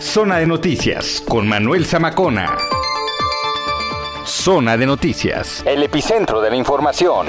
[0.00, 2.56] Zona de Noticias con Manuel Zamacona.
[4.24, 7.26] Zona de Noticias, el epicentro de la información.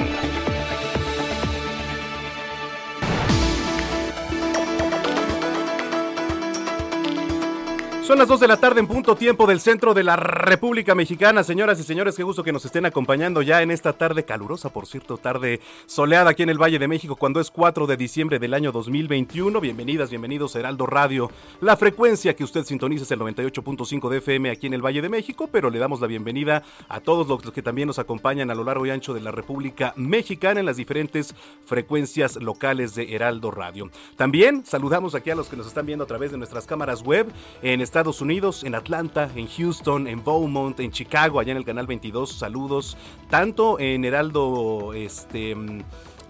[8.10, 11.44] Son las 2 de la tarde en punto tiempo del centro de la República Mexicana.
[11.44, 14.88] Señoras y señores, qué gusto que nos estén acompañando ya en esta tarde calurosa, por
[14.88, 18.52] cierto, tarde soleada aquí en el Valle de México cuando es 4 de diciembre del
[18.52, 19.60] año 2021.
[19.60, 21.30] Bienvenidas, bienvenidos a Heraldo Radio.
[21.60, 25.08] La frecuencia que usted sintoniza es el 98.5 de FM aquí en el Valle de
[25.08, 28.64] México, pero le damos la bienvenida a todos los que también nos acompañan a lo
[28.64, 31.32] largo y ancho de la República Mexicana en las diferentes
[31.64, 33.88] frecuencias locales de Heraldo Radio.
[34.16, 37.28] También saludamos aquí a los que nos están viendo a través de nuestras cámaras web
[37.62, 41.66] en esta Estados Unidos, en Atlanta, en Houston, en Beaumont, en Chicago, allá en el
[41.66, 42.32] canal 22.
[42.32, 42.96] Saludos,
[43.28, 45.54] tanto en Heraldo este,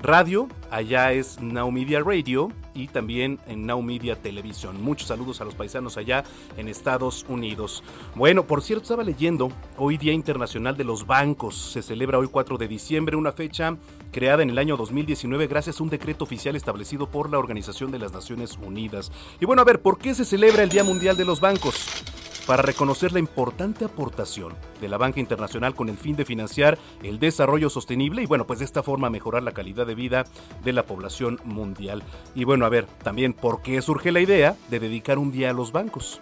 [0.03, 4.83] Radio, allá es Now Media Radio y también en Now Media Televisión.
[4.83, 6.25] Muchos saludos a los paisanos allá
[6.57, 7.83] en Estados Unidos.
[8.15, 12.57] Bueno, por cierto, estaba leyendo, hoy Día Internacional de los Bancos, se celebra hoy 4
[12.57, 13.77] de diciembre, una fecha
[14.11, 17.99] creada en el año 2019 gracias a un decreto oficial establecido por la Organización de
[17.99, 19.13] las Naciones Unidas.
[19.39, 22.05] Y bueno, a ver, ¿por qué se celebra el Día Mundial de los Bancos?
[22.47, 27.21] Para reconocer la importante aportación de la banca internacional con el fin de financiar el
[27.21, 30.25] desarrollo sostenible y bueno, pues de esta forma mejorar la calidad de vida
[30.65, 32.03] de la población mundial.
[32.35, 35.55] Y bueno, a ver, también por qué surge la idea de dedicar un día a
[35.55, 36.21] los bancos.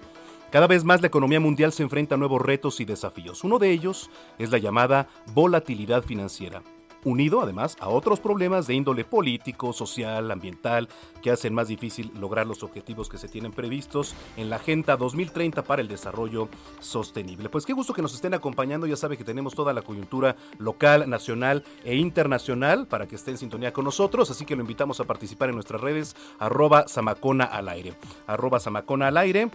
[0.50, 3.44] Cada vez más la economía mundial se enfrenta a nuevos retos y desafíos.
[3.44, 6.62] Uno de ellos es la llamada volatilidad financiera
[7.04, 10.88] unido además a otros problemas de índole político, social, ambiental,
[11.22, 15.62] que hacen más difícil lograr los objetivos que se tienen previstos en la Agenda 2030
[15.64, 16.48] para el Desarrollo
[16.80, 17.48] Sostenible.
[17.48, 21.08] Pues qué gusto que nos estén acompañando, ya sabe que tenemos toda la coyuntura local,
[21.08, 25.04] nacional e internacional para que esté en sintonía con nosotros, así que lo invitamos a
[25.04, 27.94] participar en nuestras redes arroba Samacona al aire,
[28.26, 29.50] arroba Samacona al aire.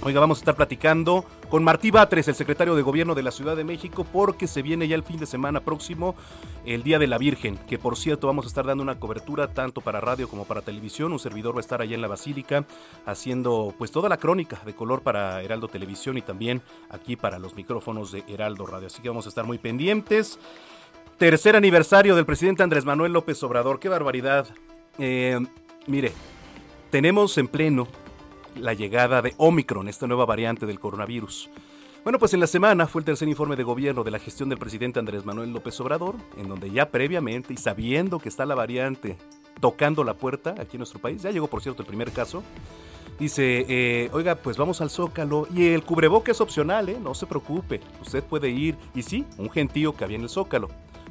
[0.00, 3.56] Oiga, vamos a estar platicando con Martí Batres, el secretario de Gobierno de la Ciudad
[3.56, 6.14] de México, porque se viene ya el fin de semana próximo,
[6.64, 9.80] el Día de la Virgen, que por cierto vamos a estar dando una cobertura tanto
[9.80, 11.12] para radio como para televisión.
[11.12, 12.64] Un servidor va a estar allá en la Basílica
[13.06, 17.56] haciendo pues toda la crónica de color para Heraldo Televisión y también aquí para los
[17.56, 18.86] micrófonos de Heraldo Radio.
[18.86, 20.38] Así que vamos a estar muy pendientes.
[21.18, 23.80] Tercer aniversario del presidente Andrés Manuel López Obrador.
[23.80, 24.46] ¡Qué barbaridad!
[24.96, 25.40] Eh,
[25.88, 26.12] mire,
[26.90, 27.88] tenemos en pleno
[28.58, 31.50] la llegada de Omicron, esta nueva variante del coronavirus.
[32.04, 34.58] Bueno, pues en la semana fue el tercer informe de gobierno de la gestión del
[34.58, 39.18] presidente Andrés Manuel López Obrador, en donde ya previamente y sabiendo que está la variante
[39.60, 42.42] tocando la puerta aquí en nuestro país, ya llegó por cierto el primer caso,
[43.18, 46.98] dice, eh, oiga, pues vamos al Zócalo y el cubreboque es opcional, ¿eh?
[47.02, 50.68] no se preocupe, usted puede ir, y sí, un gentío que había en el Zócalo.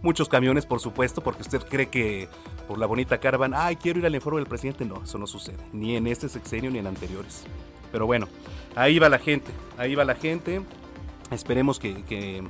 [0.08, 2.30] Muchos camiones, por supuesto, porque usted cree que
[2.66, 4.86] por la bonita cara van, ay, quiero ir al informe del presidente.
[4.86, 7.44] No, eso no sucede, ni en este sexenio ni en anteriores.
[7.92, 8.30] Pero bueno,
[8.78, 10.62] ahí va la gente, ahí va la gente.
[11.30, 12.42] Esperemos que, que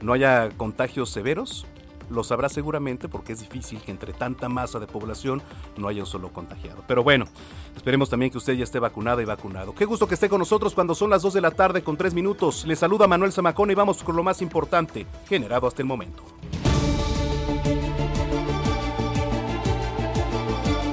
[0.00, 1.66] no haya contagios severos.
[2.08, 5.42] Lo sabrá seguramente porque es difícil que entre tanta masa de población
[5.76, 6.82] no haya un solo contagiado.
[6.88, 7.26] Pero bueno,
[7.76, 9.74] esperemos también que usted ya esté vacunada y vacunado.
[9.74, 12.14] Qué gusto que esté con nosotros cuando son las 2 de la tarde con 3
[12.14, 12.64] minutos.
[12.64, 16.22] Le saluda Manuel Zamacón y vamos con lo más importante generado hasta el momento.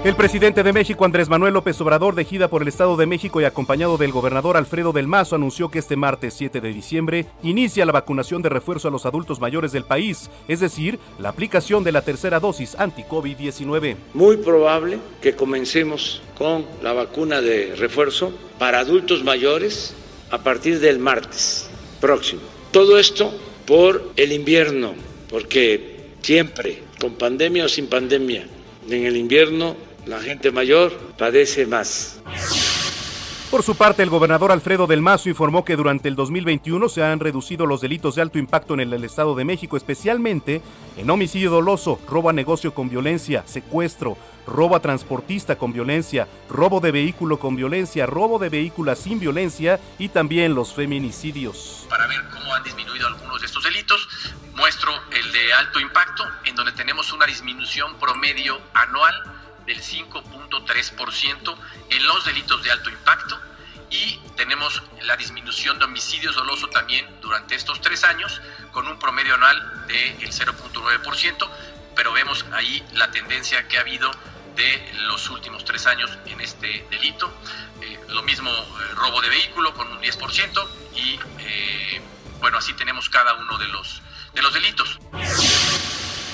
[0.02, 3.44] El presidente de México, Andrés Manuel López Obrador, de por el Estado de México y
[3.44, 7.92] acompañado del gobernador Alfredo del Mazo, anunció que este martes 7 de diciembre inicia la
[7.92, 12.02] vacunación de refuerzo a los adultos mayores del país, es decir, la aplicación de la
[12.02, 13.98] tercera dosis anti-COVID-19.
[14.14, 19.94] Muy probable que comencemos con la vacuna de refuerzo para adultos mayores
[20.32, 21.70] a partir del martes
[22.00, 22.42] próximo.
[22.72, 23.34] Todo esto
[23.66, 24.94] por el invierno,
[25.30, 28.48] porque siempre, con pandemia o sin pandemia,
[28.90, 32.20] en el invierno la gente mayor padece más.
[33.52, 37.20] Por su parte, el gobernador Alfredo del Mazo informó que durante el 2021 se han
[37.20, 40.62] reducido los delitos de alto impacto en el Estado de México, especialmente
[40.98, 46.80] en homicidio doloso, robo a negocio con violencia, secuestro, robo a transportista con violencia, robo
[46.80, 51.86] de vehículo con violencia, robo de vehículo sin violencia y también los feminicidios.
[51.90, 54.08] Para ver cómo han disminuido algunos de estos delitos,
[54.56, 59.39] muestro el de alto impacto, en donde tenemos una disminución promedio anual
[59.70, 61.56] del 5.3%
[61.92, 63.40] en los delitos de alto impacto
[63.92, 69.36] y tenemos la disminución de homicidios doloso también durante estos tres años con un promedio
[69.36, 71.50] anual del 0.9%,
[71.96, 74.12] pero vemos ahí la tendencia que ha habido
[74.56, 77.32] de los últimos tres años en este delito.
[77.82, 82.02] Eh, lo mismo eh, robo de vehículo con un 10% y eh,
[82.40, 84.02] bueno, así tenemos cada uno de los,
[84.34, 85.00] de los delitos.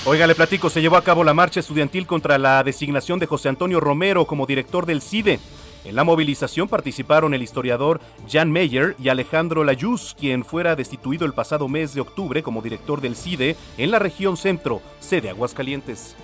[0.08, 3.48] Oiga, le platico, se llevó a cabo la marcha estudiantil contra la designación de José
[3.48, 5.40] Antonio Romero como director del CIDE.
[5.84, 8.00] En la movilización participaron el historiador
[8.30, 13.00] Jan Meyer y Alejandro Layuz, quien fuera destituido el pasado mes de octubre como director
[13.00, 16.14] del CIDE en la región centro, sede Aguascalientes.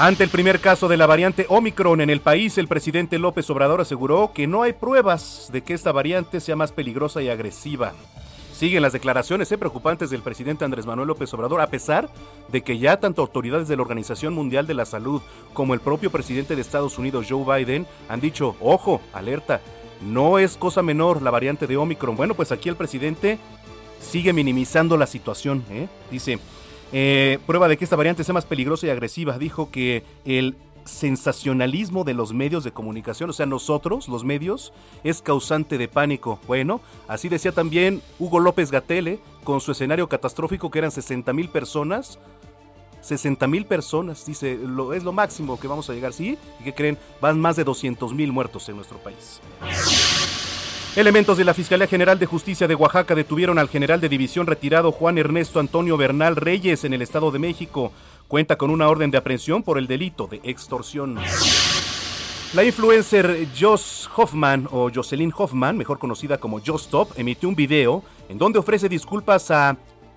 [0.00, 3.80] Ante el primer caso de la variante Omicron en el país, el presidente López Obrador
[3.80, 7.94] aseguró que no hay pruebas de que esta variante sea más peligrosa y agresiva.
[8.54, 12.08] Siguen las declaraciones eh, preocupantes del presidente Andrés Manuel López Obrador, a pesar
[12.46, 15.20] de que ya tanto autoridades de la Organización Mundial de la Salud
[15.52, 19.60] como el propio presidente de Estados Unidos, Joe Biden, han dicho, ojo, alerta,
[20.00, 22.14] no es cosa menor la variante de Omicron.
[22.14, 23.40] Bueno, pues aquí el presidente
[24.00, 25.64] sigue minimizando la situación.
[25.70, 25.88] ¿eh?
[26.08, 26.38] Dice,
[26.92, 29.38] eh, prueba de que esta variante sea más peligrosa y agresiva.
[29.38, 34.72] Dijo que el sensacionalismo de los medios de comunicación, o sea, nosotros, los medios,
[35.04, 36.40] es causante de pánico.
[36.46, 41.48] Bueno, así decía también Hugo López Gatele, con su escenario catastrófico que eran 60 mil
[41.48, 42.18] personas.
[43.00, 46.36] 60 mil personas, dice, lo, es lo máximo que vamos a llegar, ¿sí?
[46.60, 46.98] ¿Y que creen?
[47.20, 49.40] Van más de 200 mil muertos en nuestro país.
[50.98, 54.90] Elementos de la Fiscalía General de Justicia de Oaxaca detuvieron al general de división retirado
[54.90, 57.92] Juan Ernesto Antonio Bernal Reyes en el Estado de México.
[58.26, 61.16] Cuenta con una orden de aprehensión por el delito de extorsión.
[62.52, 68.36] La influencer Joss Hoffman o Jocelyn Hoffman, mejor conocida como Top, emitió un video en
[68.36, 69.76] donde ofrece disculpas a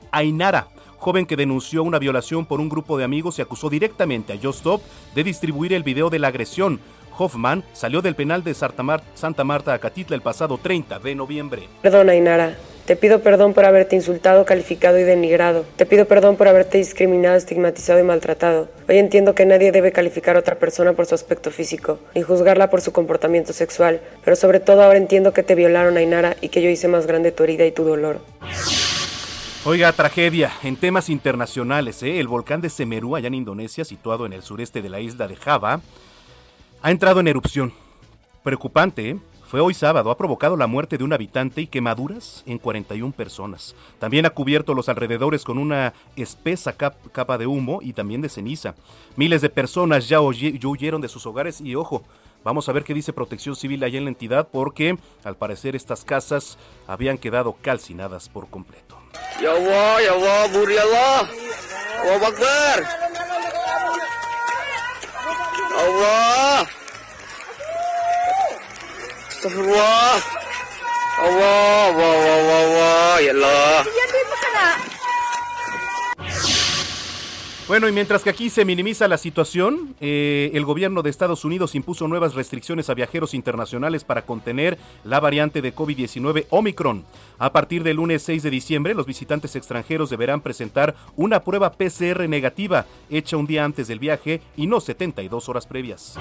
[0.10, 0.68] Ainara,
[0.98, 4.82] joven que denunció una violación por un grupo de amigos y acusó directamente a Top
[5.14, 6.80] de distribuir el video de la agresión.
[7.22, 11.68] Hoffman salió del penal de Santa, Marta, Acatitla el pasado 30 de noviembre.
[11.84, 12.56] Perdona, Inara.
[12.86, 15.64] Te pido perdón por haberte insultado, calificado y denigrado.
[15.76, 18.70] Te pido perdón por haberte discriminado, estigmatizado y maltratado.
[18.90, 22.72] Hoy entiendo que nadie debe calificar a otra persona por su aspecto físico, ni juzgarla
[22.72, 26.64] por su comportamiento sexual, pero sobre todo ahora entiendo que te violaron, Ainara, y que
[26.64, 28.20] yo hice más grande tu herida y tu dolor.
[29.64, 30.52] Oiga, tragedia.
[30.64, 32.20] En temas internacionales, ¿eh?
[32.20, 35.36] el volcán de Semeru, allá en Indonesia, situado en el sureste de la isla de
[35.36, 35.82] Java,
[36.82, 37.74] ha entrado en erupción.
[38.44, 39.20] Preocupante, ¿eh?
[39.52, 43.76] Fue hoy sábado, ha provocado la muerte de un habitante y quemaduras en 41 personas.
[44.00, 48.76] También ha cubierto los alrededores con una espesa capa de humo y también de ceniza.
[49.18, 52.04] Miles de personas ya, huyeron de sus hogares y ojo,
[52.44, 56.04] Vamos a ver qué dice Protección Civil allá en la entidad porque al parecer estas
[56.04, 56.58] casas
[56.88, 58.98] habían quedado calcinadas por completo.
[65.82, 66.68] 啊我
[69.42, 69.78] 这是我。
[69.78, 70.22] 啊
[71.24, 72.52] 我我我我
[73.16, 73.86] 我赢了
[77.72, 81.74] Bueno, y mientras que aquí se minimiza la situación, eh, el gobierno de Estados Unidos
[81.74, 87.06] impuso nuevas restricciones a viajeros internacionales para contener la variante de COVID-19 Omicron.
[87.40, 92.28] A partir del lunes 6 de diciembre, los visitantes extranjeros deberán presentar una prueba PCR
[92.28, 96.18] negativa hecha un día antes del viaje y no 72 horas previas.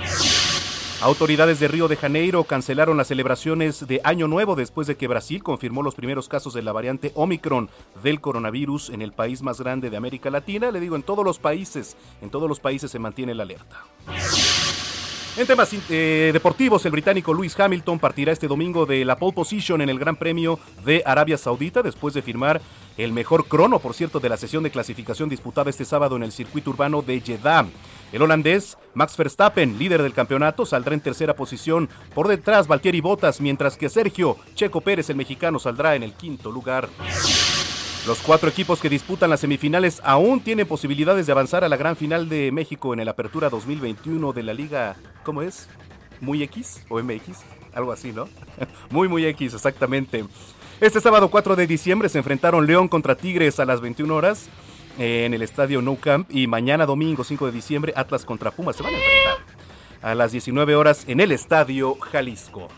[1.02, 5.42] Autoridades de Río de Janeiro cancelaron las celebraciones de Año Nuevo después de que Brasil
[5.42, 7.70] confirmó los primeros casos de la variante Omicron
[8.02, 10.70] del coronavirus en el país más grande de América Latina.
[10.70, 13.82] Le digo, en todos los países, en todos los países se mantiene la alerta.
[15.38, 19.80] En temas eh, deportivos, el británico Lewis Hamilton partirá este domingo de la pole position
[19.80, 22.60] en el Gran Premio de Arabia Saudita después de firmar
[22.98, 26.32] el mejor crono, por cierto, de la sesión de clasificación disputada este sábado en el
[26.32, 27.64] circuito urbano de Jeddah.
[28.12, 31.88] El holandés Max Verstappen, líder del campeonato, saldrá en tercera posición.
[32.14, 36.50] Por detrás, Valtieri Bottas, mientras que Sergio Checo Pérez, el mexicano, saldrá en el quinto
[36.50, 36.88] lugar.
[38.06, 41.96] Los cuatro equipos que disputan las semifinales aún tienen posibilidades de avanzar a la gran
[41.96, 45.68] final de México en el Apertura 2021 de la Liga, ¿cómo es?
[46.20, 47.40] ¿Muy X o MX?
[47.74, 48.26] Algo así, ¿no?
[48.90, 50.24] muy, muy X, exactamente.
[50.80, 54.48] Este sábado 4 de diciembre se enfrentaron León contra Tigres a las 21 horas
[55.00, 58.82] en el estadio No Camp y mañana domingo 5 de diciembre Atlas contra Pumas se
[58.82, 59.38] van a enfrentar
[60.02, 62.68] a las 19 horas en el estadio Jalisco.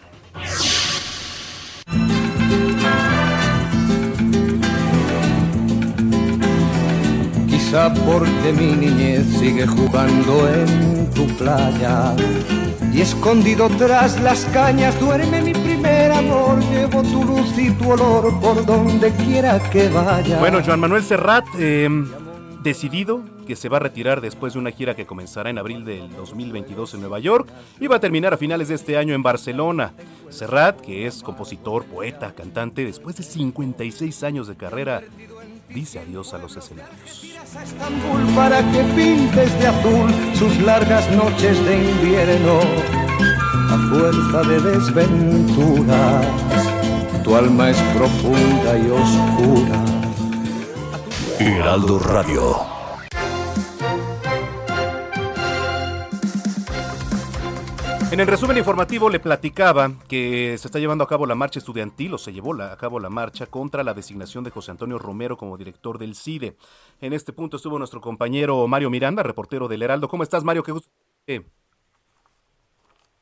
[7.48, 12.14] Quizá porque mi niñez sigue jugando en tu playa
[12.92, 16.60] y escondido tras las cañas duerme mi primer amor.
[16.70, 20.38] Llevo tu luz y tu olor por donde quiera que vaya.
[20.38, 21.88] Bueno, Joan Manuel Serrat, eh,
[22.62, 26.08] decidido que se va a retirar después de una gira que comenzará en abril del
[26.14, 27.48] 2022 en Nueva York
[27.80, 29.92] y va a terminar a finales de este año en Barcelona.
[30.30, 35.02] Serrat, que es compositor, poeta, cantante, después de 56 años de carrera,
[35.68, 37.26] dice adiós a los escenarios.
[38.36, 42.60] Para que pintes de azul sus largas noches de invierno
[43.72, 46.26] a fuerza de desventuras.
[47.24, 49.84] Tu alma es profunda y oscura.
[51.38, 52.72] Heraldo Radio.
[58.10, 62.12] En el resumen informativo le platicaba que se está llevando a cabo la marcha estudiantil
[62.12, 65.56] o se llevó a cabo la marcha contra la designación de José Antonio Romero como
[65.56, 66.58] director del CIDE.
[67.00, 70.08] En este punto estuvo nuestro compañero Mario Miranda, reportero del Heraldo.
[70.08, 70.62] ¿Cómo estás, Mario?
[70.62, 70.90] Qué gusto.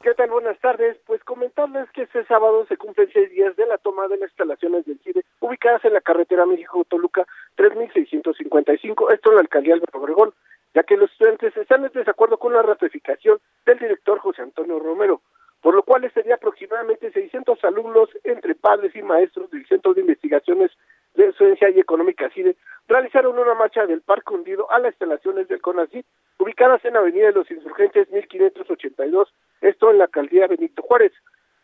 [0.02, 0.30] ¿Qué tal?
[0.30, 0.96] Buenas tardes.
[1.04, 4.86] Pues comentarles que este sábado se cumplen seis días de la toma de las instalaciones
[4.86, 7.26] del CIDE ubicadas en la carretera México-Toluca
[7.56, 10.32] 3655, esto en la alcaldía Álvaro Obregón
[10.74, 15.20] ya que los estudiantes están en desacuerdo con la ratificación del director José Antonio Romero,
[15.60, 20.70] por lo cual sería aproximadamente 600 alumnos entre padres y maestros del Centro de Investigaciones
[21.14, 22.56] de Docencia y Económica CIDE
[22.88, 26.06] realizaron una marcha del Parque Hundido a las instalaciones del CONACYT
[26.38, 29.28] ubicadas en Avenida de los Insurgentes 1582,
[29.60, 31.12] esto en la alcaldía Benito Juárez.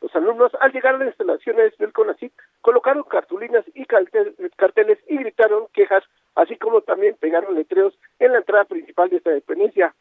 [0.01, 5.69] Los alumnos, al llegar a las instalaciones del CONACYT, colocaron cartulinas y carteles y gritaron
[5.73, 9.95] quejas, así como también pegaron letreros en la entrada principal de esta dependencia.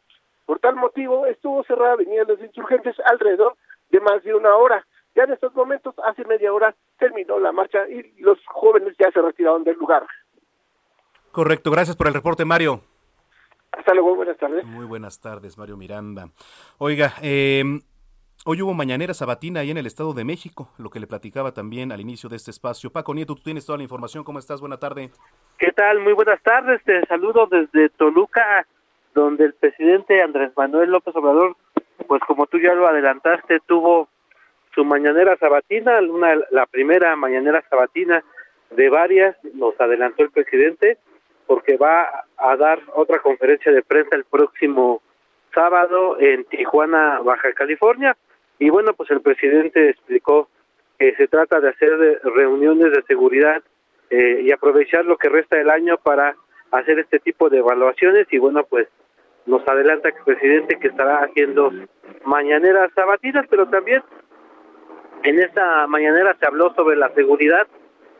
[0.44, 3.56] Por tal motivo, estuvo cerrada Avenida de los Insurgentes alrededor
[3.90, 4.86] de más de una hora.
[5.14, 9.22] Ya en estos momentos, hace media hora, terminó la marcha y los jóvenes ya se
[9.22, 10.06] retiraron del lugar.
[11.32, 12.82] Correcto, gracias por el reporte, Mario.
[13.76, 14.64] Hasta luego, buenas tardes.
[14.64, 16.28] Muy buenas tardes, Mario Miranda.
[16.78, 17.62] Oiga, eh,
[18.48, 21.90] Hoy hubo mañanera sabatina ahí en el Estado de México, lo que le platicaba también
[21.90, 22.92] al inicio de este espacio.
[22.92, 24.22] Paco Nieto, tú tienes toda la información.
[24.22, 24.60] ¿Cómo estás?
[24.60, 25.10] Buena tarde.
[25.58, 25.98] ¿Qué tal?
[25.98, 26.80] Muy buenas tardes.
[26.84, 28.64] Te saludo desde Toluca,
[29.14, 31.56] donde el presidente Andrés Manuel López Obrador,
[32.06, 34.08] pues como tú ya lo adelantaste, tuvo
[34.76, 38.22] su mañanera sabatina, una, la primera mañanera sabatina
[38.70, 40.98] de varias, nos adelantó el presidente,
[41.46, 45.02] porque va a dar otra conferencia de prensa el próximo
[45.54, 48.16] sábado en Tijuana, Baja California.
[48.58, 50.48] Y bueno, pues el presidente explicó
[50.98, 53.62] que se trata de hacer reuniones de seguridad
[54.10, 56.36] eh, y aprovechar lo que resta del año para
[56.70, 58.88] hacer este tipo de evaluaciones y bueno, pues
[59.46, 61.72] nos adelanta el presidente que estará haciendo
[62.24, 64.02] mañaneras sabatinas, pero también
[65.22, 67.66] en esta mañanera se habló sobre la seguridad,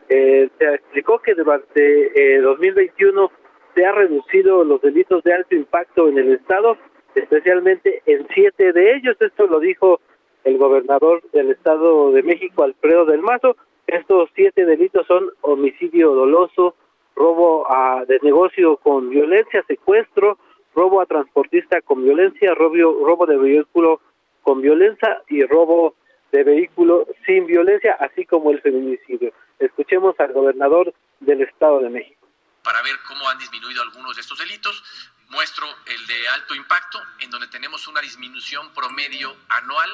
[0.09, 3.31] eh, se explicó que durante eh, 2021
[3.75, 6.77] se ha reducido los delitos de alto impacto en el Estado,
[7.13, 9.99] especialmente en siete de ellos, esto lo dijo
[10.43, 13.57] el gobernador del Estado de México, Alfredo del Mazo.
[13.85, 16.75] Estos siete delitos son homicidio doloso,
[17.15, 20.37] robo a, de negocio con violencia, secuestro,
[20.73, 23.99] robo a transportista con violencia, robo, robo de vehículo
[24.41, 25.95] con violencia y robo
[26.31, 29.31] de vehículo sin violencia, así como el feminicidio.
[29.59, 32.27] Escuchemos al gobernador del Estado de México.
[32.63, 34.83] Para ver cómo han disminuido algunos de estos delitos,
[35.29, 39.89] muestro el de alto impacto, en donde tenemos una disminución promedio anual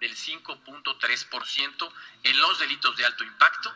[0.00, 1.92] del 5.3%
[2.24, 3.72] en los delitos de alto impacto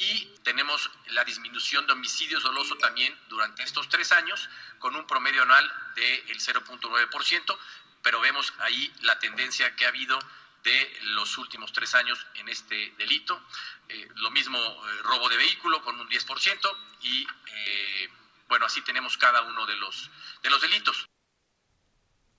[0.00, 5.42] y tenemos la disminución de homicidios doloso también durante estos tres años con un promedio
[5.42, 7.58] anual del 0.9%,
[8.02, 10.18] pero vemos ahí la tendencia que ha habido
[10.64, 13.38] de los últimos tres años en este delito.
[13.88, 16.68] Eh, lo mismo eh, robo de vehículo con un 10%
[17.02, 18.08] y eh,
[18.48, 20.10] bueno, así tenemos cada uno de los,
[20.42, 21.08] de los delitos.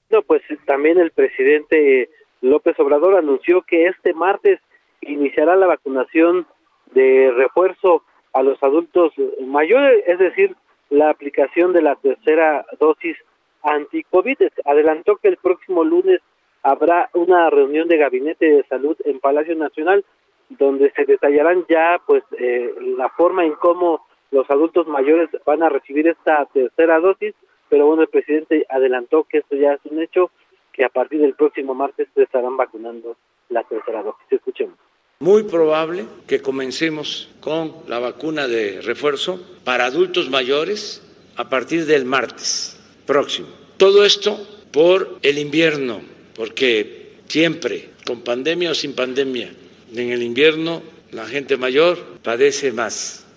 [0.10, 2.10] No, pues también el presidente
[2.42, 4.60] López Obrador anunció que este martes
[5.02, 6.48] iniciará la vacunación
[6.88, 9.14] de refuerzo a los adultos
[9.46, 10.56] mayores, es decir,
[10.90, 13.18] la aplicación de la tercera dosis
[13.64, 14.38] anti-COVID.
[14.66, 16.20] Adelantó que el próximo lunes
[16.64, 20.06] habrá una reunión de gabinete de salud en Palacio Nacional
[20.50, 25.70] donde se detallarán ya pues eh, la forma en cómo los adultos mayores van a
[25.70, 27.36] recibir esta tercera dosis,
[27.70, 30.32] pero bueno, el presidente adelantó que esto ya es un hecho
[30.74, 33.18] que a partir del próximo martes se estarán vacunando
[33.50, 34.26] la tercera dosis.
[34.30, 34.78] Escuchemos.
[35.20, 42.06] Muy probable que comencemos con la vacuna de refuerzo para adultos mayores a partir del
[42.06, 43.48] martes próximo.
[43.78, 44.38] Todo esto
[44.72, 46.02] por el invierno,
[46.36, 49.52] porque siempre, con pandemia o sin pandemia,
[49.94, 53.28] en el invierno la gente mayor padece más.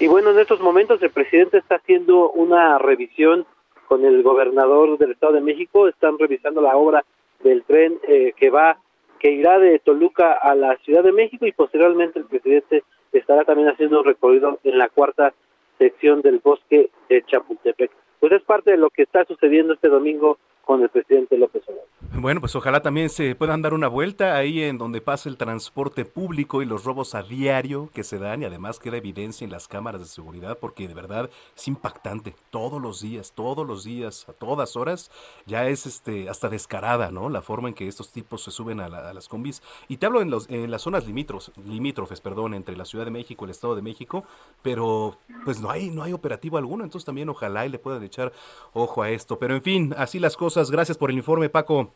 [0.00, 3.46] Y bueno, en estos momentos el presidente está haciendo una revisión
[3.86, 7.04] con el gobernador del Estado de México, están revisando la obra
[7.42, 8.78] del tren eh, que va
[9.20, 13.68] que irá de Toluca a la Ciudad de México y posteriormente el presidente estará también
[13.68, 15.32] haciendo un recorrido en la cuarta
[15.78, 17.90] sección del bosque de Chapultepec.
[18.24, 21.84] Pues es parte de lo que está sucediendo este domingo con el presidente López Obrador.
[22.16, 26.04] Bueno, pues ojalá también se puedan dar una vuelta ahí en donde pasa el transporte
[26.04, 29.66] público y los robos a diario que se dan y además queda evidencia en las
[29.66, 34.32] cámaras de seguridad porque de verdad es impactante todos los días, todos los días, a
[34.32, 35.10] todas horas,
[35.44, 37.28] ya es este hasta descarada, ¿no?
[37.30, 39.60] La forma en que estos tipos se suben a, las combis.
[39.88, 43.10] Y te hablo en, los, en las zonas limítrofes, limítrofes, perdón, entre la Ciudad de
[43.10, 44.24] México y el Estado de México,
[44.62, 48.32] pero pues no hay, no hay operativo alguno, entonces también ojalá y le puedan echar
[48.72, 49.38] ojo a esto.
[49.38, 51.90] Pero en fin, así las cosas Gracias por el informe, Paco.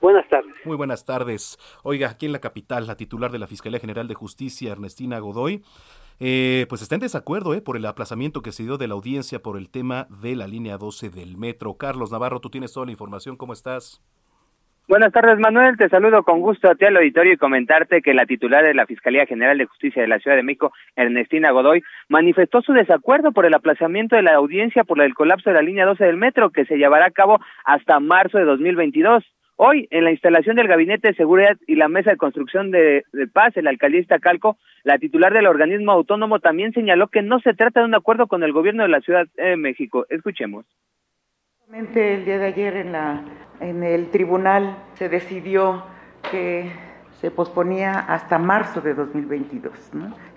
[0.00, 0.54] Buenas tardes.
[0.64, 1.58] Muy buenas tardes.
[1.82, 5.62] Oiga, aquí en la capital, la titular de la Fiscalía General de Justicia, Ernestina Godoy,
[6.18, 9.42] eh, pues está en desacuerdo eh, por el aplazamiento que se dio de la audiencia
[9.42, 11.74] por el tema de la línea 12 del metro.
[11.74, 13.36] Carlos Navarro, tú tienes toda la información.
[13.36, 14.00] ¿Cómo estás?
[14.90, 15.76] Buenas tardes, Manuel.
[15.76, 18.86] Te saludo con gusto a ti al auditorio y comentarte que la titular de la
[18.86, 23.46] Fiscalía General de Justicia de la Ciudad de México, Ernestina Godoy, manifestó su desacuerdo por
[23.46, 26.64] el aplazamiento de la audiencia por el colapso de la línea 12 del metro que
[26.64, 29.22] se llevará a cabo hasta marzo de 2022.
[29.54, 33.56] Hoy, en la instalación del Gabinete de Seguridad y la Mesa de Construcción de, Paz,
[33.56, 37.86] el alcaldista Calco, la titular del organismo autónomo también señaló que no se trata de
[37.86, 40.04] un acuerdo con el gobierno de la Ciudad de México.
[40.10, 40.66] Escuchemos.
[41.72, 43.22] El día de ayer en, la,
[43.60, 45.84] en el tribunal se decidió
[46.32, 46.68] que
[47.20, 49.72] se posponía hasta marzo de 2022.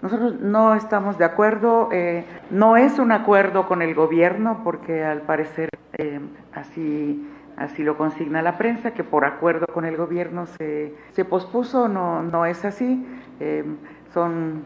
[0.04, 5.22] Nosotros no estamos de acuerdo, eh, no es un acuerdo con el gobierno porque al
[5.22, 6.20] parecer eh,
[6.54, 11.88] así, así lo consigna la prensa, que por acuerdo con el gobierno se, se pospuso,
[11.88, 13.08] no, no es así,
[13.40, 13.64] eh,
[14.14, 14.66] son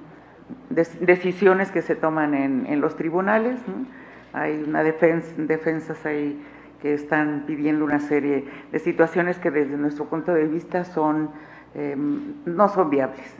[0.70, 3.58] decisiones que se toman en, en los tribunales,
[4.34, 6.38] hay una defensa, defensas ahí
[6.82, 11.30] que están pidiendo una serie de situaciones que desde nuestro punto de vista son
[11.74, 13.36] em, no son viables.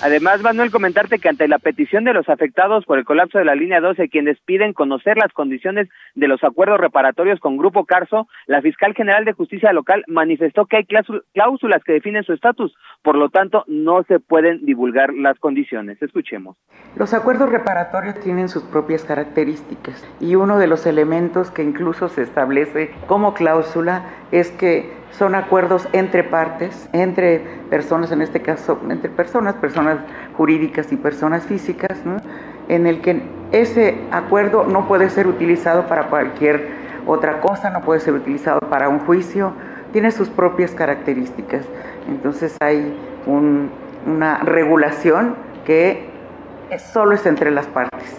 [0.00, 3.56] Además, Manuel, comentarte que ante la petición de los afectados por el colapso de la
[3.56, 8.62] línea 12, quienes piden conocer las condiciones de los acuerdos reparatorios con Grupo Carso, la
[8.62, 13.28] fiscal general de justicia local manifestó que hay cláusulas que definen su estatus, por lo
[13.28, 16.00] tanto, no se pueden divulgar las condiciones.
[16.00, 16.56] Escuchemos.
[16.94, 22.22] Los acuerdos reparatorios tienen sus propias características y uno de los elementos que incluso se
[22.22, 27.40] establece como cláusula es que son acuerdos entre partes, entre
[27.70, 29.98] personas, en este caso, entre personas, personas
[30.36, 31.98] jurídicas y personas físicas,
[32.68, 36.68] en el que ese acuerdo no puede ser utilizado para cualquier
[37.06, 39.52] otra cosa, no puede ser utilizado para un juicio,
[39.92, 41.64] tiene sus propias características.
[42.08, 42.94] Entonces hay
[43.26, 46.10] una regulación que
[46.92, 48.18] solo es entre las partes.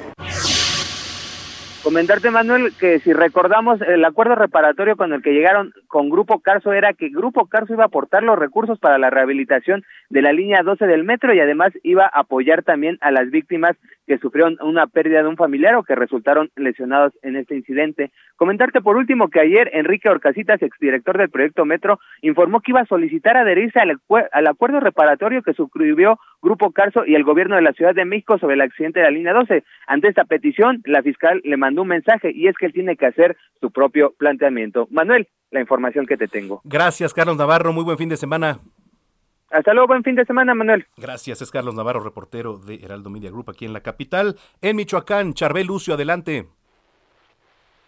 [1.89, 6.71] Comentarte, Manuel, que si recordamos, el acuerdo reparatorio con el que llegaron con Grupo Carso
[6.71, 10.61] era que Grupo Carso iba a aportar los recursos para la rehabilitación de la línea
[10.61, 13.75] 12 del metro y además iba a apoyar también a las víctimas
[14.09, 18.09] que sufrieron una pérdida de un familiar o que resultaron lesionados en este incidente.
[18.37, 22.87] Comentarte por último que ayer Enrique Orcasitas, exdirector del proyecto Metro, informó que iba a
[22.87, 23.99] solicitar adherirse al,
[24.31, 28.39] al acuerdo reparatorio que suscribió Grupo Carso y el gobierno de la Ciudad de México
[28.39, 29.63] sobre el accidente de la línea 12.
[29.85, 33.05] Ante esta petición, la fiscal le mandó un mensaje y es que él tiene que
[33.05, 34.87] hacer su propio planteamiento.
[34.89, 36.61] Manuel, la información que te tengo.
[36.63, 37.73] Gracias, Carlos Navarro.
[37.73, 38.57] Muy buen fin de semana.
[39.51, 40.85] Hasta luego, buen fin de semana, Manuel.
[40.97, 44.35] Gracias, es Carlos Navarro, reportero de Heraldo Media Group aquí en la capital.
[44.61, 46.45] En Michoacán, Charbel Lucio, adelante.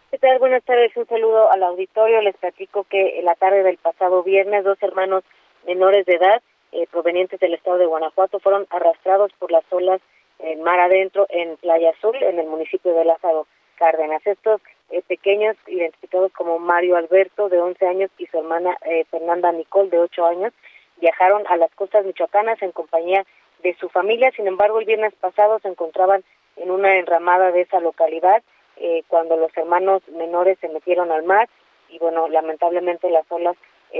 [0.09, 0.39] ¿Qué tal?
[0.39, 2.21] Buenas tardes, un saludo al auditorio.
[2.21, 5.23] Les platico que en la tarde del pasado viernes, dos hermanos
[5.65, 10.01] menores de edad eh, provenientes del estado de Guanajuato fueron arrastrados por las olas
[10.39, 13.45] en mar adentro en Playa Azul, en el municipio de Lázaro
[13.75, 14.25] Cárdenas.
[14.25, 19.51] Estos eh, pequeños, identificados como Mario Alberto, de 11 años, y su hermana eh, Fernanda
[19.51, 20.53] Nicole, de 8 años,
[21.01, 23.25] viajaron a las costas michoacanas en compañía
[23.63, 24.31] de su familia.
[24.31, 26.23] Sin embargo, el viernes pasado se encontraban
[26.55, 28.41] en una enramada de esa localidad
[28.77, 31.49] eh, cuando los hermanos menores se metieron al mar
[31.89, 33.57] y, bueno, lamentablemente las olas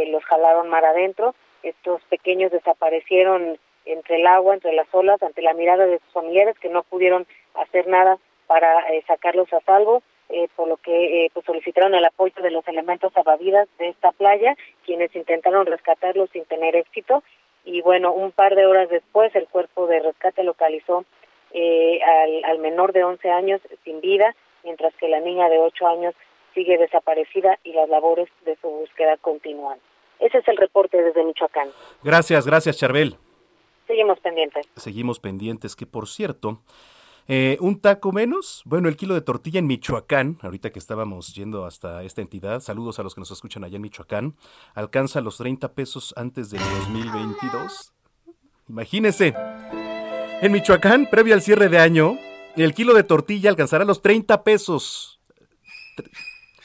[0.08, 1.36] los jalaron mar adentro.
[1.64, 6.58] Estos pequeños desaparecieron entre el agua, entre las olas, ante la mirada de sus familiares
[6.60, 11.32] que no pudieron hacer nada para eh, sacarlos a salvo, eh, por lo que eh,
[11.34, 16.46] pues solicitaron el apoyo de los elementos salvavidas de esta playa, quienes intentaron rescatarlos sin
[16.46, 17.24] tener éxito.
[17.64, 21.06] Y bueno, un par de horas después el cuerpo de rescate localizó
[21.54, 26.16] al, al menor de 11 años sin vida, mientras que la niña de 8 años
[26.54, 29.80] sigue desaparecida y las labores de su búsqueda continúan.
[30.20, 31.70] Ese es el reporte desde Michoacán.
[32.04, 33.18] Gracias, gracias Charbel.
[33.88, 34.70] Seguimos pendientes.
[34.76, 36.62] Seguimos pendientes, que por cierto,
[37.34, 41.64] Eh, un taco menos, bueno, el kilo de tortilla en Michoacán, ahorita que estábamos yendo
[41.64, 44.36] hasta esta entidad, saludos a los que nos escuchan allá en Michoacán,
[44.74, 47.94] alcanza los 30 pesos antes del 2022.
[48.68, 49.34] Imagínese,
[50.42, 52.18] en Michoacán, previo al cierre de año,
[52.58, 55.22] el kilo de tortilla alcanzará los 30 pesos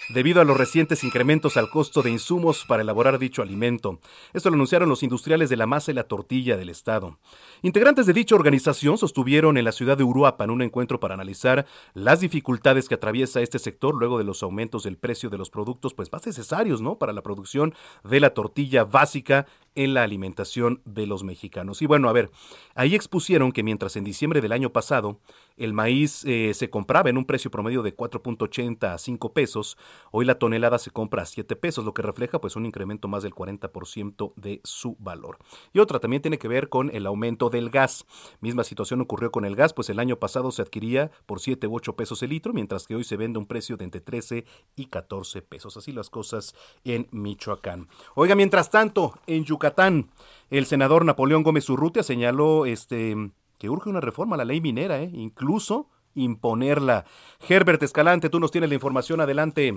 [0.08, 3.98] debido a los recientes incrementos al costo de insumos para elaborar dicho alimento.
[4.32, 7.18] Esto lo anunciaron los industriales de la masa y la tortilla del Estado.
[7.62, 12.20] Integrantes de dicha organización sostuvieron en la ciudad de Uruapan un encuentro para analizar las
[12.20, 16.12] dificultades que atraviesa este sector luego de los aumentos del precio de los productos pues
[16.12, 16.98] más necesarios, ¿no?
[16.98, 21.82] para la producción de la tortilla básica en la alimentación de los mexicanos.
[21.82, 22.30] Y bueno, a ver,
[22.74, 25.20] ahí expusieron que mientras en diciembre del año pasado
[25.56, 29.78] el maíz eh, se compraba en un precio promedio de 4.80 a 5 pesos,
[30.10, 33.22] hoy la tonelada se compra a 7 pesos, lo que refleja pues un incremento más
[33.22, 35.38] del 40% de su valor.
[35.72, 38.06] Y otra también tiene que ver con el aumento del gas.
[38.40, 41.76] Misma situación ocurrió con el gas, pues el año pasado se adquiría por 7 u
[41.76, 44.44] 8 pesos el litro, mientras que hoy se vende un precio de entre 13
[44.76, 45.76] y 14 pesos.
[45.76, 47.88] Así las cosas en Michoacán.
[48.14, 50.10] Oiga, mientras tanto, en Yucatán,
[50.50, 55.00] el senador Napoleón Gómez Urrutia señaló este que urge una reforma a la ley minera,
[55.00, 55.10] ¿eh?
[55.12, 57.04] incluso imponerla.
[57.48, 59.74] Herbert Escalante, tú nos tienes la información, adelante.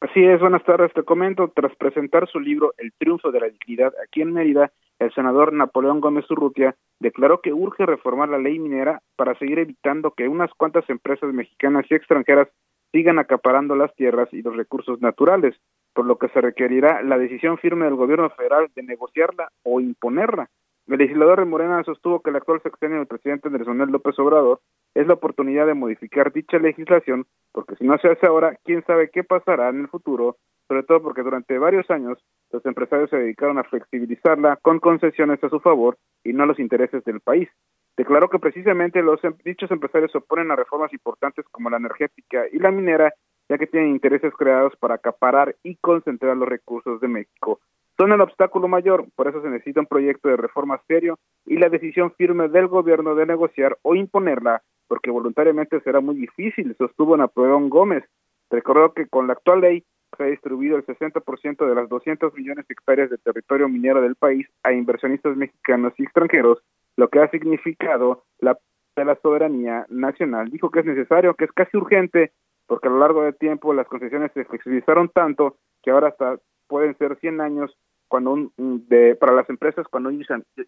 [0.00, 0.92] Así es, buenas tardes.
[0.92, 5.12] Te comento, tras presentar su libro El triunfo de la dignidad aquí en Mérida, el
[5.14, 10.28] senador Napoleón Gómez Urrutia declaró que urge reformar la ley minera para seguir evitando que
[10.28, 12.48] unas cuantas empresas mexicanas y extranjeras
[12.92, 15.56] sigan acaparando las tierras y los recursos naturales,
[15.94, 20.48] por lo que se requerirá la decisión firme del gobierno federal de negociarla o imponerla.
[20.86, 24.60] El legislador de Morena sostuvo que el actual sexenio del presidente Andrés Manuel López Obrador
[24.94, 29.08] es la oportunidad de modificar dicha legislación, porque si no se hace ahora, quién sabe
[29.10, 30.36] qué pasará en el futuro,
[30.68, 32.18] sobre todo porque durante varios años
[32.52, 36.58] los empresarios se dedicaron a flexibilizarla con concesiones a su favor y no a los
[36.58, 37.48] intereses del país.
[37.96, 42.44] Declaró que precisamente los em, dichos empresarios se oponen a reformas importantes como la energética
[42.52, 43.14] y la minera,
[43.48, 47.60] ya que tienen intereses creados para acaparar y concentrar los recursos de México
[47.96, 51.68] son el obstáculo mayor, por eso se necesita un proyecto de reforma serio y la
[51.68, 57.68] decisión firme del gobierno de negociar o imponerla, porque voluntariamente será muy difícil, sostuvo Napoleón
[57.68, 58.04] Gómez.
[58.50, 59.84] Recordó que con la actual ley
[60.16, 64.14] se ha distribuido el 60% de las 200 millones de hectáreas de territorio minero del
[64.14, 66.58] país a inversionistas mexicanos y extranjeros,
[66.96, 68.58] lo que ha significado la
[68.96, 70.50] de la soberanía nacional.
[70.50, 72.32] Dijo que es necesario, que es casi urgente,
[72.66, 76.96] porque a lo largo del tiempo las concesiones se flexibilizaron tanto que ahora hasta pueden
[76.98, 77.76] ser 100 años
[78.08, 78.52] cuando un,
[78.88, 80.24] de, para las empresas cuando un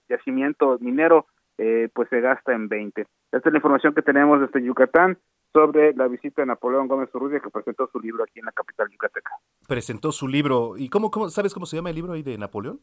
[0.09, 1.27] yacimiento minero
[1.59, 3.07] eh, pues se gasta en 20.
[3.33, 5.19] Esta es la información que tenemos desde Yucatán
[5.53, 8.91] sobre la visita de Napoleón Gómez Urrutia que presentó su libro aquí en la capital
[8.91, 9.31] yucateca.
[9.67, 10.77] Presentó su libro.
[10.77, 12.81] ¿Y cómo, cómo sabes cómo se llama el libro ahí de Napoleón?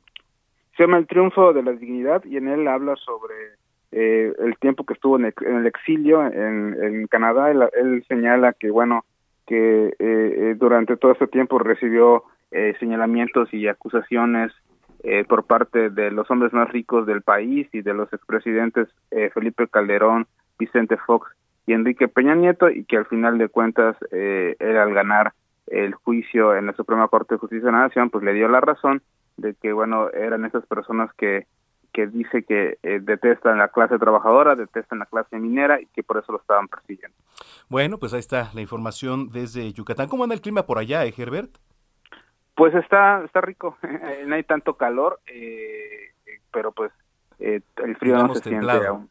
[0.76, 3.36] Se llama El triunfo de la dignidad y en él habla sobre
[3.92, 7.52] eh, el tiempo que estuvo en el, exilio en, en Canadá.
[7.52, 9.06] Él, señala que, bueno,
[9.46, 12.24] que eh, eh durante todo este tiempo recibió
[12.54, 14.52] eh, señalamientos y acusaciones
[15.06, 19.30] eh, por parte de los hombres más ricos del país y de los expresidentes eh,
[19.34, 21.30] Felipe Calderón, Vicente Fox
[21.68, 25.34] y Enrique Peña Nieto y que al final de cuentas eh, al ganar
[25.68, 28.62] el juicio en la Suprema Corte de Justicia de la Nación pues le dio la
[28.62, 29.02] razón
[29.36, 31.48] de que bueno eran esas personas que
[31.92, 36.32] que dice que detestan la clase trabajadora, detestan la clase minera y que por eso
[36.32, 37.16] lo estaban persiguiendo.
[37.70, 40.08] Bueno, pues ahí está la información desde Yucatán.
[40.08, 41.52] ¿Cómo anda el clima por allá, eh, Herbert?
[42.56, 43.78] Pues está, está rico,
[44.28, 46.12] no hay tanto calor, eh,
[46.52, 46.92] pero pues
[47.40, 49.10] eh, el frío no se siente aún.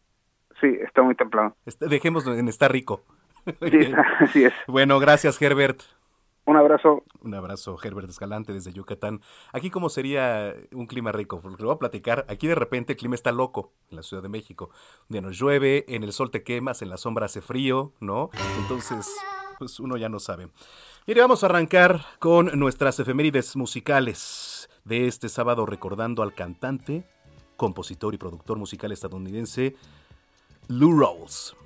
[0.60, 1.56] Sí, está muy templado.
[1.80, 3.02] dejemos en está rico.
[3.60, 4.52] Sí, así es.
[4.68, 5.82] Bueno, gracias Herbert.
[6.44, 7.04] Un abrazo.
[7.20, 9.20] Un abrazo, Herbert Escalante desde Yucatán.
[9.52, 12.24] Aquí cómo sería un clima rico, porque lo voy a platicar.
[12.28, 14.70] Aquí de repente el clima está loco en la Ciudad de México.
[15.08, 18.30] Un día nos llueve, en el sol te quemas, en la sombra hace frío, ¿no?
[18.60, 19.08] Entonces,
[19.58, 20.48] pues uno ya no sabe.
[21.04, 27.04] Y vamos a arrancar con nuestras efemérides musicales de este sábado recordando al cantante,
[27.56, 29.74] compositor y productor musical estadounidense
[30.68, 31.56] Lou Rawls,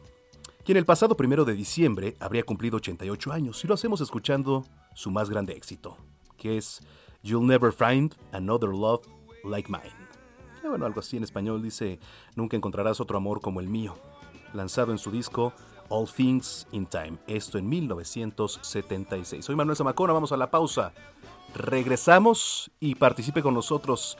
[0.64, 5.10] quien el pasado primero de diciembre habría cumplido 88 años y lo hacemos escuchando su
[5.10, 5.98] más grande éxito,
[6.38, 6.80] que es
[7.22, 9.06] You'll Never Find Another Love
[9.44, 9.94] Like Mine.
[10.66, 12.00] bueno, algo así en español dice,
[12.36, 13.98] nunca encontrarás otro amor como el mío,
[14.54, 15.52] lanzado en su disco
[15.88, 17.18] All Things in Time.
[17.26, 19.44] Esto en 1976.
[19.44, 20.92] Soy Manuel Zamacona, vamos a la pausa.
[21.54, 24.18] Regresamos y participe con nosotros.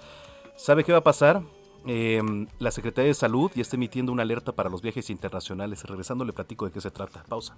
[0.57, 1.43] ¿Sabe qué va a pasar?
[1.87, 5.85] Em, la Secretaría de Salud ya está emitiendo una alerta para los viajes internacionales.
[5.85, 7.23] Regresando le platico de qué se trata.
[7.29, 7.57] Pausa.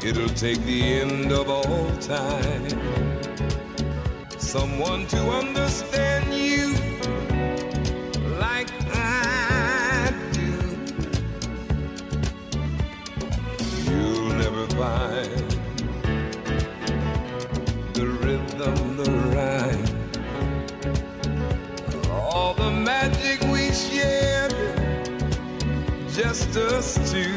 [0.00, 2.68] It'll take the end of all time.
[4.38, 6.47] Someone to understand you.
[14.78, 15.50] find
[17.94, 19.84] the rhythm, the rhyme,
[22.10, 24.54] all the magic we shared,
[26.08, 27.34] just us two.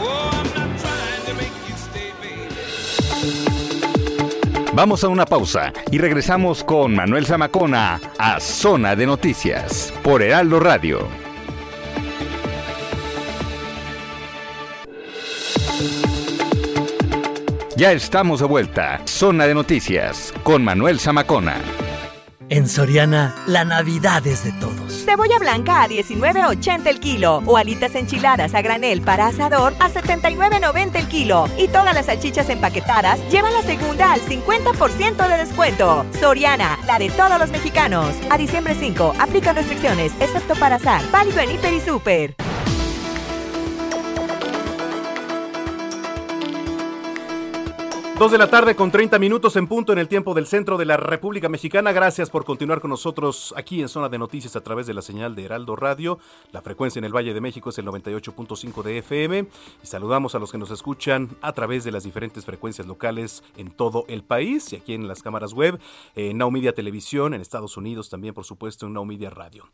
[0.00, 0.30] Oh,
[4.74, 10.58] Vamos a una pausa y regresamos con Manuel Zamacona a Zona de Noticias por Heraldo
[10.60, 11.31] Radio.
[17.82, 19.00] Ya estamos de vuelta.
[19.06, 21.56] Zona de Noticias con Manuel Zamacona.
[22.48, 25.04] En Soriana, la Navidad es de todos.
[25.04, 30.94] Cebolla blanca a 19.80 el kilo o alitas enchiladas a granel para asador a 79.90
[30.94, 36.06] el kilo y todas las salchichas empaquetadas llevan la segunda al 50% de descuento.
[36.20, 38.14] Soriana, la de todos los mexicanos.
[38.30, 41.02] A diciembre 5, aplican restricciones, excepto para azar.
[41.10, 42.41] Válido en Hiper y Super.
[48.18, 50.84] Dos de la tarde con 30 minutos en punto en el tiempo del centro de
[50.84, 51.90] la República Mexicana.
[51.90, 55.34] Gracias por continuar con nosotros aquí en Zona de Noticias a través de la señal
[55.34, 56.20] de Heraldo Radio.
[56.52, 59.48] La frecuencia en el Valle de México es el 98.5 de FM.
[59.82, 63.72] Y saludamos a los que nos escuchan a través de las diferentes frecuencias locales en
[63.72, 65.80] todo el país y aquí en las cámaras web,
[66.14, 69.68] en Now Televisión, en Estados Unidos también, por supuesto, en Now Media Radio.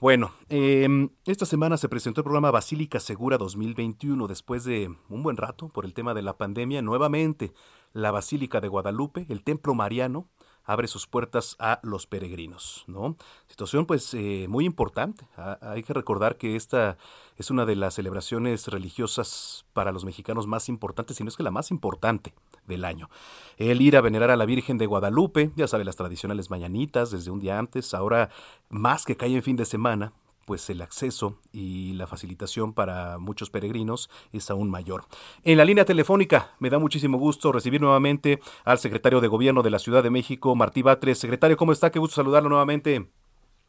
[0.00, 0.88] Bueno, eh,
[1.26, 5.84] esta semana se presentó el programa Basílica Segura 2021 después de un buen rato por
[5.84, 6.80] el tema de la pandemia.
[6.80, 7.52] Nuevamente,
[7.92, 10.28] la Basílica de Guadalupe, el Templo Mariano,
[10.64, 13.16] abre sus puertas a los peregrinos, ¿no?
[13.48, 15.26] Situación pues eh, muy importante.
[15.36, 16.96] Ha- hay que recordar que esta
[17.36, 21.42] es una de las celebraciones religiosas para los mexicanos más importantes, si no es que
[21.42, 22.34] la más importante
[22.66, 23.08] del año.
[23.56, 27.30] El ir a venerar a la Virgen de Guadalupe, ya sabe, las tradicionales mañanitas desde
[27.30, 28.30] un día antes, ahora
[28.68, 30.12] más que cae en fin de semana,
[30.50, 35.02] pues el acceso y la facilitación para muchos peregrinos es aún mayor.
[35.44, 39.70] En la línea telefónica me da muchísimo gusto recibir nuevamente al secretario de Gobierno de
[39.70, 41.18] la Ciudad de México, Martí Batres.
[41.18, 41.92] Secretario, ¿cómo está?
[41.92, 43.06] Qué gusto saludarlo nuevamente.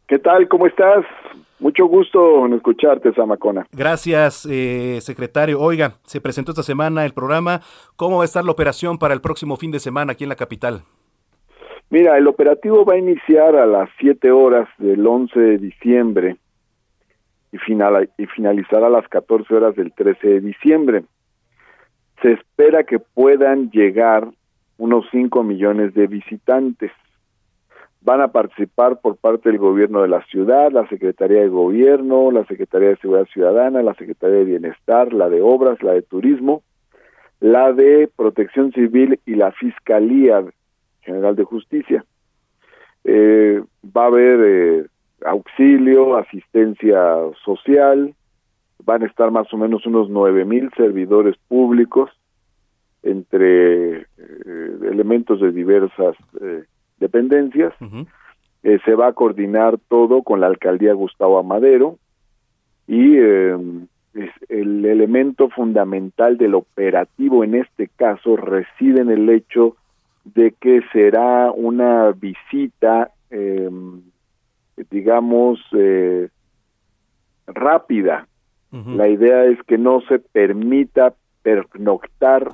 [0.07, 0.47] ¿Qué tal?
[0.47, 1.05] ¿Cómo estás?
[1.59, 3.67] Mucho gusto en escucharte, Zamacona.
[3.71, 5.61] Gracias, eh, secretario.
[5.61, 7.59] Oiga, se presentó esta semana el programa.
[7.95, 10.35] ¿Cómo va a estar la operación para el próximo fin de semana aquí en la
[10.35, 10.81] capital?
[11.91, 16.37] Mira, el operativo va a iniciar a las 7 horas del 11 de diciembre
[17.51, 21.03] y, final, finalizará a las 14 horas del 13 de diciembre.
[22.21, 24.29] Se espera que puedan llegar
[24.77, 26.91] unos 5 millones de visitantes.
[28.01, 32.45] Van a participar por parte del gobierno de la ciudad, la Secretaría de Gobierno, la
[32.45, 36.63] Secretaría de Seguridad Ciudadana, la Secretaría de Bienestar, la de Obras, la de Turismo,
[37.39, 40.43] la de Protección Civil y la Fiscalía
[41.01, 42.05] General de Justicia.
[43.03, 44.85] Eh, va a haber eh,
[45.25, 46.99] auxilio, asistencia
[47.43, 48.13] social,
[48.83, 52.09] van a estar más o menos unos nueve mil servidores públicos
[53.03, 54.05] entre eh,
[54.83, 56.63] elementos de diversas eh,
[56.99, 57.73] dependencias.
[58.63, 61.97] Eh, se va a coordinar todo con la alcaldía Gustavo Amadero
[62.87, 63.57] y eh,
[64.13, 69.77] es el elemento fundamental del operativo en este caso reside en el hecho
[70.25, 73.69] de que será una visita, eh,
[74.89, 76.29] digamos, eh,
[77.47, 78.27] rápida.
[78.71, 82.53] La idea es que no se permita pernoctar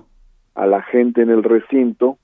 [0.55, 2.17] a la gente en el recinto,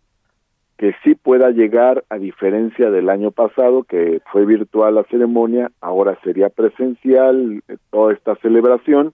[0.78, 6.18] que sí pueda llegar, a diferencia del año pasado, que fue virtual la ceremonia, ahora
[6.24, 9.14] sería presencial eh, toda esta celebración,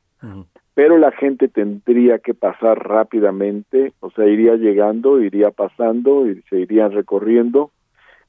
[0.73, 6.59] pero la gente tendría que pasar rápidamente, o sea, iría llegando, iría pasando y se
[6.59, 7.71] irían recorriendo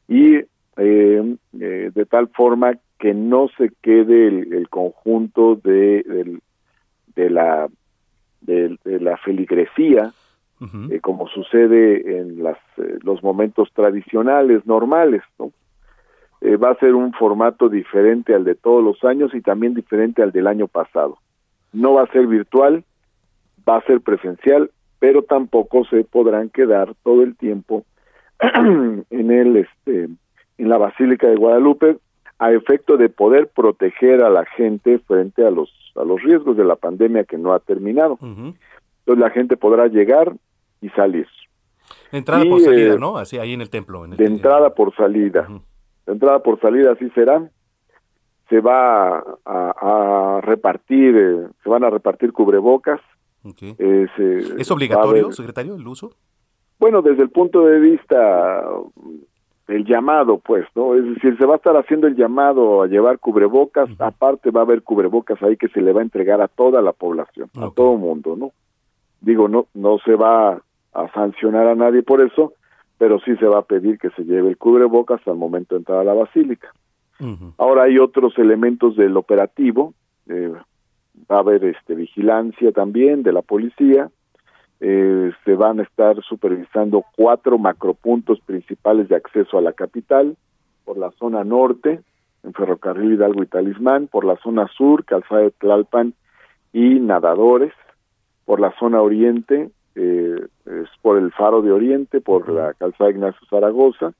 [0.08, 0.40] y
[0.80, 6.40] eh, eh, de tal forma que no se quede el, el conjunto de, del-
[7.16, 7.68] de la
[8.40, 10.12] de, de la feligresía
[10.90, 15.52] eh, como sucede en las, eh, los momentos tradicionales normales, ¿no?
[16.42, 20.32] Va a ser un formato diferente al de todos los años y también diferente al
[20.32, 21.16] del año pasado.
[21.72, 22.82] No va a ser virtual,
[23.68, 27.84] va a ser presencial, pero tampoco se podrán quedar todo el tiempo
[28.40, 30.08] en el este
[30.60, 31.96] en la Basílica de Guadalupe
[32.38, 36.64] a efecto de poder proteger a la gente frente a los a los riesgos de
[36.64, 38.16] la pandemia que no ha terminado.
[38.22, 38.54] Entonces
[39.18, 40.32] la gente podrá llegar
[40.80, 41.26] y salir.
[42.12, 43.16] Entrada Y, por salida, eh, ¿no?
[43.16, 44.04] Así ahí en el templo.
[44.04, 45.48] En el De entrada por salida.
[46.06, 47.50] De entrada por salida así será.
[48.48, 53.00] Se va a, a repartir, eh, se van a repartir cubrebocas.
[53.44, 56.12] Eh, se- ¿Es obligatorio, secretario, el uso?
[56.78, 58.62] bueno, desde el punto de vista
[59.70, 60.94] el llamado, pues, ¿no?
[60.94, 64.64] Es decir, se va a estar haciendo el llamado a llevar cubrebocas, aparte va a
[64.64, 67.96] haber cubrebocas ahí que se le va a entregar a toda la población, a todo
[67.96, 68.52] mundo, ¿no?
[69.20, 70.60] Digo, no no se va
[70.92, 72.54] a sancionar a nadie por eso,
[72.98, 75.98] pero sí se va a pedir que se lleve el cubrebocas al momento de entrar
[75.98, 76.72] a la basílica.
[77.58, 79.92] Ahora hay otros elementos del operativo,
[80.26, 80.52] eh,
[81.30, 84.10] va a haber este vigilancia también de la policía,
[84.80, 90.36] eh, se van a estar supervisando cuatro macropuntos principales de acceso a la capital,
[90.84, 92.00] por la zona norte,
[92.42, 96.14] en Ferrocarril Hidalgo y Talismán, por la zona sur, Calzada de Tlalpan
[96.72, 97.74] y Nadadores,
[98.46, 103.46] por la zona oriente, eh, es por el Faro de Oriente, por la Calzada Ignacio
[103.50, 104.14] Zaragoza,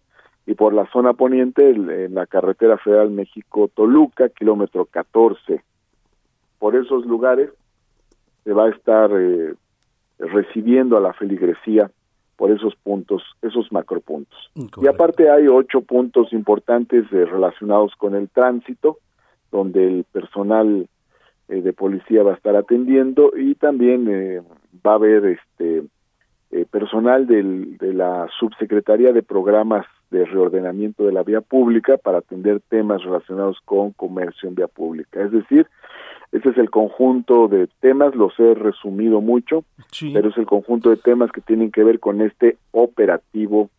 [0.46, 5.62] y por la zona poniente, en la carretera federal México-Toluca, kilómetro 14.
[6.58, 7.50] Por esos lugares
[8.44, 9.54] se va a estar eh,
[10.20, 11.90] recibiendo a la feligresía
[12.36, 14.50] por esos puntos, esos macropuntos.
[14.80, 18.98] Y aparte hay ocho puntos importantes eh, relacionados con el tránsito,
[19.52, 20.88] donde el personal
[21.48, 24.42] eh, de policía va a estar atendiendo y también eh,
[24.86, 25.84] va a haber este
[26.72, 32.60] personal del, de la subsecretaría de programas de reordenamiento de la vía pública para atender
[32.68, 35.22] temas relacionados con comercio en vía pública.
[35.22, 35.68] Es decir,
[36.32, 39.64] ese es el conjunto de temas, los he resumido mucho,
[40.12, 43.70] pero es el conjunto de temas que tienen que ver con este operativo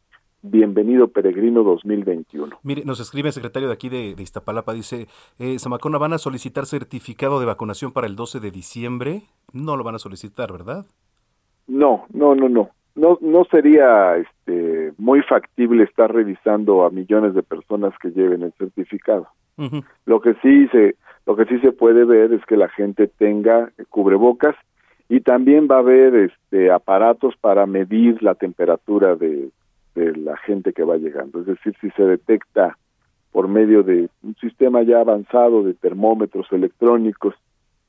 [0.44, 2.58] Bienvenido Peregrino 2021.
[2.64, 6.66] Mire, nos escribe el secretario de aquí de, Iztapalapa, dice, eh, Samacona, ¿van a solicitar
[6.66, 9.22] certificado de vacunación para el 12 de diciembre?
[9.54, 10.88] No lo van a solicitar, ¿verdad?
[11.68, 12.72] No, no, no, no.
[12.96, 18.52] No, no sería este, muy factible estar revisando a millones de personas que lleven el
[18.54, 19.28] certificado.
[20.06, 23.72] Lo que sí se lo que sí se puede ver es que la gente tenga
[23.90, 24.56] cubrebocas
[25.08, 29.50] y también va a haber este aparatos para medir la temperatura de,
[29.96, 31.42] de la gente que va llegando.
[31.42, 32.78] Es decir, si se detecta
[33.32, 37.36] por medio de un sistema ya avanzado de termómetros electrónicos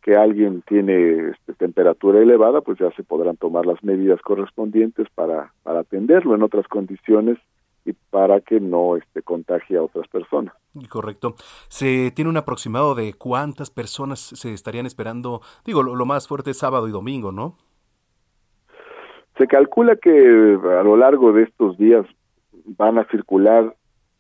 [0.02, 5.52] que alguien tiene este, temperatura elevada, pues ya se podrán tomar las medidas correspondientes para,
[5.62, 7.38] para atenderlo en otras condiciones
[7.84, 10.54] y para que no este, contagie a otras personas.
[10.88, 11.34] Correcto.
[11.68, 15.40] ¿Se tiene un aproximado de cuántas personas se estarían esperando?
[15.64, 17.56] Digo, lo, más fuerte es sábado y domingo, ¿no?
[19.38, 22.06] Se calcula que a lo largo de estos días
[22.64, 23.74] van a circular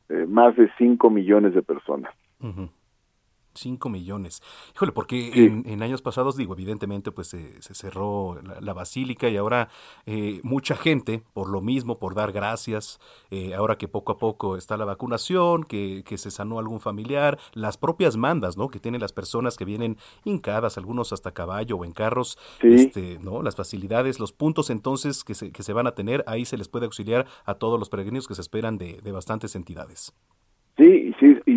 [0.08, 2.12] eh, más de 5 millones de personas.
[3.54, 4.42] 5 millones.
[4.74, 9.68] Híjole, porque en, años pasados, digo, evidentemente, pues se cerró la, basílica y ahora
[10.06, 14.56] eh, mucha gente, por lo mismo, por dar gracias, eh, ahora que poco a poco
[14.56, 18.68] está la vacunación, que, que, se sanó algún familiar, las propias mandas, ¿no?
[18.68, 23.42] Que tienen las personas que vienen hincadas, algunos hasta caballo o en carros, este, ¿no?
[23.42, 26.68] Las facilidades, los puntos entonces que se, que se van a tener, ahí se les
[26.68, 30.12] puede auxiliar a todos los peregrinos que se esperan de, de bastantes entidades.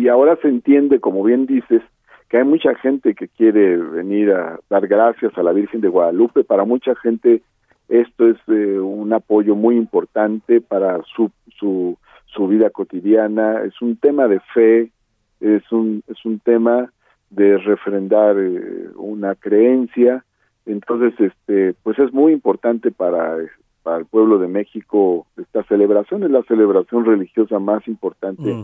[0.06, 1.82] Y ahora se entiende, como bien dices,
[2.28, 6.44] que hay mucha gente que quiere venir a dar gracias a la Virgen de Guadalupe.
[6.44, 7.42] Para mucha gente
[7.88, 13.64] esto es eh, un apoyo muy importante para su, su, su vida cotidiana.
[13.64, 14.92] Es un tema de fe,
[15.40, 16.92] es un, es un tema
[17.30, 20.24] de refrendar eh, una creencia.
[20.66, 23.38] Entonces, este, pues es muy importante para,
[23.82, 26.22] para el pueblo de México esta celebración.
[26.22, 28.54] Es la celebración religiosa más importante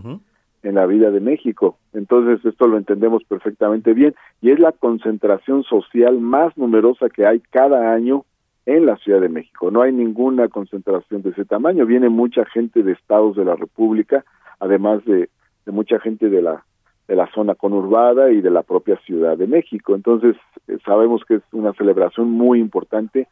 [0.62, 1.76] en la vida de México.
[1.92, 7.40] Entonces, esto lo entendemos perfectamente bien y es la concentración social más numerosa que hay
[7.50, 8.24] cada año
[8.66, 9.70] en la Ciudad de México.
[9.70, 11.84] No hay ninguna concentración de ese tamaño.
[11.84, 14.24] Viene mucha gente de estados de la República,
[14.60, 15.28] además de,
[15.66, 16.64] de mucha gente de la
[17.08, 19.94] de la zona conurbada y de la propia Ciudad de México.
[19.94, 20.36] Entonces,
[20.68, 23.28] eh, sabemos que es una celebración muy importante.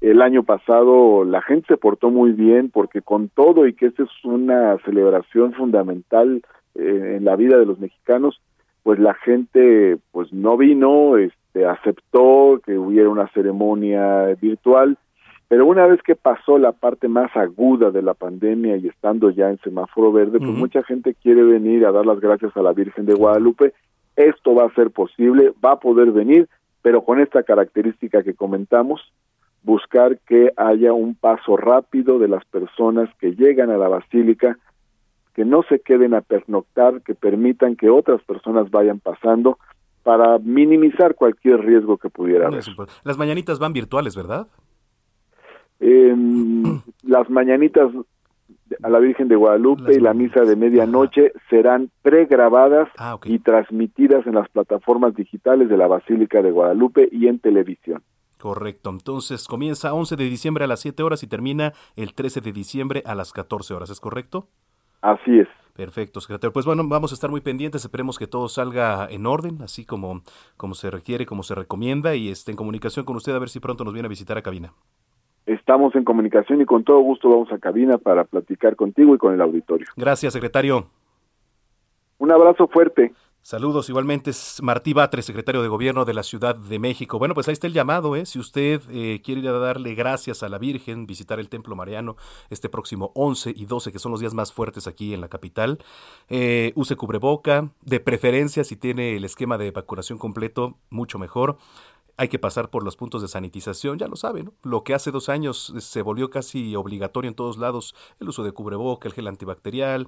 [0.00, 4.04] El año pasado la gente se portó muy bien porque con todo y que esta
[4.04, 6.42] es una celebración fundamental
[6.74, 8.40] eh, en la vida de los mexicanos,
[8.82, 14.96] pues la gente pues no vino, este, aceptó que hubiera una ceremonia virtual,
[15.48, 19.50] pero una vez que pasó la parte más aguda de la pandemia y estando ya
[19.50, 23.04] en semáforo verde, pues mucha gente quiere venir a dar las gracias a la Virgen
[23.04, 23.74] de Guadalupe.
[24.14, 26.48] Esto va a ser posible, va a poder venir,
[26.82, 29.00] pero con esta característica que comentamos,
[29.62, 34.58] buscar que haya un paso rápido de las personas que llegan a la basílica
[35.34, 39.58] que no se queden a pernoctar, que permitan que otras personas vayan pasando
[40.02, 42.64] para minimizar cualquier riesgo que pudiera haber.
[43.04, 44.48] Las mañanitas van virtuales, ¿verdad?
[47.02, 47.90] las mañanitas
[48.82, 54.26] a la Virgen de Guadalupe y la misa de medianoche serán pregrabadas ah, y transmitidas
[54.26, 58.02] en las plataformas digitales de la Basílica de Guadalupe y en televisión.
[58.40, 62.52] Correcto, entonces comienza 11 de diciembre a las 7 horas y termina el 13 de
[62.52, 64.48] diciembre a las 14 horas, ¿es correcto?
[65.02, 65.48] Así es.
[65.76, 66.52] Perfecto, secretario.
[66.52, 70.22] Pues bueno, vamos a estar muy pendientes, esperemos que todo salga en orden, así como,
[70.56, 73.60] como se requiere, como se recomienda, y esté en comunicación con usted a ver si
[73.60, 74.72] pronto nos viene a visitar a cabina.
[75.44, 79.34] Estamos en comunicación y con todo gusto vamos a cabina para platicar contigo y con
[79.34, 79.86] el auditorio.
[79.96, 80.86] Gracias, secretario.
[82.18, 83.12] Un abrazo fuerte.
[83.42, 87.18] Saludos, igualmente es Martí Batres, secretario de Gobierno de la Ciudad de México.
[87.18, 88.26] Bueno, pues ahí está el llamado, ¿eh?
[88.26, 92.16] Si usted eh, quiere darle gracias a la Virgen, visitar el Templo Mariano
[92.50, 95.78] este próximo 11 y 12, que son los días más fuertes aquí en la capital,
[96.28, 101.56] eh, use cubreboca, de preferencia si tiene el esquema de vacunación completo, mucho mejor
[102.20, 105.30] hay que pasar por los puntos de sanitización, ya lo saben, Lo que hace dos
[105.30, 110.06] años se volvió casi obligatorio en todos lados, el uso de cubreboca, el gel antibacterial,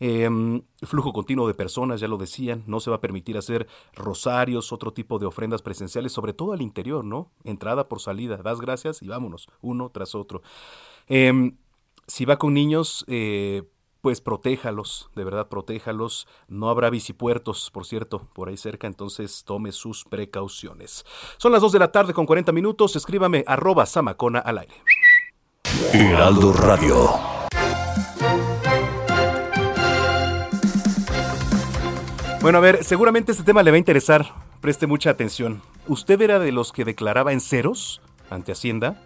[0.00, 4.72] em, flujo continuo de personas, ya lo decían, no se va a permitir hacer rosarios,
[4.72, 7.30] otro tipo de ofrendas presenciales, sobre todo al interior, ¿no?
[7.44, 10.40] Entrada por salida, das gracias y vámonos, uno tras otro.
[11.06, 11.58] Em,
[12.06, 13.64] si va con niños, eh,
[14.02, 16.26] pues protéjalos, de verdad protéjalos.
[16.48, 21.06] No habrá bicipuertos, por cierto, por ahí cerca, entonces tome sus precauciones.
[21.38, 24.74] Son las 2 de la tarde con 40 minutos, escríbame arroba samacona al aire.
[25.94, 27.10] Heraldo Radio.
[32.40, 34.34] Bueno, a ver, seguramente este tema le va a interesar.
[34.60, 35.62] Preste mucha atención.
[35.86, 38.00] ¿Usted era de los que declaraba en ceros
[38.30, 39.00] ante Hacienda?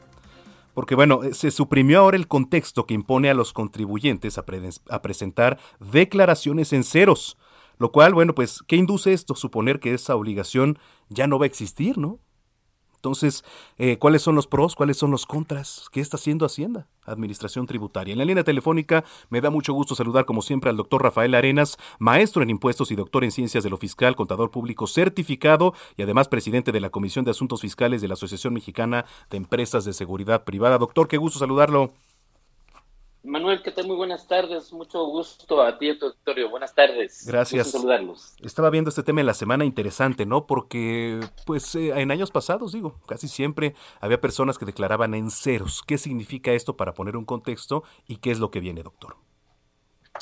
[0.76, 4.44] Porque bueno, eh, se suprimió ahora el contexto que impone a los contribuyentes a,
[4.90, 7.38] a, presentar declaraciones en ceros,
[7.78, 9.34] lo cual, bueno, pues, ¿qué induce esto?
[9.34, 12.20] Suponer que esa obligación ya no va a existir, ¿no?
[12.96, 13.44] Entonces,
[13.78, 14.74] eh, ¿cuáles son los pros?
[14.74, 15.88] ¿Cuáles son los contras?
[15.92, 16.88] ¿Qué está haciendo Hacienda?
[17.04, 18.12] Administración Tributaria.
[18.12, 21.76] En la línea telefónica me da mucho gusto saludar, como siempre, al doctor Rafael Arenas,
[21.98, 26.28] maestro en impuestos y doctor en ciencias de lo fiscal, contador público certificado y además
[26.28, 30.44] presidente de la Comisión de Asuntos Fiscales de la Asociación Mexicana de Empresas de Seguridad
[30.44, 30.78] Privada.
[30.78, 31.92] Doctor, qué gusto saludarlo.
[33.26, 33.88] Manuel, ¿qué tal?
[33.88, 34.72] Muy buenas tardes.
[34.72, 36.48] Mucho gusto a ti y a tu auditorio.
[36.48, 37.26] Buenas tardes.
[37.26, 37.72] Gracias.
[37.72, 38.36] saludarlos.
[38.40, 40.46] Estaba viendo este tema en la semana interesante, ¿no?
[40.46, 45.82] Porque, pues, eh, en años pasados, digo, casi siempre había personas que declaraban en ceros.
[45.84, 49.16] ¿Qué significa esto para poner un contexto y qué es lo que viene, doctor?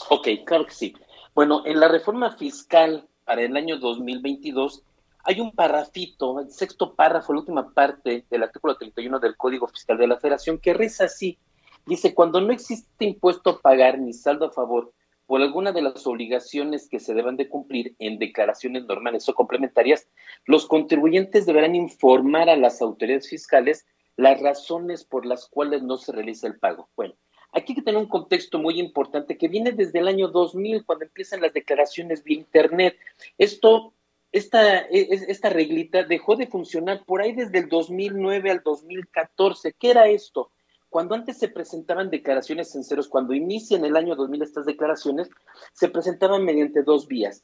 [0.09, 0.95] Ok, claro que sí.
[1.35, 4.83] Bueno, en la reforma fiscal para el año 2022
[5.25, 9.99] hay un parrafito, el sexto párrafo, la última parte del artículo 31 del Código Fiscal
[9.99, 11.39] de la Federación, que reza así
[11.87, 14.93] Dice, cuando no existe impuesto a pagar ni saldo a favor
[15.27, 20.09] por alguna de las obligaciones que se deban de cumplir en declaraciones normales o complementarias,
[20.47, 26.13] los contribuyentes deberán informar a las autoridades fiscales las razones por las cuales no se
[26.13, 26.89] realiza el pago.
[26.97, 27.15] Bueno,
[27.53, 31.05] aquí hay que tener un contexto muy importante que viene desde el año 2000, cuando
[31.05, 32.97] empiezan las declaraciones vía Internet.
[33.39, 33.93] Esto,
[34.33, 39.75] esta, e, esta reglita dejó de funcionar por ahí desde el 2009 al 2014.
[39.79, 40.51] ¿Qué era esto?
[40.95, 45.29] Cuando antes se presentaban declaraciones en ceros, cuando inician el año 2000 estas declaraciones,
[45.73, 47.43] se presentaban mediante dos vías.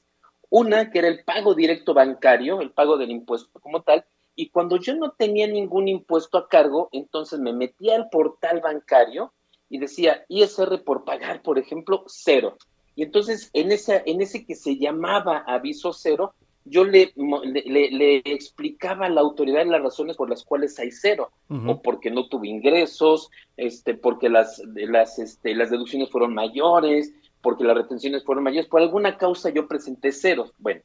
[0.51, 4.05] Una, que era el pago directo bancario, el pago del impuesto como tal,
[4.36, 9.32] y cuando yo no tenía ningún impuesto a cargo, entonces me metía al portal bancario
[9.68, 12.57] y decía ISR por pagar, por ejemplo, cero.
[12.94, 19.06] Y entonces en ese, en ese que se llamaba aviso cero, yo le, le, explicaba
[19.06, 23.30] a la autoridad las razones por las cuales hay cero, o porque no tuve ingresos,
[23.56, 28.82] este, porque las, las, este, las deducciones fueron mayores, porque las retenciones fueron mayores, por
[28.82, 30.52] alguna causa yo presenté cero.
[30.58, 30.82] Bueno,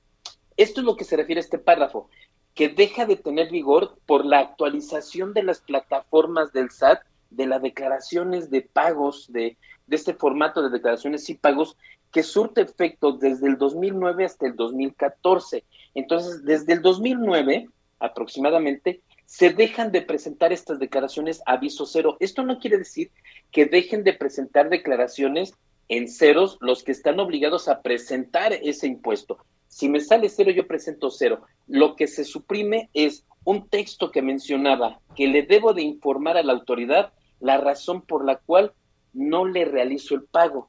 [0.57, 2.09] esto es lo que se refiere a este párrafo,
[2.53, 7.61] que deja de tener vigor por la actualización de las plataformas del SAT de las
[7.61, 9.57] declaraciones de pagos, de,
[9.87, 11.77] de este formato de declaraciones y pagos
[12.11, 15.63] que surte efecto desde el 2009 hasta el 2014.
[15.93, 17.67] Entonces, desde el 2009
[17.99, 22.17] aproximadamente, se dejan de presentar estas declaraciones aviso cero.
[22.19, 23.11] Esto no quiere decir
[23.51, 25.53] que dejen de presentar declaraciones
[25.87, 29.37] en ceros los que están obligados a presentar ese impuesto.
[29.67, 31.41] Si me sale cero, yo presento cero.
[31.67, 36.43] Lo que se suprime es un texto que mencionaba que le debo de informar a
[36.43, 38.73] la autoridad la razón por la cual
[39.15, 40.67] no le realizo el pago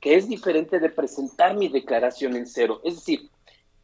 [0.00, 2.80] que es diferente de presentar mi declaración en cero.
[2.84, 3.30] Es decir,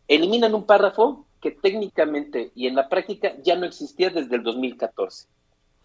[0.08, 5.26] eliminan un párrafo que técnicamente y en la práctica ya no existía desde el 2014.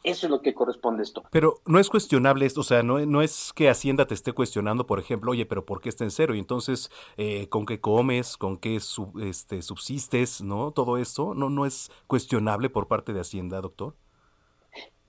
[0.04, 1.24] Eso es lo que corresponde a esto.
[1.32, 4.86] Pero no es cuestionable esto, o sea, no, no es que Hacienda te esté cuestionando,
[4.86, 6.36] por ejemplo, oye, pero ¿por qué está en cero?
[6.36, 8.38] Y entonces, eh, ¿con qué comes?
[8.38, 8.80] ¿Con qué
[9.22, 10.42] este, subsistes?
[10.42, 10.72] ¿No?
[10.72, 13.96] Todo esto no, no es cuestionable por parte de Hacienda, doctor.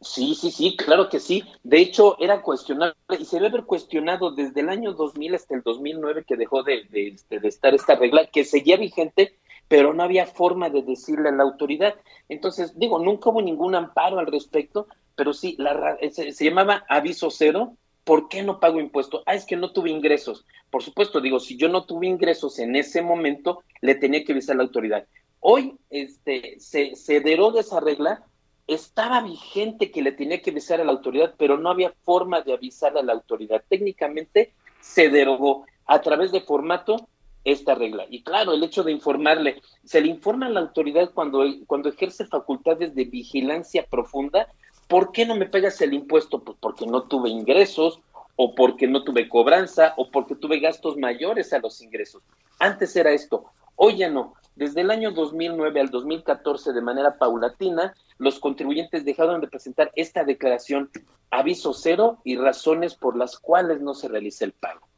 [0.01, 1.43] Sí, sí, sí, claro que sí.
[1.65, 5.63] De hecho, era cuestionable y se debe haber cuestionado desde el año 2000 hasta el
[5.63, 9.37] 2009 que dejó de, de, este, de, estar esta regla, que seguía vigente,
[9.67, 11.97] pero no había forma de decirle a la autoridad.
[12.29, 14.87] Entonces, digo, nunca hubo ningún amparo al respecto,
[15.17, 17.77] pero sí, la, se, se llamaba aviso cero.
[18.05, 19.23] ¿Por qué no pago impuesto?
[19.27, 20.47] Ah, es que no tuve ingresos.
[20.71, 24.55] Por supuesto, digo, si yo no tuve ingresos en ese momento, le tenía que avisar
[24.55, 25.07] a la autoridad.
[25.41, 28.25] Hoy este, se, se deroga esa regla
[28.69, 32.53] estaba vigente que le tenía que avisar a la autoridad, pero no había forma de
[32.53, 33.65] avisar a la autoridad.
[33.69, 37.09] Técnicamente se derogó a través de formato
[37.45, 38.05] esta regla.
[38.11, 42.27] Y claro, el hecho de informarle, se le informa a la autoridad cuando, cuando ejerce
[42.27, 44.49] facultades de vigilancia profunda,
[44.87, 46.41] ¿por qué no me pagas el impuesto?
[46.41, 48.01] Pues porque no tuve ingresos,
[48.37, 52.23] o porque no tuve cobranza, o porque tuve gastos mayores a los ingresos.
[52.59, 53.47] Antes era esto,
[53.79, 54.35] hoy ya no.
[54.57, 60.25] Desde el año 2009 al 2014, de manera paulatina, los contribuyentes dejaron de presentar esta
[60.25, 60.91] declaración
[61.31, 64.89] aviso cero y razones por las cuales no se realiza el pago.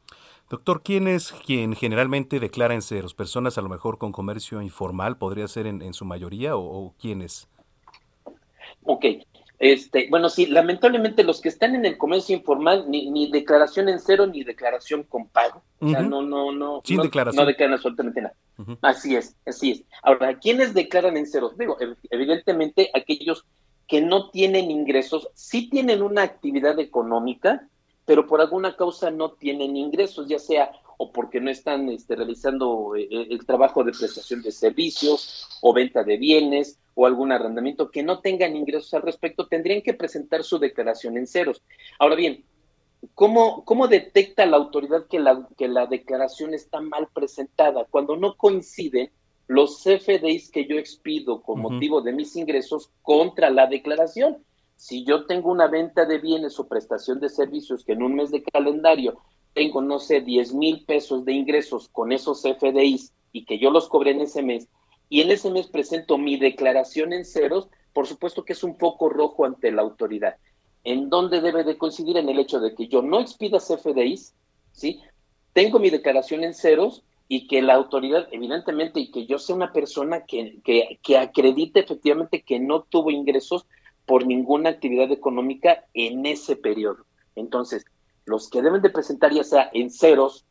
[0.49, 3.13] Doctor, ¿quién es quien generalmente declara en ceros?
[3.13, 5.17] ¿Personas a lo mejor con comercio informal?
[5.17, 7.47] ¿Podría ser en, su mayoría o, o quiénes?
[8.83, 9.05] Ok,
[9.61, 13.99] este, bueno, sí, lamentablemente los que están en el comercio informal, ni, ni declaración en
[13.99, 15.61] cero ni declaración con pago.
[15.79, 16.81] O sea, no, no, no.
[16.83, 17.43] Sin no, declaración.
[17.43, 18.33] No declaran absolutamente nada.
[18.81, 19.83] Así es, así es.
[20.01, 21.51] Ahora, ¿quiénes declaran en cero?
[21.55, 21.77] Digo,
[22.09, 23.45] evidentemente aquellos
[23.87, 27.67] que no tienen ingresos, sí tienen una actividad económica,
[28.11, 32.93] pero por alguna causa no tienen ingresos, ya sea o porque no están este, realizando
[32.97, 38.03] eh, el trabajo de prestación de servicios o venta de bienes o algún arrendamiento que
[38.03, 41.61] no tengan ingresos al respecto, tendrían que presentar su declaración en ceros.
[41.99, 42.43] Ahora bien,
[43.15, 47.85] ¿cómo, cómo detecta la autoridad que la, que la declaración está mal presentada?
[47.89, 49.09] Cuando no coinciden
[49.47, 54.43] los CFDIs que yo expido con motivo de mis ingresos contra la declaración.
[54.81, 58.31] Si yo tengo una venta de bienes o prestación de servicios que en un mes
[58.31, 59.19] de calendario
[59.53, 63.87] tengo, no sé, 10 mil pesos de ingresos con esos FDIs y que yo los
[63.87, 64.67] cobré en ese mes,
[65.07, 69.07] y en ese mes presento mi declaración en ceros, por supuesto que es un foco
[69.07, 70.37] rojo ante la autoridad.
[70.83, 72.17] ¿En dónde debe de coincidir?
[72.17, 74.33] En el hecho de que yo no expida FDIs,
[74.71, 74.99] ¿sí?
[75.53, 79.73] Tengo mi declaración en ceros y que la autoridad, evidentemente, y que yo sea una
[79.73, 83.67] persona que, que, que acredite efectivamente que no tuvo ingresos
[84.05, 87.05] por ninguna actividad económica en ese periodo.
[87.35, 87.85] Entonces,
[88.25, 90.45] los que deben de presentar ya sea en ceros,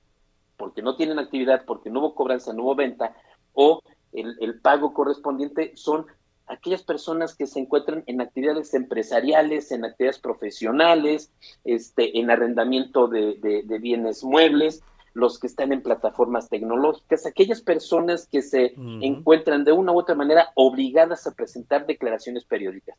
[0.57, 3.15] porque no tienen actividad, porque no hubo cobranza, no hubo venta,
[3.55, 3.83] o
[4.13, 6.07] el, pago correspondiente son
[6.47, 11.31] aquellas personas que se encuentran en actividades empresariales, en actividades profesionales,
[11.65, 14.83] este, en arrendamiento de, bienes muebles,
[15.15, 20.15] los que están en plataformas tecnológicas, aquellas personas que se encuentran de una u otra
[20.15, 22.97] manera obligadas a presentar declaraciones periódicas.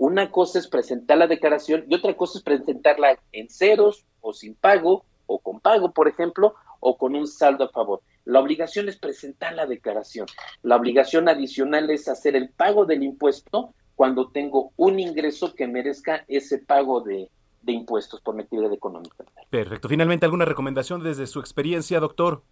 [0.00, 4.54] Una cosa es presentar la declaración y otra cosa es presentarla en ceros o sin
[4.54, 8.00] pago o con pago, por ejemplo, o con un saldo a favor.
[8.24, 10.26] La obligación es presentar la declaración.
[10.62, 16.24] La obligación adicional es hacer el pago del impuesto cuando tengo un ingreso que merezca
[16.28, 17.30] ese pago de,
[17.66, 19.26] impuestos por mi actividad económica.
[19.50, 19.86] Perfecto.
[19.86, 22.42] Finalmente, ¿alguna recomendación desde su experiencia, doctor?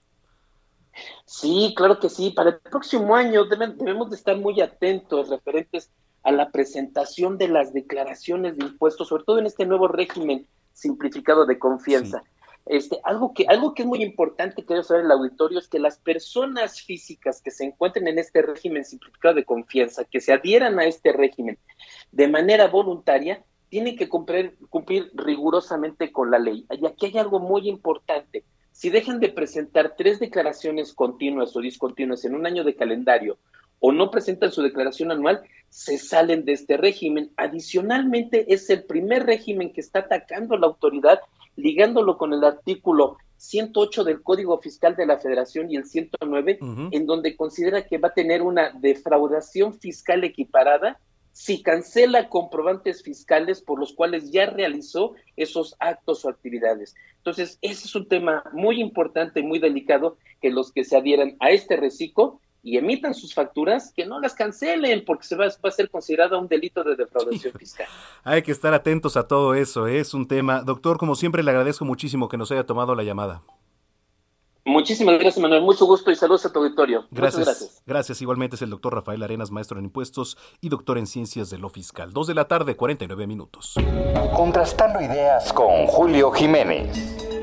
[1.24, 2.28] Sí, claro que sí.
[2.28, 5.90] Para el próximo año debemos de estar muy atentos referentes
[6.28, 11.46] a la presentación de las declaraciones de impuestos, sobre todo en este nuevo régimen simplificado
[11.46, 12.22] de confianza.
[12.66, 15.78] Este, algo que algo que es muy importante que debe saber el auditorio es que
[15.78, 20.78] las personas físicas que se encuentren en este régimen simplificado de confianza, que se adhieran
[20.78, 21.56] a este régimen
[22.12, 26.66] de manera voluntaria, tienen que cumplir, cumplir rigurosamente con la ley.
[26.70, 28.44] Y aquí hay algo muy importante.
[28.72, 33.38] Si dejan de presentar tres declaraciones continuas o discontinuas en un año de calendario
[33.80, 37.30] o no presentan su declaración anual, se salen de este régimen.
[37.36, 41.20] Adicionalmente, es el primer régimen que está atacando a la autoridad,
[41.56, 46.58] ligándolo con el artículo 108 del Código Fiscal de la Federación y el 109,
[46.90, 50.98] en donde considera que va a tener una defraudación fiscal equiparada
[51.32, 56.96] si cancela comprobantes fiscales por los cuales ya realizó esos actos o actividades.
[57.18, 61.50] Entonces, ese es un tema muy importante, muy delicado, que los que se adhieran a
[61.50, 65.90] este reciclo y emitan sus facturas, que no las cancelen, porque se va, a ser
[65.90, 67.86] considerado un delito de defraudación fiscal.
[68.24, 70.00] Hay que estar atentos a todo eso, ¿eh?
[70.00, 70.62] es un tema.
[70.62, 73.42] Doctor, como siempre, le agradezco muchísimo que nos haya tomado la llamada.
[74.68, 75.62] Muchísimas gracias, Manuel.
[75.62, 77.06] Mucho gusto y saludos a tu auditorio.
[77.10, 77.46] Gracias.
[77.46, 77.82] gracias.
[77.86, 78.20] Gracias.
[78.20, 81.70] Igualmente es el doctor Rafael Arenas, maestro en impuestos y doctor en ciencias de lo
[81.70, 82.12] fiscal.
[82.12, 83.76] Dos de la tarde, 49 minutos.
[84.36, 87.37] Contrastando ideas con Julio Jiménez.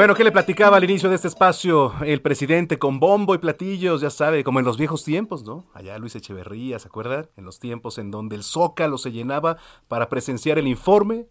[0.00, 4.00] Bueno, ¿qué le platicaba al inicio de este espacio el presidente con bombo y platillos,
[4.00, 5.66] ya sabe, como en los viejos tiempos, ¿no?
[5.74, 7.28] Allá Luis Echeverría, ¿se acuerdan?
[7.36, 11.26] En los tiempos en donde el Zócalo se llenaba para presenciar el informe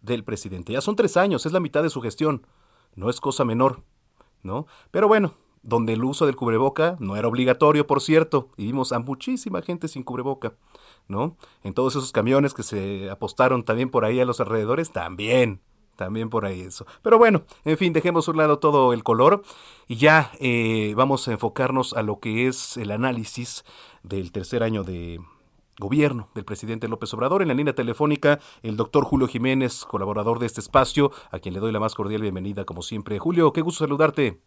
[0.00, 0.72] del presidente.
[0.72, 2.46] Ya son tres años, es la mitad de su gestión.
[2.94, 3.82] No es cosa menor,
[4.44, 4.68] ¿no?
[4.92, 5.34] Pero bueno,
[5.64, 9.88] donde el uso del cubreboca no era obligatorio, por cierto, y vimos a muchísima gente
[9.88, 10.54] sin cubreboca,
[11.08, 11.36] ¿no?
[11.64, 15.62] En todos esos camiones que se apostaron también por ahí a los alrededores, también,
[15.96, 16.86] también por ahí eso.
[17.02, 19.42] Pero bueno, en fin, dejemos a un lado todo el color
[19.88, 23.64] y ya eh, vamos a enfocarnos a lo que es el análisis
[24.02, 25.20] del tercer año de,
[25.78, 27.42] gobierno del presidente López Obrador.
[27.42, 31.60] En la línea telefónica, el doctor Julio Jiménez, colaborador de este espacio, a quien le
[31.60, 33.18] doy la más cordial bienvenida, como siempre.
[33.18, 34.40] Julio, qué gusto saludarte.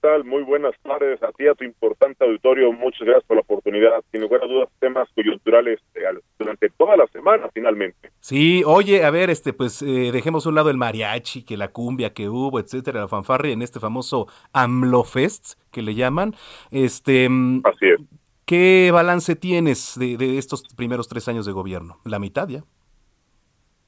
[0.00, 0.24] Manuel, ¿qué tal?
[0.24, 2.72] Muy buenas tardes a ti, a tu importante auditorio.
[2.72, 4.02] Muchas gracias por la oportunidad.
[4.10, 6.00] Sin lugar a dudas, temas coyunturales eh,
[6.38, 8.10] durante toda la semana, finalmente.
[8.20, 11.68] Sí, oye, a ver, este, pues eh, dejemos a un lado el mariachi, que la
[11.68, 16.34] cumbia que hubo, etcétera, la fanfarria en este famoso AMLOFest que le llaman.
[16.70, 18.00] Este, mm, Así es.
[18.44, 21.98] ¿Qué balance tienes de, de estos primeros tres años de gobierno?
[22.04, 22.64] La mitad ya.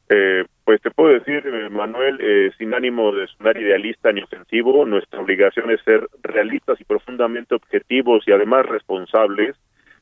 [0.09, 4.87] Eh, pues te puedo decir, eh, Manuel, eh, sin ánimo de sonar idealista ni ofensivo,
[4.87, 9.55] nuestra obligación es ser realistas y profundamente objetivos y además responsables.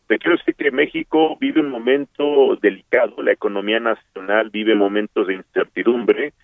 [0.06, 5.34] Te quiero decir que México vive un momento delicado, la economía nacional vive momentos de
[5.34, 6.34] incertidumbre,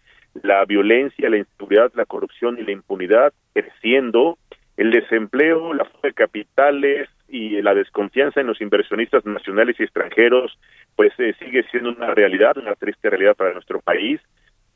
[0.43, 4.39] la violencia, la inseguridad, la corrupción y la impunidad creciendo,
[4.77, 10.59] el desempleo, la falta de capitales y la desconfianza en los inversionistas nacionales y extranjeros,
[10.95, 14.21] pues eh, sigue siendo una realidad, una triste realidad para nuestro país.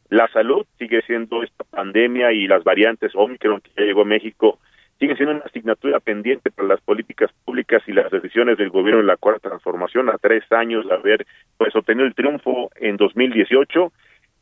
[0.09, 4.59] La salud sigue siendo esta pandemia y las variantes Omicron que llegó a México
[5.01, 9.07] sigue siendo una asignatura pendiente para las políticas públicas y las decisiones del gobierno en
[9.07, 11.27] la cuarta transformación a tres años de haber
[11.57, 13.93] pues obtenido el triunfo en 2018.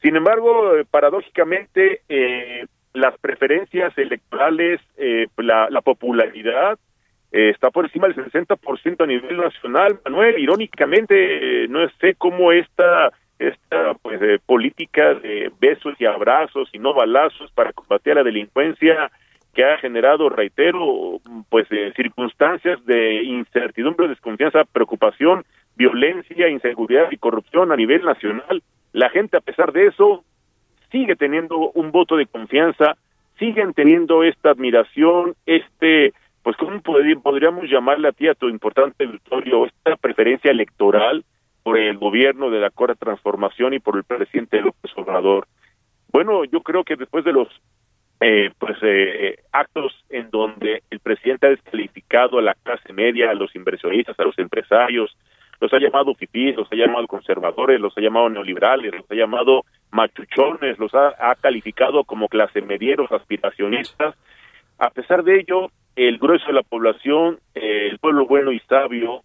[0.02, 6.76] Sin embargo, eh, paradójicamente, eh, las preferencias electorales, eh, la popularidad
[7.32, 10.00] eh, está por encima del 60% a nivel nacional.
[10.04, 16.68] Manuel, irónicamente, eh, no sé cómo esta esta pues eh, política de besos y abrazos
[16.72, 19.10] y no balazos para combatir la delincuencia
[19.54, 27.72] que ha generado, reitero, pues eh, circunstancias de incertidumbre, desconfianza, preocupación, violencia, inseguridad y corrupción
[27.72, 28.62] a nivel nacional.
[28.92, 30.24] La gente, a pesar de eso,
[30.90, 32.96] sigue teniendo un voto de confianza,
[33.38, 36.12] siguen teniendo esta admiración, este,
[36.48, 41.22] pues, ¿cómo podrí- podríamos llamarle a ti, a tu importante auditorio, esta preferencia electoral
[41.62, 45.46] por el gobierno de la Cuarta Transformación y por el presidente López Obrador?
[46.10, 47.48] Bueno, yo creo que después de los
[48.20, 53.30] eh, pues eh, eh, actos en donde el presidente ha descalificado a la clase media,
[53.30, 55.14] a los inversionistas, a los empresarios,
[55.60, 59.66] los ha llamado fifís, los ha llamado conservadores, los ha llamado neoliberales, los ha llamado
[59.90, 64.14] machuchones, los ha, ha calificado como clase medieros, aspiracionistas.
[64.78, 65.70] A pesar de ello,
[66.06, 69.22] el grueso de la población, eh, el pueblo bueno y sabio,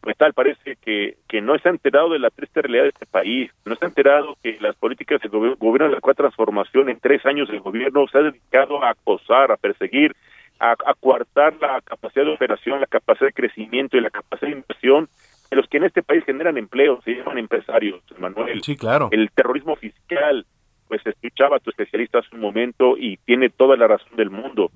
[0.00, 3.50] pues tal parece que, que no está enterado de la triste realidad de este país,
[3.64, 7.24] no está enterado que las políticas del gobi- gobierno de la cuarta transformación en tres
[7.24, 10.14] años del gobierno se ha dedicado a acosar, a perseguir,
[10.58, 14.58] a, a coartar la capacidad de operación, la capacidad de crecimiento y la capacidad de
[14.58, 15.08] inversión
[15.50, 18.62] de los que en este país generan empleo, se llaman empresarios, Manuel.
[18.62, 19.08] Sí, claro.
[19.12, 20.46] El terrorismo fiscal,
[20.88, 24.70] pues escuchaba a tu especialista hace un momento y tiene toda la razón del mundo.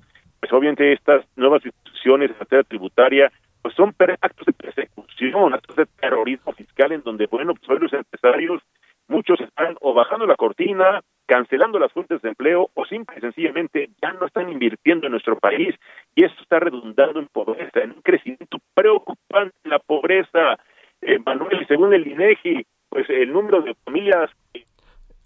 [0.47, 3.31] Pues obviamente estas nuevas instituciones en materia tributaria
[3.61, 7.91] pues son actos de persecución, actos de terrorismo fiscal en donde, bueno, pues hoy los
[7.91, 8.61] empresarios,
[9.09, 13.89] muchos están o bajando la cortina, cancelando las fuentes de empleo o simple y sencillamente
[14.01, 15.75] ya no están invirtiendo en nuestro país
[16.15, 20.57] y esto está redundando en pobreza, en un crecimiento preocupante en la pobreza.
[21.01, 24.31] Eh, Manuel, según el INEGI, pues el número de familias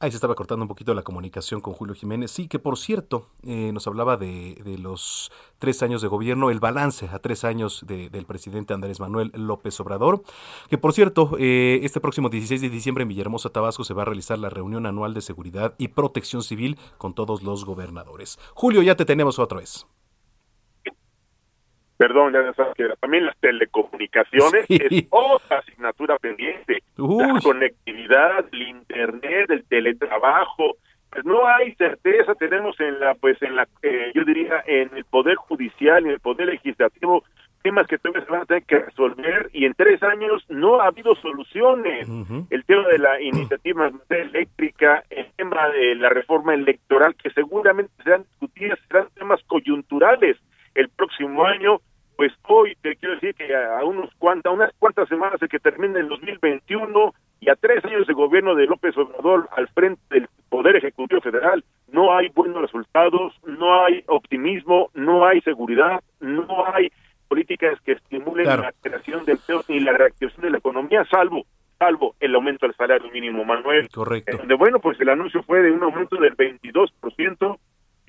[0.01, 2.31] Ahí se estaba cortando un poquito la comunicación con Julio Jiménez.
[2.31, 7.07] Sí, que por cierto, eh, nos hablaba de, los tres años de gobierno, el balance
[7.07, 10.23] a tres años de- del presidente Andrés Manuel López Obrador.
[10.71, 14.05] Que por cierto, eh, este próximo 16 de diciembre en Villahermosa, Tabasco, se va a
[14.05, 18.39] realizar la reunión anual de seguridad y protección civil con todos los gobernadores.
[18.55, 19.85] Julio, ya te tenemos otra vez.
[22.01, 24.79] Perdón, ya sabes que también las telecomunicaciones Sí.
[24.89, 26.81] es otra asignatura pendiente.
[26.97, 30.77] La conectividad, el internet, el teletrabajo.
[31.11, 35.05] Pues no hay certeza, tenemos en la, pues en la, eh, yo diría, en el
[35.05, 37.23] Poder Judicial y en el Poder Legislativo
[37.61, 40.87] temas que todavía se van a tener que resolver y en tres años no ha
[40.87, 42.07] habido soluciones.
[42.49, 48.23] El tema de la iniciativa eléctrica, el tema de la reforma electoral, que seguramente serán
[48.23, 50.37] discutidas, serán temas coyunturales
[50.73, 51.79] el próximo año,
[52.21, 56.01] pues hoy te quiero decir que a unos cuantas, unas cuantas semanas de que termine
[56.01, 60.75] el 2021 y a tres años de gobierno de López Obrador al frente del Poder
[60.75, 66.91] Ejecutivo Federal, no hay buenos resultados, no hay optimismo, no hay seguridad, no hay
[67.27, 68.61] políticas que estimulen Claro.
[68.61, 71.43] la creación de empleos ni la reactivación de la economía, salvo
[71.79, 73.89] salvo el aumento del salario mínimo, Manuel.
[73.89, 74.37] Correcto.
[74.37, 77.57] Donde, bueno, pues el anuncio fue de un aumento del 22%,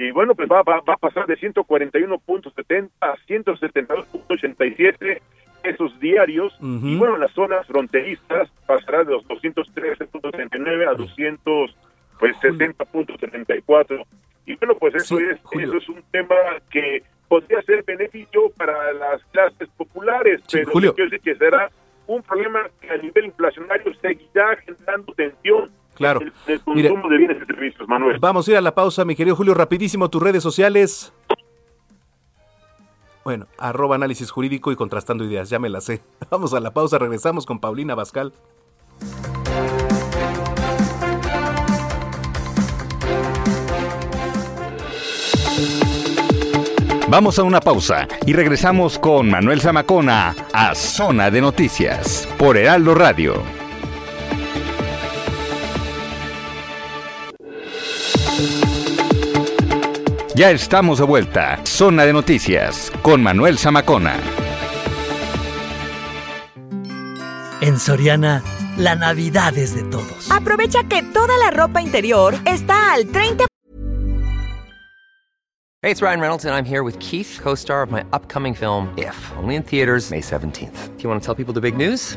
[0.03, 5.21] y bueno, pues va, va, va a pasar de 141.70 a 172.87
[5.63, 11.77] pesos diarios, y bueno, las zonas fronterizas pasará de los 213.39 a 200,
[12.19, 14.05] pues 70.74.
[14.45, 16.35] Y bueno, pues eso es, eso es un tema
[16.69, 20.95] que podría ser beneficio para las clases populares, pero Julio.
[20.95, 21.71] quiero decir que será
[22.09, 26.21] un problema que a nivel inflacionario seguirá generando tensión Claro.
[26.23, 28.19] en el Mire, consumo de bienes y servicios, Manuel.
[28.19, 31.13] Vamos a ir a la pausa, mi querido Julio, rapidísimo, tus redes sociales.
[33.25, 36.01] Bueno, arroba análisis jurídico y contrastando ideas, ya me la sé.
[36.31, 38.33] Vamos a la pausa, regresamos con Paulina Bascal.
[47.09, 52.95] Vamos a una pausa y regresamos con Manuel Zamacona a Zona de Noticias por Heraldo
[52.95, 53.62] Radio.
[60.35, 61.61] Ya estamos de vuelta.
[61.65, 64.17] Zona de Noticias con Manuel Zamacona.
[67.61, 68.43] En Soriana,
[68.79, 70.31] la Navidad es de todos.
[70.31, 73.47] Aprovecha que toda la ropa interior está al 30%
[75.85, 78.95] Hey, it's Ryan Reynolds, and I'm here with Keith, co star of my upcoming film,
[78.97, 80.97] If, only in theaters, May 17th.
[80.97, 82.17] Do you want to tell people the big news?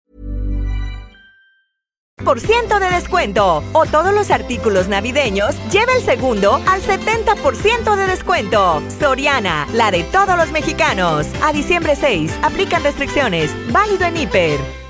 [2.79, 3.63] De descuento.
[3.73, 8.81] O todos los artículos navideños, lleva el segundo al 70% de descuento.
[8.99, 11.27] Soriana, la de todos los mexicanos.
[11.43, 13.51] A diciembre 6, aplican restricciones.
[13.71, 14.80] Válido en Hiper.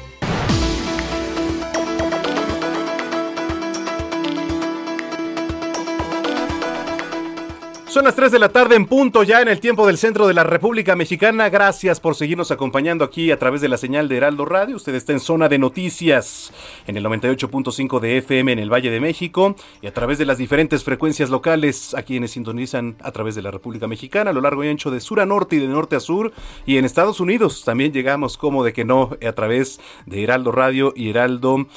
[7.92, 10.34] Son las 3 de la tarde en punto ya en el tiempo del centro de
[10.34, 11.50] la República Mexicana.
[11.50, 14.78] Gracias por seguirnos acompañando aquí a través de la señal de Heraldo Radio.
[14.78, 16.54] Usted está en zona de noticias
[16.88, 20.38] en el 98.5 de FM en el Valle de México y a través de las
[20.38, 24.64] diferentes frecuencias locales a quienes sintonizan a través de la República Mexicana a lo largo
[24.64, 26.32] y ancho de sur a norte y de norte a sur.
[26.66, 30.94] Y en Estados Unidos también llegamos como de que no a través de Heraldo Radio
[30.96, 31.68] y Heraldo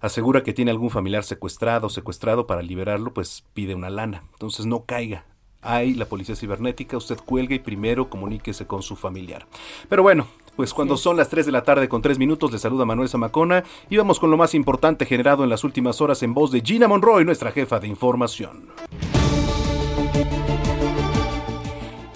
[0.01, 4.23] asegura que tiene algún familiar secuestrado secuestrado para liberarlo, pues pide una lana.
[4.35, 5.27] Entonces no caiga.
[5.63, 9.47] Hay la policía cibernética, usted cuelga y primero comuníquese con su familiar.
[9.89, 12.87] Pero bueno, pues cuando son las 3 de la tarde con 3 minutos, le saluda
[12.87, 16.51] Manuel Zamacona y vamos con lo más importante generado en las últimas horas en voz
[16.51, 18.69] de Gina Monroy, nuestra jefa de información.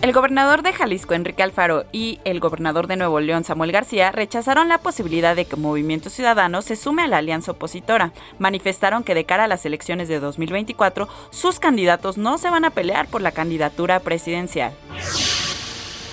[0.04, 4.68] El gobernador de Jalisco, Enrique Alfaro, y el gobernador de Nuevo León, Samuel García, rechazaron
[4.68, 8.12] la posibilidad de que Movimiento Ciudadano se sume a la alianza opositora.
[8.38, 12.70] Manifestaron que de cara a las elecciones de 2024, sus candidatos no se van a
[12.70, 14.74] pelear por la candidatura presidencial.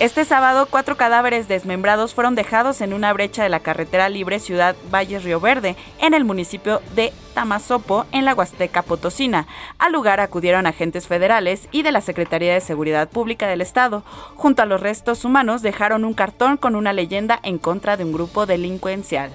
[0.02, 4.76] Este sábado, cuatro cadáveres desmembrados fueron dejados en una brecha de la carretera libre Ciudad
[4.92, 9.46] Valle Río Verde, en el municipio de Tamazopo, en la Huasteca Potosina.
[9.78, 14.02] Al lugar acudieron agentes federales y de la Secretaría de Seguridad Pública del Estado.
[14.34, 18.12] Junto a los restos humanos dejaron un cartón con una leyenda en contra de un
[18.12, 19.30] grupo delincuencial.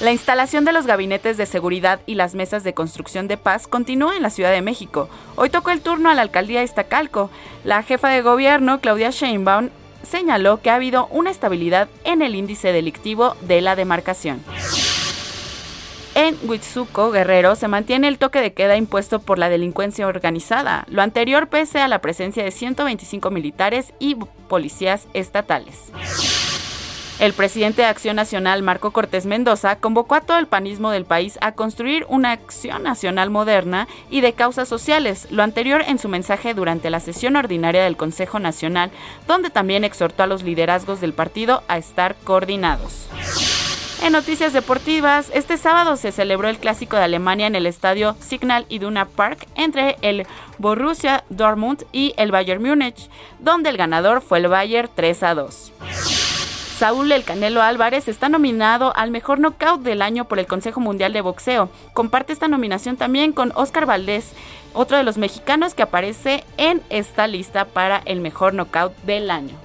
[0.00, 4.16] La instalación de los gabinetes de seguridad y las mesas de construcción de paz continúa
[4.16, 5.08] en la Ciudad de México.
[5.36, 7.30] Hoy tocó el turno a la alcaldía de Iztacalco.
[7.62, 9.70] La jefa de gobierno, Claudia Sheinbaum,
[10.02, 14.42] señaló que ha habido una estabilidad en el índice delictivo de la demarcación.
[16.16, 21.02] En Huitzuco, Guerrero, se mantiene el toque de queda impuesto por la delincuencia organizada, lo
[21.02, 24.16] anterior pese a la presencia de 125 militares y
[24.48, 25.90] policías estatales.
[27.20, 31.38] El presidente de Acción Nacional, Marco Cortés Mendoza, convocó a todo el panismo del país
[31.40, 36.54] a construir una acción nacional moderna y de causas sociales, lo anterior en su mensaje
[36.54, 38.90] durante la sesión ordinaria del Consejo Nacional,
[39.28, 43.06] donde también exhortó a los liderazgos del partido a estar coordinados.
[44.02, 48.66] En noticias deportivas, este sábado se celebró el clásico de Alemania en el estadio Signal
[48.68, 50.26] Iduna Park entre el
[50.58, 53.08] Borussia Dortmund y el Bayern Múnich,
[53.38, 55.72] donde el ganador fue el Bayern 3 a 2.
[56.78, 61.12] Saúl El Canelo Álvarez está nominado al mejor knockout del año por el Consejo Mundial
[61.12, 61.70] de Boxeo.
[61.92, 64.32] Comparte esta nominación también con Oscar Valdés,
[64.72, 69.63] otro de los mexicanos que aparece en esta lista para el mejor knockout del año.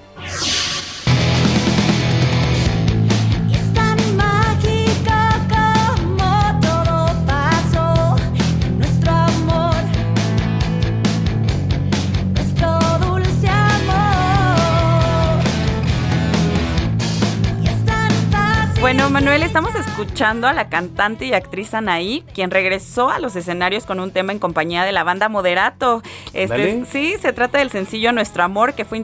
[18.80, 23.84] Bueno, Manuel, estamos escuchando a la cantante y actriz Anaí, quien regresó a los escenarios
[23.84, 26.02] con un tema en compañía de la banda Moderato.
[26.32, 28.96] Este, sí, se trata del sencillo Nuestro Amor, que fue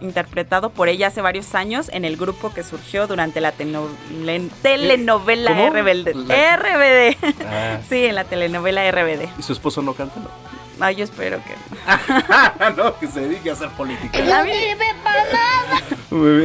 [0.00, 5.70] interpretado por ella hace varios años en el grupo que surgió durante la telenovela ¿Cómo?
[5.70, 6.14] RBD.
[6.26, 7.16] La- RBD.
[7.46, 7.78] Ah.
[7.88, 9.28] Sí, en la telenovela RBD.
[9.38, 10.20] ¿Y su esposo no canta?
[10.20, 10.51] No.
[10.84, 12.70] Ay, yo espero que no.
[12.76, 14.18] no, que se dedique a hacer política.
[14.18, 14.50] A mí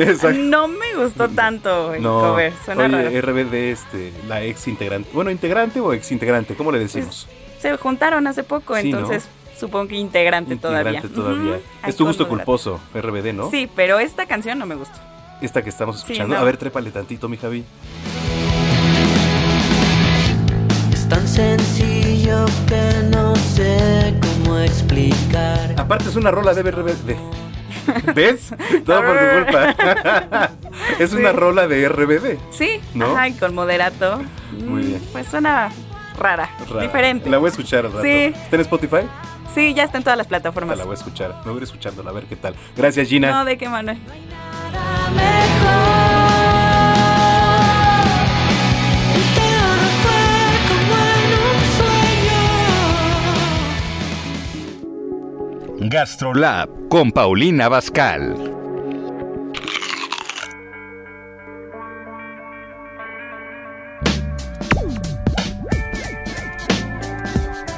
[0.01, 0.37] exacto.
[0.37, 3.31] no me gustó tanto el No, cover, suena oye, raro.
[3.33, 5.09] RBD, este, la ex integrante.
[5.11, 7.27] Bueno, integrante o ex integrante, ¿cómo le decimos?
[7.59, 8.99] Se juntaron hace poco, Sí, ¿no?
[8.99, 9.27] entonces
[9.59, 10.99] supongo que integrante, todavía.
[10.99, 11.59] integrante todavía.
[11.87, 13.49] Es tu gusto culposo, RBD, ¿no?
[13.49, 14.99] Sí, pero esta canción no me gustó.
[15.41, 16.35] Esta que estamos Sí, escuchando.
[16.35, 16.41] no.
[16.41, 17.65] A ver, trépale tantito, mi Javi.
[20.93, 24.13] Es tan sencillo que no sé
[24.47, 25.75] cómo explicar.
[25.77, 27.15] Aparte es una rola de RBD.
[28.15, 28.49] ¿Ves?
[28.85, 30.51] Todo por tu culpa.
[30.99, 32.37] es una rola de RBD.
[32.51, 33.13] Sí, ¿No?
[33.13, 34.21] ajá, y con moderato.
[34.51, 35.01] Muy Mm, bien.
[35.11, 35.69] Pues suena
[36.17, 36.81] rara, Rara.
[36.81, 37.29] diferente.
[37.29, 38.03] La voy a escuchar al rato.
[38.03, 38.09] Sí.
[38.35, 39.01] ¿Está en Spotify?
[39.53, 40.77] Sí, ya está en todas las plataformas.
[40.77, 41.35] la voy a escuchar.
[41.43, 42.55] Me voy a ir escuchándola, a ver qué tal.
[42.75, 43.31] Gracias, Gina.
[43.31, 43.97] No, de qué Manuel.
[55.79, 58.33] Gastrolab con Paulina Bascal.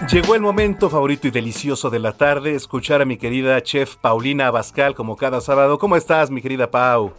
[0.10, 4.48] Llegó el momento favorito y delicioso de la tarde, escuchar a mi querida chef Paulina
[4.48, 5.78] Abascal como cada sábado.
[5.78, 7.12] ¿Cómo estás, mi querida Pau?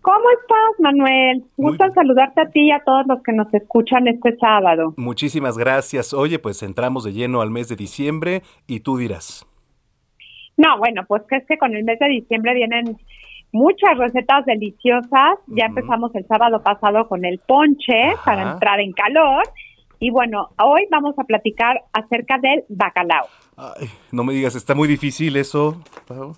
[0.00, 1.44] ¿Cómo estás, Manuel?
[1.58, 4.94] Gusto saludarte a ti y a todos los que nos escuchan este sábado.
[4.96, 6.14] Muchísimas gracias.
[6.14, 9.46] Oye, pues entramos de lleno al mes de diciembre y tú dirás.
[10.56, 12.96] No, bueno, pues que es que con el mes de diciembre vienen
[13.52, 15.38] muchas recetas deliciosas.
[15.48, 19.42] Ya empezamos el sábado pasado con el ponche para entrar en calor.
[20.00, 23.26] Y bueno, hoy vamos a platicar acerca del bacalao.
[23.56, 25.80] Ay, no me digas, está muy difícil eso.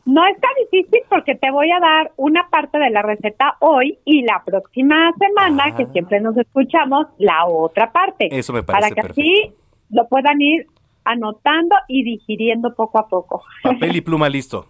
[0.05, 4.23] No está difícil porque te voy a dar una parte de la receta hoy y
[4.23, 8.29] la próxima semana, que siempre nos escuchamos, la otra parte.
[8.31, 9.55] Eso me Para parece que así
[9.91, 10.67] lo puedan ir
[11.07, 13.43] anotando y digiriendo poco a poco.
[13.63, 14.67] Papel y pluma listo.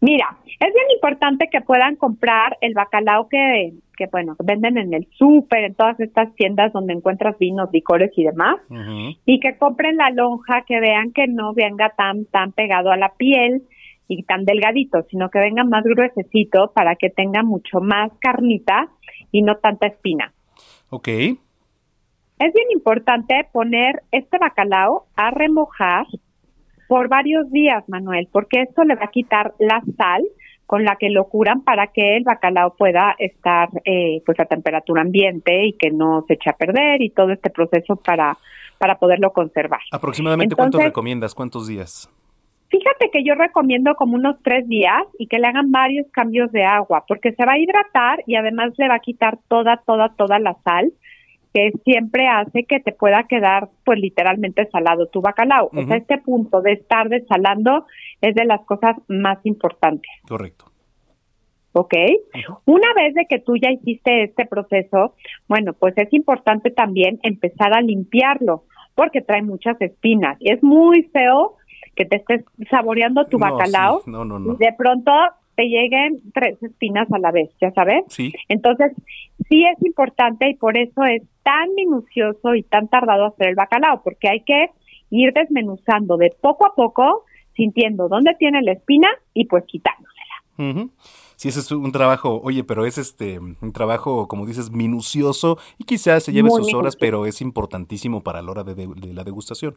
[0.00, 5.08] Mira, es bien importante que puedan comprar el bacalao que, que bueno, venden en el
[5.16, 8.58] súper, en todas estas tiendas donde encuentras vinos, licores y demás,
[9.24, 13.14] y que compren la lonja, que vean que no venga tan, tan pegado a la
[13.14, 13.62] piel
[14.06, 18.88] y tan delgadito, sino que venga más gruesecito para que tenga mucho más carnita
[19.32, 20.32] y no tanta espina.
[20.90, 21.08] Ok.
[22.38, 26.06] Es bien importante poner este bacalao a remojar
[26.88, 30.24] por varios días, Manuel, porque esto le va a quitar la sal
[30.66, 35.02] con la que lo curan para que el bacalao pueda estar eh, pues a temperatura
[35.02, 38.36] ambiente y que no se eche a perder y todo este proceso para
[38.78, 39.80] para poderlo conservar.
[39.92, 42.10] Aproximadamente cuántos Entonces, recomiendas, cuántos días.
[42.68, 46.64] Fíjate que yo recomiendo como unos tres días y que le hagan varios cambios de
[46.64, 50.38] agua, porque se va a hidratar y además le va a quitar toda, toda, toda
[50.38, 50.92] la sal
[51.52, 55.70] que siempre hace que te pueda quedar pues literalmente salado tu bacalao.
[55.74, 57.86] O sea, este punto de estar desalando
[58.20, 60.10] es de las cosas más importantes.
[60.28, 60.66] Correcto.
[61.72, 61.94] ¿ok?
[62.64, 65.14] Una vez de que tú ya hiciste este proceso,
[65.48, 70.36] bueno, pues es importante también empezar a limpiarlo porque trae muchas espinas.
[70.40, 71.54] Y es muy feo
[71.94, 74.10] que te estés saboreando tu No, bacalao sí.
[74.10, 74.54] No, no, no.
[74.54, 75.12] y de pronto
[75.58, 78.04] te lleguen tres espinas a la vez, ¿ya sabes?
[78.10, 78.32] Sí.
[78.48, 78.92] Entonces,
[79.48, 84.02] sí es importante y por eso es tan minucioso y tan tardado hacer el bacalao,
[84.04, 84.70] porque hay que
[85.10, 87.24] ir desmenuzando de poco a poco,
[87.56, 90.36] sintiendo dónde tiene la espina y pues quitándosela.
[90.58, 90.90] Ujú.
[91.34, 95.84] Sí, ese es un trabajo, oye, pero es este un trabajo, como dices, minucioso y
[95.84, 99.12] quizás se lleve Muy sus horas, pero es importantísimo para la hora de, de- de
[99.12, 99.74] la degustación.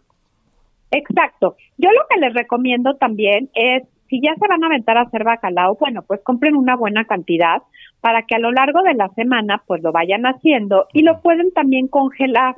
[0.92, 1.56] Exacto.
[1.78, 5.24] Yo lo que les recomiendo también es, si ya se van a aventar a hacer
[5.24, 7.64] bacalao, bueno, pues compren una buena cantidad
[8.01, 11.51] para que a lo largo de la semana pues lo vayan haciendo y lo pueden
[11.53, 12.55] también congelar.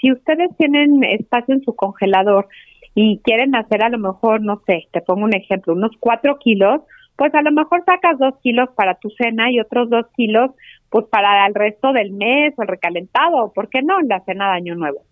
[0.00, 2.48] Si ustedes tienen espacio en su congelador
[2.94, 6.80] y quieren hacer a lo mejor, no sé, te pongo un ejemplo, unos cuatro kilos,
[7.16, 10.52] pues a lo mejor sacas dos kilos para tu cena y otros dos kilos
[10.88, 14.00] pues para el resto del mes o el recalentado, ¿por qué no?
[14.00, 15.02] En la cena de Año Nuevo.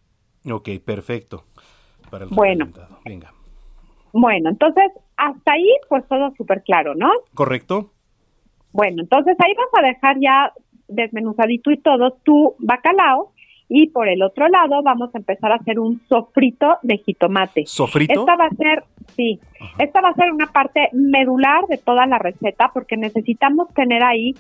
[0.51, 1.45] Ok, perfecto.
[2.11, 2.65] Para el Bueno.
[2.65, 2.99] recalentado.
[3.05, 3.42] Venga.
[4.13, 7.11] Bueno, entonces hasta ahí pues todo súper claro, ¿no?
[7.35, 7.91] ¿Correcto?
[8.73, 10.53] Bueno, entonces ahí vas a dejar ya
[10.89, 13.33] desmenuzadito y todo tu bacalao
[13.69, 17.65] y por el otro lado vamos a empezar a hacer un sofrito de jitomate.
[17.67, 18.21] ¿Sofrito?
[18.21, 18.85] Esta va a ser,
[19.17, 19.41] sí,
[19.79, 24.35] esta va a ser una parte medular de toda la receta porque necesitamos tener ahí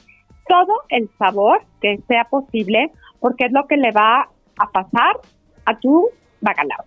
[0.46, 5.16] todo el sabor que sea posible porque es lo que le va a pasar
[5.64, 6.08] a tu
[6.40, 6.84] bacalao.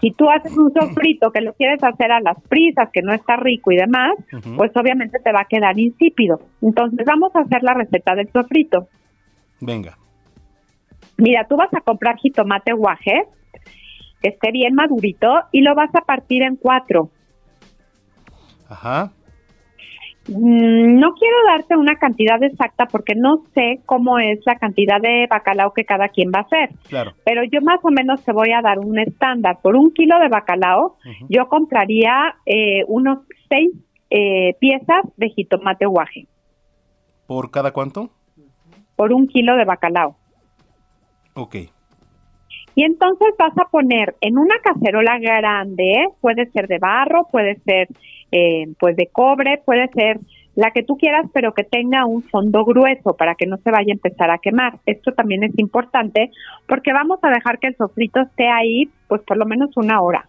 [0.00, 3.36] Si tú haces un sofrito que lo quieres hacer a las prisas, que no está
[3.36, 4.12] rico y demás,
[4.56, 6.40] pues obviamente te va a quedar insípido.
[6.60, 8.88] Entonces vamos a hacer la receta del sofrito.
[9.60, 9.96] Venga.
[11.16, 13.24] Mira, tú vas a comprar jitomate guaje,
[14.20, 17.10] que esté bien madurito, y lo vas a partir en cuatro.
[18.68, 19.12] Ajá.
[20.28, 25.26] Mm, No quiero darte una cantidad exacta porque no sé cómo es la cantidad de
[25.28, 26.70] bacalao que cada quien va a hacer.
[26.88, 27.12] Claro.
[27.24, 29.58] Pero yo más o menos te voy a dar un estándar.
[29.62, 30.96] Por un kilo de bacalao,
[31.28, 33.72] yo compraría eh, unos seis
[34.10, 36.26] eh, piezas de jitomate guaje.
[37.26, 38.10] ¿Por cada cuánto?
[38.94, 40.16] Por un kilo de bacalao.
[41.34, 41.56] Ok.
[42.74, 47.88] Y entonces vas a poner en una cacerola grande, puede ser de barro, puede ser
[48.32, 50.18] eh, pues de cobre, puede ser
[50.54, 53.92] la que tú quieras, pero que tenga un fondo grueso para que no se vaya
[53.92, 54.80] a empezar a quemar.
[54.84, 56.30] Esto también es importante
[56.66, 60.28] porque vamos a dejar que el sofrito esté ahí pues por lo menos una hora.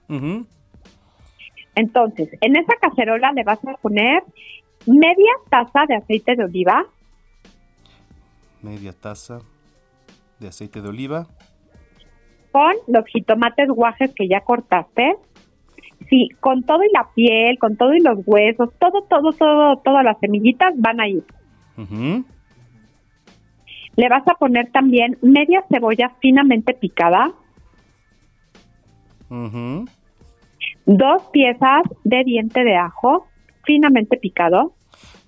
[1.76, 4.24] Entonces, en esa cacerola le vas a poner
[4.86, 6.86] media taza de aceite de oliva,
[8.62, 9.39] Media taza
[10.39, 11.28] de aceite de oliva.
[12.51, 15.16] con los jitomates guajes que ya cortaste.
[16.10, 20.04] Sí, con todo y la piel, con todo y los huesos, todo, todo, todo, todas
[20.04, 21.24] las semillitas van ahí.
[21.78, 22.26] Ujú.
[23.95, 27.32] Le vas a poner también media cebolla finamente picada,
[30.86, 33.28] dos piezas de diente de ajo
[33.64, 34.74] finamente picado,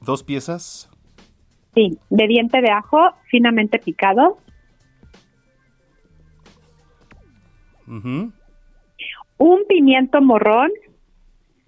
[0.01, 0.89] Dos piezas.
[1.73, 4.38] sí, de diente de ajo finamente picado.
[9.38, 10.71] Un pimiento morrón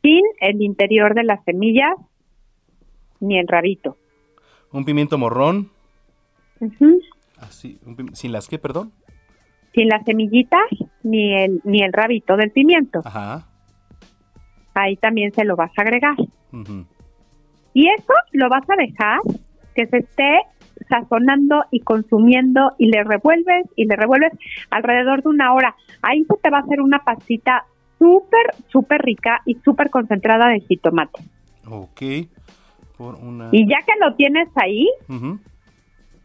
[0.02, 1.96] sin el interior de las semillas
[3.20, 3.98] ni el rabito.
[4.72, 5.70] Un pimiento morrón.
[7.38, 8.92] Así, un ¿Sin las qué, perdón?
[9.74, 10.66] Sin las semillitas
[11.04, 13.02] ni el ni el rabito del pimiento.
[13.06, 13.48] Ajá.
[14.74, 16.16] Ahí también se lo vas a agregar.
[17.74, 19.20] Y eso lo vas a dejar
[19.76, 20.42] que se esté
[20.90, 24.34] sazonando y consumiendo y le revuelves y le revuelves
[24.70, 25.76] alrededor de una hora.
[26.02, 27.66] Ahí se te va a hacer una pastita
[27.98, 31.22] súper, súper rica y súper concentrada de jitomate.
[31.70, 32.02] Ok.
[32.98, 33.50] Por una.
[33.52, 34.88] Y ya que lo tienes ahí,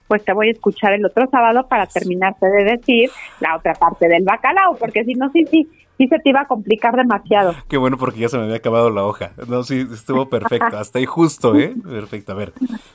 [0.09, 4.09] pues te voy a escuchar el otro sábado para terminarte de decir la otra parte
[4.09, 5.69] del bacalao, porque si no, sí, sí,
[5.99, 7.55] sí se te iba a complicar demasiado.
[7.69, 9.33] Qué bueno porque ya se me había acabado la hoja.
[9.49, 10.77] No, sí, estuvo perfecto.
[10.77, 11.75] Hasta ahí justo, ¿eh?
[11.83, 12.33] Perfecto.
[12.33, 12.53] A ver.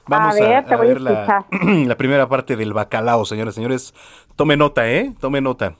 [0.08, 3.94] Vamos a, ver, a a ver la, la primera parte del bacalao, señoras y señores.
[4.36, 5.14] Tome nota, ¿eh?
[5.20, 5.76] Tome nota.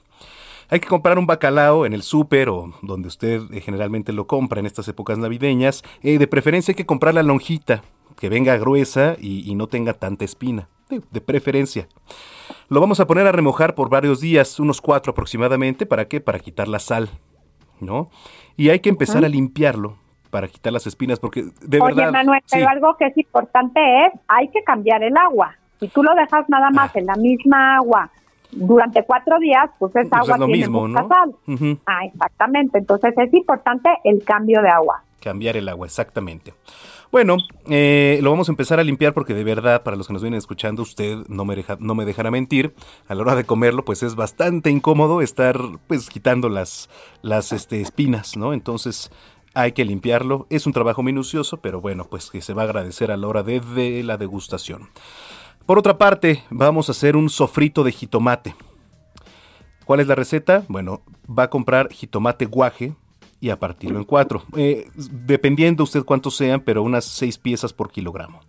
[0.70, 4.60] Hay que comprar un bacalao en el súper o donde usted eh, generalmente lo compra
[4.60, 5.82] en estas épocas navideñas.
[6.02, 7.82] Eh, de preferencia hay que comprar la lonjita,
[8.18, 10.68] que venga gruesa y, y no tenga tanta espina.
[10.88, 11.88] De, de preferencia.
[12.68, 15.86] Lo vamos a poner a remojar por varios días, unos cuatro aproximadamente.
[15.86, 16.20] ¿Para qué?
[16.20, 17.10] Para quitar la sal.
[17.80, 18.10] ¿no?
[18.56, 19.96] Y hay que empezar a limpiarlo
[20.30, 22.12] para quitar las espinas, porque de Oye, verdad...
[22.12, 22.56] Manuel, sí.
[22.58, 25.56] pero algo que es importante es, hay que cambiar el agua.
[25.80, 28.10] Si tú lo dejas nada más en la misma agua
[28.50, 31.08] durante cuatro días, pues esa Pues agua es lo tiene mismo, mucha ¿no?
[31.08, 31.78] sal.
[31.86, 32.78] Ah, exactamente.
[32.78, 35.02] Entonces es importante el cambio de agua.
[35.20, 36.52] Cambiar el agua, exactamente.
[37.10, 37.38] Bueno,
[37.70, 40.36] eh, lo vamos a empezar a limpiar porque de verdad, para los que nos vienen
[40.36, 42.74] escuchando, usted no me, deja, no me dejará mentir,
[43.06, 46.90] a la hora de comerlo, pues es bastante incómodo estar pues quitando las,
[47.22, 48.52] las este, espinas, ¿no?
[48.52, 49.10] Entonces
[49.54, 50.46] hay que limpiarlo.
[50.50, 53.42] Es un trabajo minucioso, pero bueno, pues que se va a agradecer a la hora
[53.42, 54.90] de, de la degustación.
[55.64, 58.54] Por otra parte, vamos a hacer un sofrito de jitomate.
[59.86, 60.64] ¿Cuál es la receta?
[60.68, 62.94] Bueno, va a comprar jitomate guaje
[63.40, 64.42] y a partirlo en cuatro.
[64.56, 68.40] Eh, dependiendo usted cuántos sean, pero unas seis piezas por kilogramo.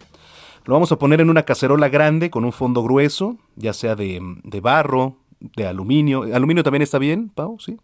[0.66, 4.20] Lo vamos a poner en una cacerola grande con un fondo grueso, ya sea de,
[4.44, 6.24] de barro, de aluminio.
[6.34, 7.58] ¿Aluminio también está bien, Pau?
[7.60, 7.78] ¿Sí?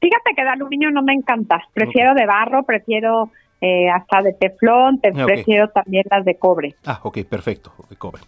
[0.00, 1.62] Fíjate que de aluminio no me encanta.
[1.72, 3.30] Prefiero de barro, prefiero
[3.60, 6.76] eh, hasta de teflón, te- Ah, prefiero también las de cobre.
[6.84, 8.22] Ah, ok, perfecto, de cobre.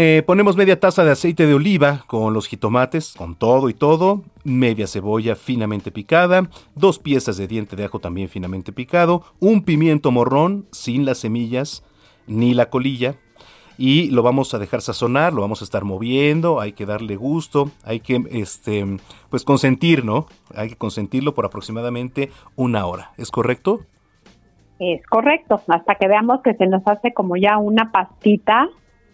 [0.00, 4.22] Eh, ponemos media taza de aceite de oliva con los jitomates, con todo y todo,
[4.44, 10.12] media cebolla finamente picada, dos piezas de diente de ajo también finamente picado, un pimiento
[10.12, 11.84] morrón sin las semillas
[12.28, 13.16] ni la colilla,
[13.76, 17.72] y lo vamos a dejar sazonar, lo vamos a estar moviendo, hay que darle gusto,
[17.82, 18.86] hay que este
[19.30, 20.26] pues consentir, ¿no?
[20.54, 23.80] Hay que consentirlo por aproximadamente una hora, ¿es correcto?
[24.78, 28.68] Es correcto, hasta que veamos que se nos hace como ya una pastita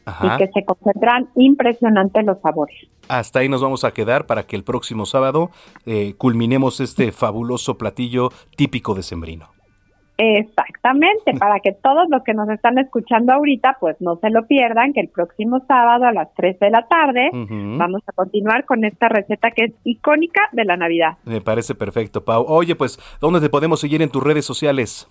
[0.07, 0.35] Ajá.
[0.35, 2.77] y que se concentran impresionantes los sabores.
[3.09, 5.51] Hasta ahí nos vamos a quedar para que el próximo sábado
[5.87, 9.55] eh, culminemos este fabuloso platillo típico de Sembrino.
[10.17, 14.93] Exactamente, para que todos los que nos están escuchando ahorita, pues no se lo pierdan,
[14.93, 19.09] que el próximo sábado a las 3 de la tarde vamos a continuar con esta
[19.09, 21.19] receta que es icónica de la Navidad.
[21.25, 22.45] Me parece perfecto, Pau.
[22.47, 25.09] Oye, pues, ¿dónde te podemos seguir en tus redes sociales?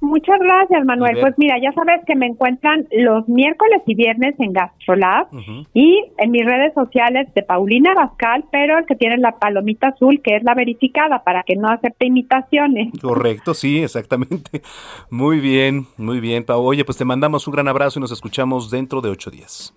[0.00, 1.18] Muchas gracias, Manuel.
[1.20, 5.28] Pues mira, ya sabes que me encuentran los miércoles y viernes en Gastrolab
[5.74, 10.22] y en mis redes sociales de Paulina Bascal, pero el que tiene la palomita azul,
[10.22, 12.98] que es la verificada, para que no acepte imitaciones.
[13.00, 14.62] Correcto, sí, exactamente.
[15.10, 16.62] Muy bien, muy bien, Pau.
[16.62, 19.74] Oye, pues te mandamos un gran abrazo y nos escuchamos dentro de ocho días.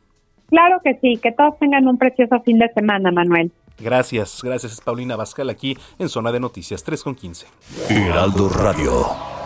[0.50, 3.52] Claro que sí, que todos tengan un precioso fin de semana, Manuel.
[3.80, 7.48] Gracias, gracias, es Paulina Bascal aquí en Zona de Noticias 3 con 15.
[7.90, 9.43] Heraldo Radio.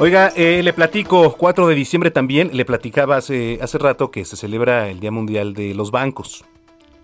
[0.00, 4.36] Oiga, eh, le platico, 4 de diciembre también, le platicaba hace, hace rato que se
[4.36, 6.44] celebra el Día Mundial de los Bancos.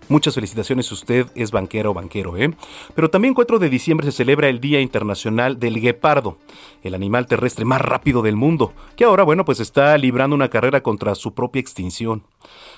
[0.07, 2.53] Muchas felicitaciones si usted es banquera o banquero, ¿eh?
[2.93, 6.37] Pero también 4 de diciembre se celebra el Día Internacional del Guepardo,
[6.83, 10.81] el animal terrestre más rápido del mundo, que ahora, bueno, pues está librando una carrera
[10.81, 12.23] contra su propia extinción.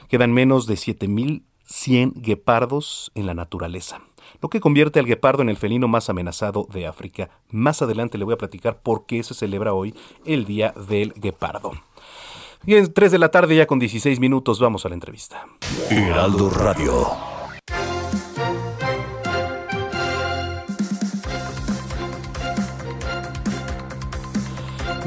[0.09, 4.01] Quedan menos de 7100 guepardos en la naturaleza,
[4.41, 7.29] lo que convierte al guepardo en el felino más amenazado de África.
[7.49, 9.93] Más adelante le voy a platicar por qué se celebra hoy
[10.25, 11.71] el Día del Guepardo.
[12.65, 15.47] Y en 3 de la tarde, ya con 16 minutos, vamos a la entrevista.
[15.89, 17.36] Heraldo Radio.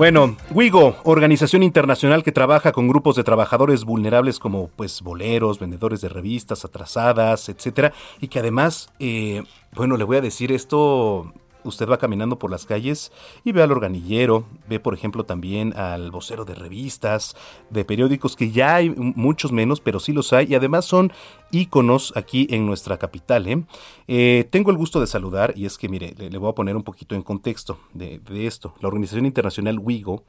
[0.01, 6.01] Bueno, WIGO, organización internacional que trabaja con grupos de trabajadores vulnerables como pues boleros, vendedores
[6.01, 9.42] de revistas atrasadas, etcétera, y que además, eh,
[9.74, 11.34] bueno, le voy a decir esto.
[11.64, 13.12] Usted va caminando por las calles
[13.44, 17.36] y ve al organillero, ve por ejemplo también al vocero de revistas,
[17.70, 21.12] de periódicos, que ya hay muchos menos, pero sí los hay, y además son
[21.50, 23.46] íconos aquí en nuestra capital.
[23.46, 23.64] ¿eh?
[24.08, 26.82] Eh, tengo el gusto de saludar, y es que mire, le, voy a poner un
[26.82, 28.74] poquito en contexto de, esto.
[28.80, 30.24] La Organización Internacional WIGO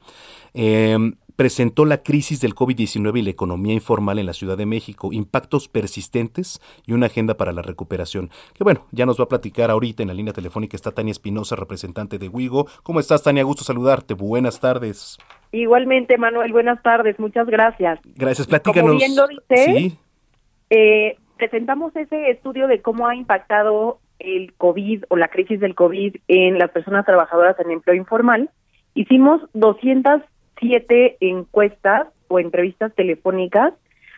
[0.54, 0.98] eh,
[1.36, 5.68] presentó la crisis del COVID-19 y la economía informal en la Ciudad de México, impactos
[5.68, 8.30] persistentes y una agenda para la recuperación.
[8.54, 11.56] Que bueno, ya nos va a platicar ahorita en la línea telefónica está Tania Espinosa,
[11.56, 12.66] representante de WIGO.
[12.82, 13.42] ¿Cómo estás, Tania?
[13.44, 14.14] Gusto saludarte.
[14.14, 15.18] Buenas tardes.
[15.52, 18.00] Igualmente, Manuel, buenas tardes, muchas gracias.
[18.16, 18.88] Gracias, platícanos.
[18.88, 19.98] Como bien lo dices, Sí,
[20.70, 26.16] eh, presentamos ese estudio de cómo ha impactado el COVID o la crisis del COVID
[26.28, 28.50] en las personas trabajadoras en empleo informal.
[28.94, 29.42] Hicimos
[30.62, 33.74] 207 encuestas o entrevistas telefónicas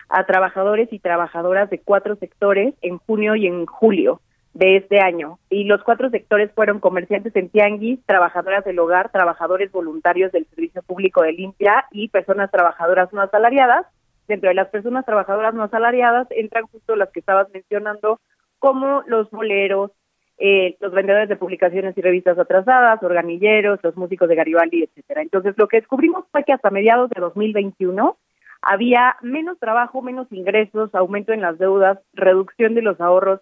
[0.09, 4.21] a trabajadores y trabajadoras de cuatro sectores en junio y en julio
[4.53, 5.39] de este año.
[5.49, 10.81] Y los cuatro sectores fueron comerciantes en tianguis, trabajadoras del hogar, trabajadores voluntarios del Servicio
[10.83, 13.85] Público de Limpia y personas trabajadoras no asalariadas.
[14.27, 18.19] Dentro de las personas trabajadoras no asalariadas entran justo las que estabas mencionando,
[18.59, 19.91] como los boleros,
[20.37, 25.21] eh, los vendedores de publicaciones y revistas atrasadas, organilleros, los músicos de Garibaldi, etcétera.
[25.21, 28.17] Entonces, lo que descubrimos fue que hasta mediados de 2021
[28.61, 33.41] había menos trabajo, menos ingresos, aumento en las deudas, reducción de los ahorros,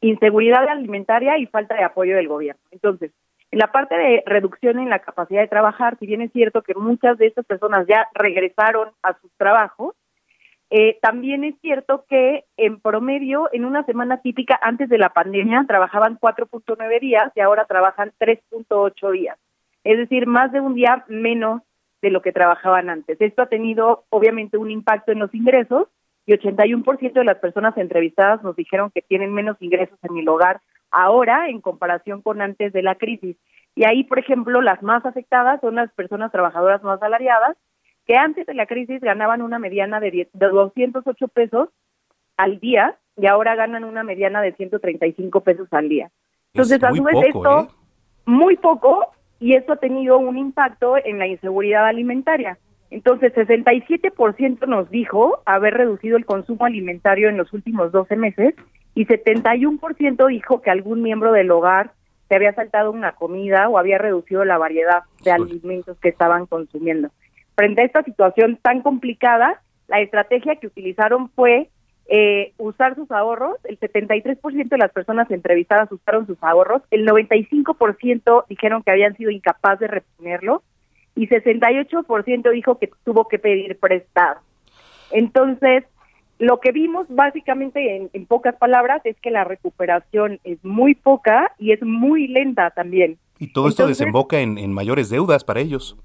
[0.00, 2.62] inseguridad alimentaria y falta de apoyo del gobierno.
[2.70, 3.12] Entonces,
[3.50, 6.74] en la parte de reducción en la capacidad de trabajar, si bien es cierto que
[6.74, 9.94] muchas de estas personas ya regresaron a sus trabajos,
[10.74, 15.66] eh, también es cierto que en promedio, en una semana típica antes de la pandemia,
[15.68, 19.36] trabajaban 4.9 días y ahora trabajan 3.8 días.
[19.84, 21.60] Es decir, más de un día menos
[22.00, 23.20] de lo que trabajaban antes.
[23.20, 25.88] Esto ha tenido obviamente un impacto en los ingresos
[26.24, 30.62] y 81% de las personas entrevistadas nos dijeron que tienen menos ingresos en el hogar
[30.90, 33.36] ahora en comparación con antes de la crisis.
[33.74, 37.58] Y ahí, por ejemplo, las más afectadas son las personas trabajadoras no asalariadas,
[38.06, 41.68] que antes de la crisis ganaban una mediana de, 10, de 208 pesos
[42.36, 46.10] al día y ahora ganan una mediana de 135 pesos al día.
[46.54, 47.68] Entonces, a su vez, esto, ¿eh?
[48.26, 52.58] muy poco, y esto ha tenido un impacto en la inseguridad alimentaria.
[52.90, 58.54] Entonces, 67% nos dijo haber reducido el consumo alimentario en los últimos 12 meses
[58.94, 61.92] y 71% dijo que algún miembro del hogar
[62.28, 67.08] se había saltado una comida o había reducido la variedad de alimentos que estaban consumiendo.
[67.54, 71.68] Frente a esta situación tan complicada, la estrategia que utilizaron fue
[72.06, 73.56] eh, usar sus ahorros.
[73.64, 79.30] El 73% de las personas entrevistadas usaron sus ahorros, el 95% dijeron que habían sido
[79.30, 80.62] incapaces de reponerlo
[81.14, 84.40] y 68% dijo que tuvo que pedir prestado.
[85.10, 85.84] Entonces,
[86.38, 91.52] lo que vimos básicamente en, en, pocas palabras es que la recuperación es muy poca
[91.58, 93.18] y es muy lenta también.
[93.38, 95.96] Y todo esto desemboca en, en, mayores deudas para ellos.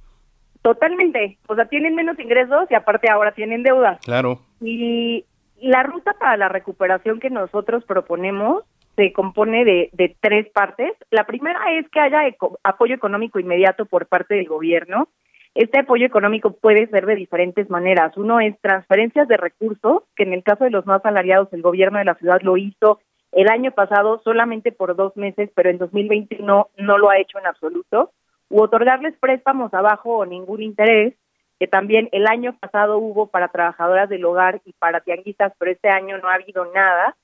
[0.67, 1.37] Totalmente.
[1.47, 4.01] O sea, tienen menos ingresos y aparte ahora tienen deudas.
[4.01, 4.41] Claro.
[4.59, 5.23] Y
[5.61, 8.65] la ruta para la recuperación que nosotros proponemos
[8.97, 10.91] se compone de, de tres partes.
[11.09, 15.07] La primera es que haya eco, apoyo económico inmediato por parte del gobierno.
[15.55, 18.17] Este apoyo económico puede ser de diferentes maneras.
[18.17, 21.97] Uno es transferencias de recursos, que en el caso de los no asalariados el gobierno
[21.97, 22.99] de la ciudad lo hizo
[23.31, 27.39] el año pasado solamente por dos meses, pero en 2020 no, no lo ha hecho
[27.39, 28.11] en absoluto.
[28.49, 31.13] U otorgarles préstamos a bajo o ningún interés,
[31.59, 35.89] que también el año pasado hubo para trabajadoras del hogar y para tianguistas, pero este
[35.89, 37.15] año no ha habido nada.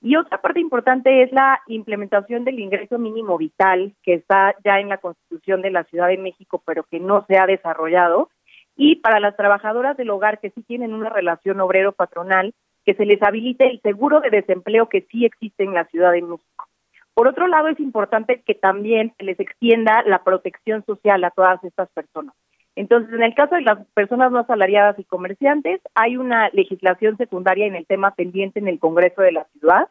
[0.00, 4.88] Y otra parte importante es la implementación del ingreso mínimo vital, que está ya en
[4.88, 8.30] la Constitución de la Ciudad de México, pero que no se ha desarrollado.
[8.76, 12.54] Y para las trabajadoras del hogar que sí tienen una relación obrero-patronal,
[12.86, 16.22] que se les habilite el seguro de desempleo que sí existe en la Ciudad de
[16.22, 16.69] México.
[17.14, 21.88] Por otro lado, es importante que también les extienda la protección social a todas estas
[21.90, 22.34] personas.
[22.76, 27.66] Entonces, en el caso de las personas no asalariadas y comerciantes, hay una legislación secundaria
[27.66, 29.88] en el tema pendiente en el Congreso de la Ciudad.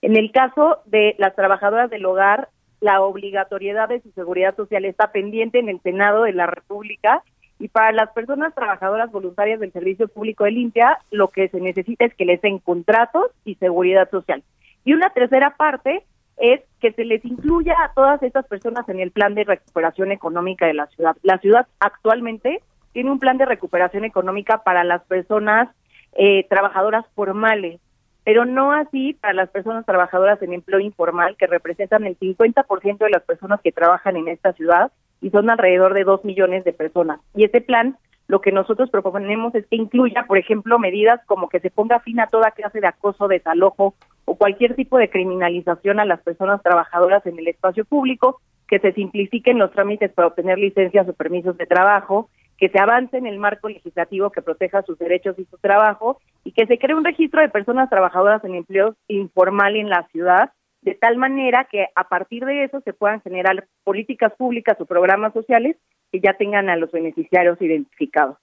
[0.00, 2.48] En el caso de las trabajadoras del hogar,
[2.80, 7.22] la obligatoriedad de su seguridad social está pendiente en el Senado de la República.
[7.58, 12.04] Y para las personas trabajadoras voluntarias del Servicio Público de Limpia, lo que se necesita
[12.04, 14.42] es que les den contratos y seguridad social.
[14.84, 16.02] Y una tercera parte
[16.36, 20.66] es que se les incluya a todas estas personas en el plan de recuperación económica
[20.66, 21.16] de la ciudad.
[21.22, 25.68] La ciudad actualmente tiene un plan de recuperación económica para las personas
[26.14, 27.80] eh, trabajadoras formales,
[28.24, 33.10] pero no así para las personas trabajadoras en empleo informal, que representan el 50% de
[33.10, 37.20] las personas que trabajan en esta ciudad y son alrededor de 2 millones de personas.
[37.34, 37.96] Y este plan
[38.28, 42.20] lo que nosotros proponemos es que incluya, por ejemplo, medidas como que se ponga fin
[42.20, 47.24] a toda clase de acoso, desalojo o cualquier tipo de criminalización a las personas trabajadoras
[47.26, 51.66] en el espacio público, que se simplifiquen los trámites para obtener licencias o permisos de
[51.66, 56.20] trabajo, que se avance en el marco legislativo que proteja sus derechos y su trabajo
[56.44, 60.52] y que se cree un registro de personas trabajadoras en empleo informal en la ciudad,
[60.80, 65.32] de tal manera que a partir de eso se puedan generar políticas públicas o programas
[65.32, 65.76] sociales
[66.12, 68.36] que ya tengan a los beneficiarios identificados.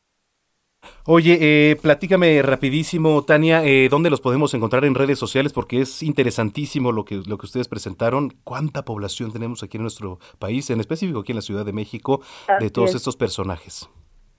[1.11, 5.53] Oye, eh, platícame rapidísimo, Tania, eh, ¿dónde los podemos encontrar en redes sociales?
[5.53, 8.31] Porque es interesantísimo lo que, lo que ustedes presentaron.
[8.43, 12.21] ¿Cuánta población tenemos aquí en nuestro país, en específico aquí en la Ciudad de México,
[12.47, 12.97] Así de todos es.
[12.97, 13.89] estos personajes?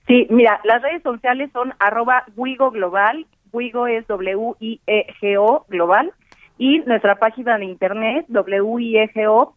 [0.07, 6.13] Sí, mira, las redes sociales son arroba Wigo Global, Wigo es W-I-E-G-O Global,
[6.57, 9.51] y nuestra página de internet wiego.org.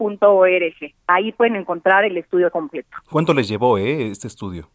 [1.07, 2.89] Ahí pueden encontrar el estudio completo.
[3.09, 4.69] ¿Cuánto les llevó eh, este estudio?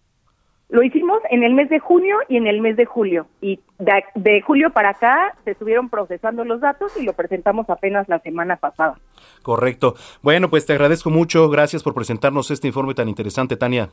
[0.69, 3.27] Lo hicimos en el mes de junio y en el mes de julio.
[3.41, 8.07] Y de, de, julio para acá se estuvieron procesando los datos y lo presentamos apenas
[8.07, 8.95] la semana pasada.
[9.41, 9.95] Correcto.
[10.21, 11.49] Bueno, pues te agradezco mucho.
[11.49, 13.89] Gracias por presentarnos este informe tan interesante, Tania.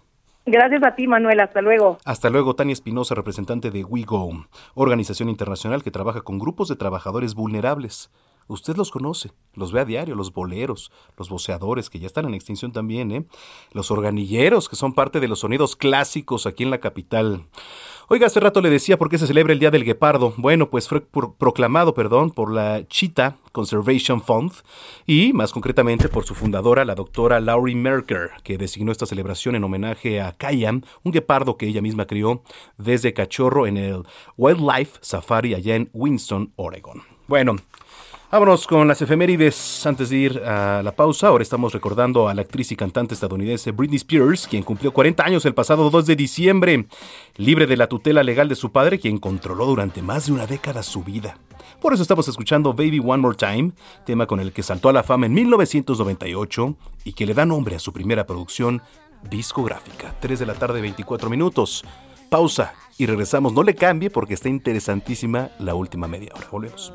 [0.48, 1.40] Gracias a ti, Manuel.
[1.40, 1.98] Hasta luego.
[2.04, 7.34] Hasta luego, Tania Espinosa, representante de WeGo, organización internacional que trabaja con grupos de trabajadores
[7.34, 8.12] vulnerables.
[8.48, 12.34] Usted los conoce, los ve a diario, los boleros, los voceadores, que ya están en
[12.34, 13.26] extinción también, ¿eh?
[13.72, 17.46] los organilleros, que son parte de los sonidos clásicos aquí en la capital.
[18.08, 20.32] Oiga, hace rato le decía por qué se celebra el Día del Guepardo.
[20.36, 24.52] Bueno, pues fue proclamado, perdón, por la Cheetah Conservation Fund
[25.06, 29.64] y, más concretamente, por su fundadora, la doctora Laurie Merker, que designó esta celebración en
[29.64, 32.44] homenaje a Kayam, un guepardo que ella misma crió
[32.78, 34.04] desde cachorro en el
[34.36, 37.02] Wildlife Safari allá en Winston, Oregon.
[37.26, 37.56] Bueno,
[38.28, 41.28] Vámonos con las efemérides antes de ir a la pausa.
[41.28, 45.44] Ahora estamos recordando a la actriz y cantante estadounidense Britney Spears, quien cumplió 40 años
[45.46, 46.86] el pasado 2 de diciembre,
[47.36, 50.82] libre de la tutela legal de su padre, quien controló durante más de una década
[50.82, 51.38] su vida.
[51.80, 53.70] Por eso estamos escuchando Baby One More Time,
[54.04, 56.74] tema con el que saltó a la fama en 1998
[57.04, 58.82] y que le da nombre a su primera producción
[59.30, 60.16] discográfica.
[60.18, 61.84] 3 de la tarde, 24 minutos.
[62.28, 63.52] Pausa y regresamos.
[63.52, 66.46] No le cambie porque está interesantísima la última media hora.
[66.50, 66.92] Volvemos.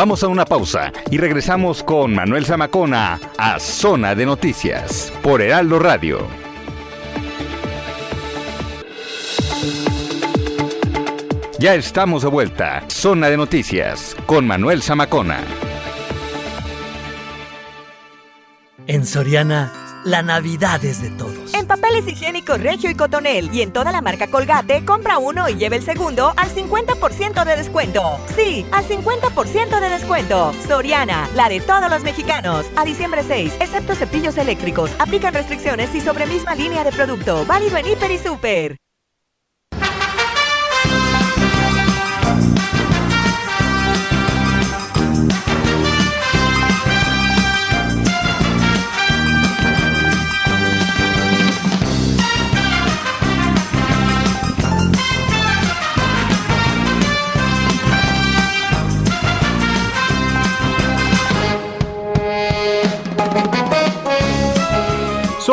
[0.00, 5.80] Vamos a una pausa y regresamos con Manuel Zamacona a Zona de Noticias por Heraldo
[5.80, 6.20] Radio.
[11.58, 12.84] Ya estamos de vuelta.
[12.86, 15.40] Zona de Noticias con Manuel Zamacona.
[18.86, 19.72] En Soriana,
[20.08, 21.54] la Navidad es de todos.
[21.54, 25.56] En papeles higiénicos Regio y Cotonel y en toda la marca Colgate, compra uno y
[25.56, 28.18] lleve el segundo al 50% de descuento.
[28.34, 30.52] Sí, al 50% de descuento.
[30.66, 32.66] Soriana, la de todos los mexicanos.
[32.76, 34.90] A diciembre 6, excepto cepillos eléctricos.
[34.98, 37.44] Aplican restricciones y sobre misma línea de producto.
[37.46, 38.87] Válido en Hiper y Super.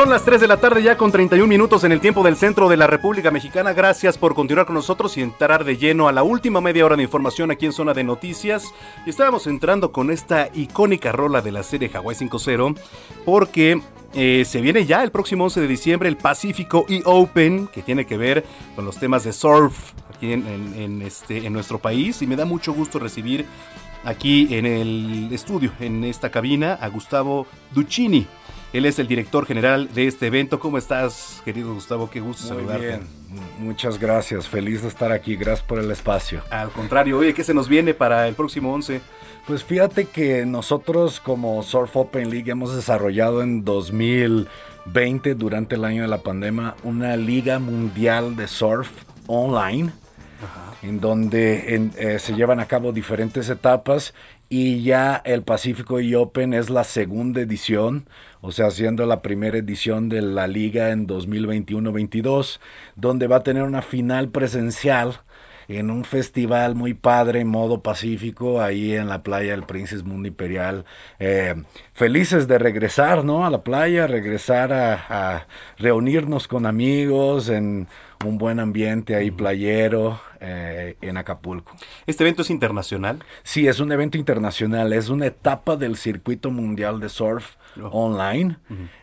[0.06, 2.70] Son las 3 de la tarde ya con 31 minutos en el tiempo del centro
[2.70, 3.74] de la República Mexicana.
[3.74, 7.02] Gracias por continuar con nosotros y entrar de lleno a la última media hora de
[7.02, 8.72] información aquí en Zona de Noticias.
[9.08, 12.78] Y estábamos entrando con esta icónica rola de la serie Hawaii 5.0
[13.26, 13.82] porque
[14.14, 18.06] eh, se viene ya el próximo 11 de diciembre el Pacífico e Open que tiene
[18.06, 18.46] que ver
[18.76, 22.36] con los temas de surf aquí en, en- en este, en nuestro país y me
[22.36, 23.48] da mucho gusto recibir
[24.04, 28.28] aquí en el estudio, en esta cabina, a Gustavo Duccini.
[28.76, 30.60] Él es el director general de este evento.
[30.60, 32.10] ¿Cómo estás, querido Gustavo?
[32.10, 32.88] Qué gusto Muy saludarte.
[32.88, 33.02] bien,
[33.60, 36.42] muchas gracias, feliz de estar aquí, gracias por el espacio.
[36.50, 39.00] Al contrario, oye, ¿qué se nos viene para el próximo 11?
[39.48, 46.02] Pues fíjate que nosotros como Surf Open League hemos desarrollado en 2020, durante el año
[46.02, 48.90] de la pandemia, una liga mundial de surf
[49.28, 49.92] online,
[50.84, 54.14] en donde en- eh, se llevan a cabo diferentes etapas
[54.58, 58.08] y ya el Pacífico Open es la segunda edición,
[58.40, 62.62] o sea, siendo la primera edición de la liga en 2021-22,
[62.96, 65.20] donde va a tener una final presencial
[65.68, 70.86] en un festival muy padre, modo pacífico, ahí en la playa del Princess Mundo Imperial.
[71.20, 71.56] Eh,
[71.92, 73.46] felices de regresar, ¿no?
[73.46, 77.90] A la playa, regresar a, a reunirnos con amigos en
[78.24, 81.74] un buen ambiente ahí playero eh, en Acapulco.
[82.06, 83.20] ¿Este evento es internacional?
[83.44, 87.56] Sí, es un evento internacional, es una etapa del circuito mundial de surf
[87.92, 88.58] online,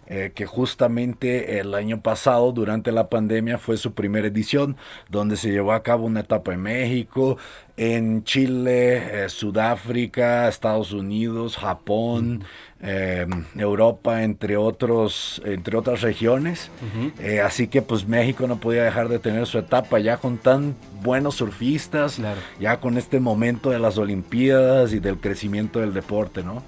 [0.07, 4.77] eh, que justamente el año pasado, durante la pandemia, fue su primera edición,
[5.09, 7.39] donde se llevó a cabo una etapa en México,
[7.77, 12.45] en Chile, eh, Sudáfrica, Estados Unidos, Japón,
[12.83, 13.27] eh,
[13.57, 16.71] Europa, entre otros, entre otras regiones.
[17.21, 20.75] Eh, así que pues México no podía dejar de tener su etapa ya con tan
[21.03, 22.21] buenos surfistas,
[22.61, 26.63] ya con este momento de las Olimpiadas y del crecimiento del deporte, ¿no?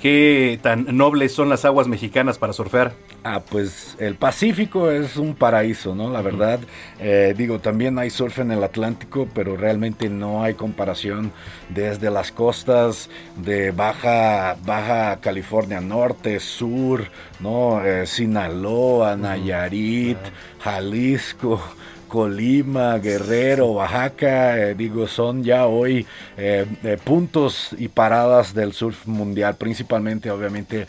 [0.00, 2.92] ¿Qué tan nobles son las aguas mexicanas para surfear?
[3.24, 6.10] Ah, pues el Pacífico es un paraíso, ¿no?
[6.10, 6.60] La verdad,
[7.00, 11.32] eh, digo, también hay surf en el Atlántico, pero realmente no hay comparación
[11.70, 17.10] desde las costas de Baja, Baja California Norte, Sur,
[17.40, 17.84] ¿no?
[17.84, 20.18] Eh, Sinaloa, Nayarit,
[20.60, 21.60] Jalisco.
[22.08, 26.06] Colima, Guerrero, Oaxaca, eh, digo, son ya hoy
[26.36, 30.86] eh, eh, puntos y paradas del surf mundial, principalmente obviamente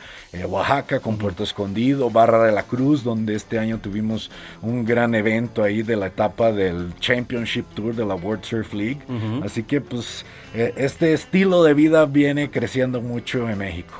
[0.47, 4.29] Oaxaca con Puerto Escondido, Barra de la Cruz, donde este año tuvimos
[4.61, 8.99] un gran evento ahí de la etapa del Championship Tour de la World Surf League.
[9.43, 13.95] Así que pues este estilo de vida viene creciendo mucho en México.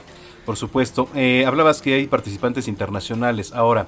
[0.46, 1.10] Por supuesto.
[1.46, 3.52] Hablabas que hay participantes internacionales.
[3.54, 3.88] Ahora,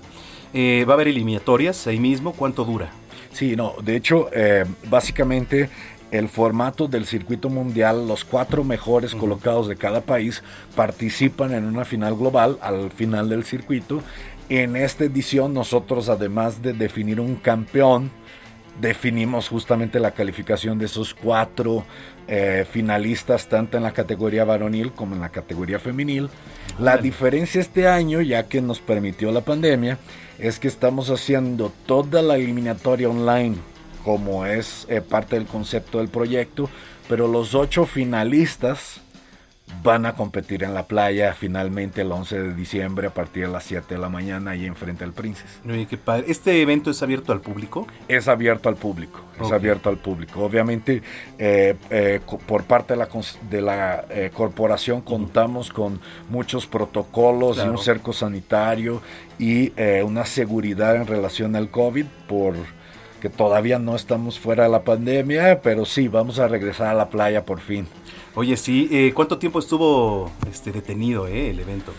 [0.55, 2.33] ¿va a haber eliminatorias ahí mismo?
[2.33, 2.89] ¿Cuánto dura?
[3.31, 5.69] Sí, no, de hecho, eh, básicamente
[6.11, 10.41] el formato del circuito mundial, los cuatro mejores colocados de cada país
[10.75, 14.01] participan en una final global al final del circuito.
[14.49, 18.09] En esta edición nosotros, además de definir un campeón,
[18.79, 21.85] definimos justamente la calificación de esos cuatro
[22.27, 26.29] eh, finalistas, tanto en la categoría varonil como en la categoría femenil.
[26.77, 29.97] La diferencia este año, ya que nos permitió la pandemia,
[30.37, 33.57] es que estamos haciendo toda la eliminatoria online,
[34.03, 36.69] como es eh, parte del concepto del proyecto,
[37.09, 39.01] pero los ocho finalistas
[39.83, 43.63] van a competir en la playa finalmente el 11 de diciembre a partir de las
[43.63, 45.59] 7 de la mañana ahí enfrente al Princess.
[45.67, 46.25] Oye, qué padre.
[46.27, 47.87] ¿Este evento es abierto al público?
[48.07, 50.43] Es abierto al público, es abierto al público.
[50.43, 51.01] Obviamente,
[51.37, 53.09] eh, eh, por parte de la,
[53.49, 59.01] de la eh, corporación contamos con muchos protocolos y un cerco sanitario
[59.37, 59.71] y
[60.03, 62.55] una seguridad en relación al COVID por
[63.19, 67.09] que todavía no estamos fuera de la pandemia, pero sí, vamos a regresar a la
[67.09, 67.87] playa por fin.
[68.35, 68.87] Oye, sí.
[68.91, 71.93] eh, ¿Cuánto tiempo estuvo este, detenido eh, el evento?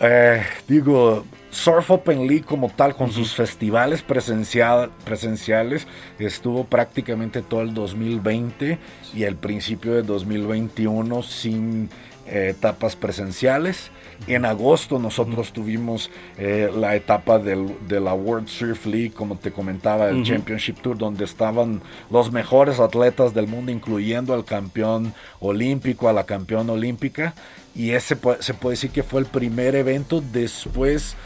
[0.00, 5.86] Eh, digo, Surf Open League como tal, con sus festivales presencial, presenciales,
[6.18, 8.78] estuvo prácticamente todo el 2020
[9.14, 11.90] y el principio de 2021 sin
[12.26, 13.90] eh, etapas presenciales.
[14.26, 19.50] En agosto nosotros tuvimos eh, la etapa del- de la World Surf League, como te
[19.50, 20.22] comentaba, el.
[20.24, 21.80] Championship Tour, donde estaban
[22.10, 27.34] los mejores atletas del mundo, incluyendo al campeón olímpico, a la campeona olímpica.
[27.74, 31.16] Y ese se puede decir que fue el primer evento después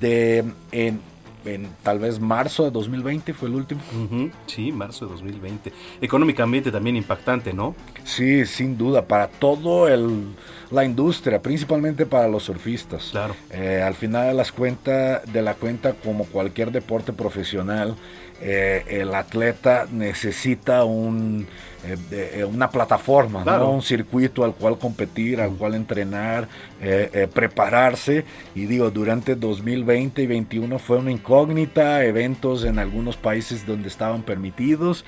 [0.00, 1.00] de, en,
[1.44, 3.80] en tal vez marzo de 2020, fue el último.
[4.46, 5.72] Sí, marzo de 2020.
[6.00, 7.74] Económicamente también impactante, ¿no?
[8.04, 10.34] Sí, sin duda, para todo el,
[10.70, 13.08] la industria, principalmente para los surfistas.
[13.10, 13.34] Claro.
[13.50, 17.96] Eh, al final de las cuentas, de la cuenta, como cualquier deporte profesional,
[18.40, 21.46] eh, el atleta necesita un,
[21.84, 23.44] eh, eh, una plataforma, ¿no?
[23.44, 23.70] Claro.
[23.70, 26.48] un circuito al cual competir, al cual entrenar,
[26.86, 28.24] eh, eh, prepararse.
[28.54, 34.22] Y digo, durante 2020 y 2021 fue una incógnita, eventos en algunos países donde estaban
[34.22, 35.04] permitidos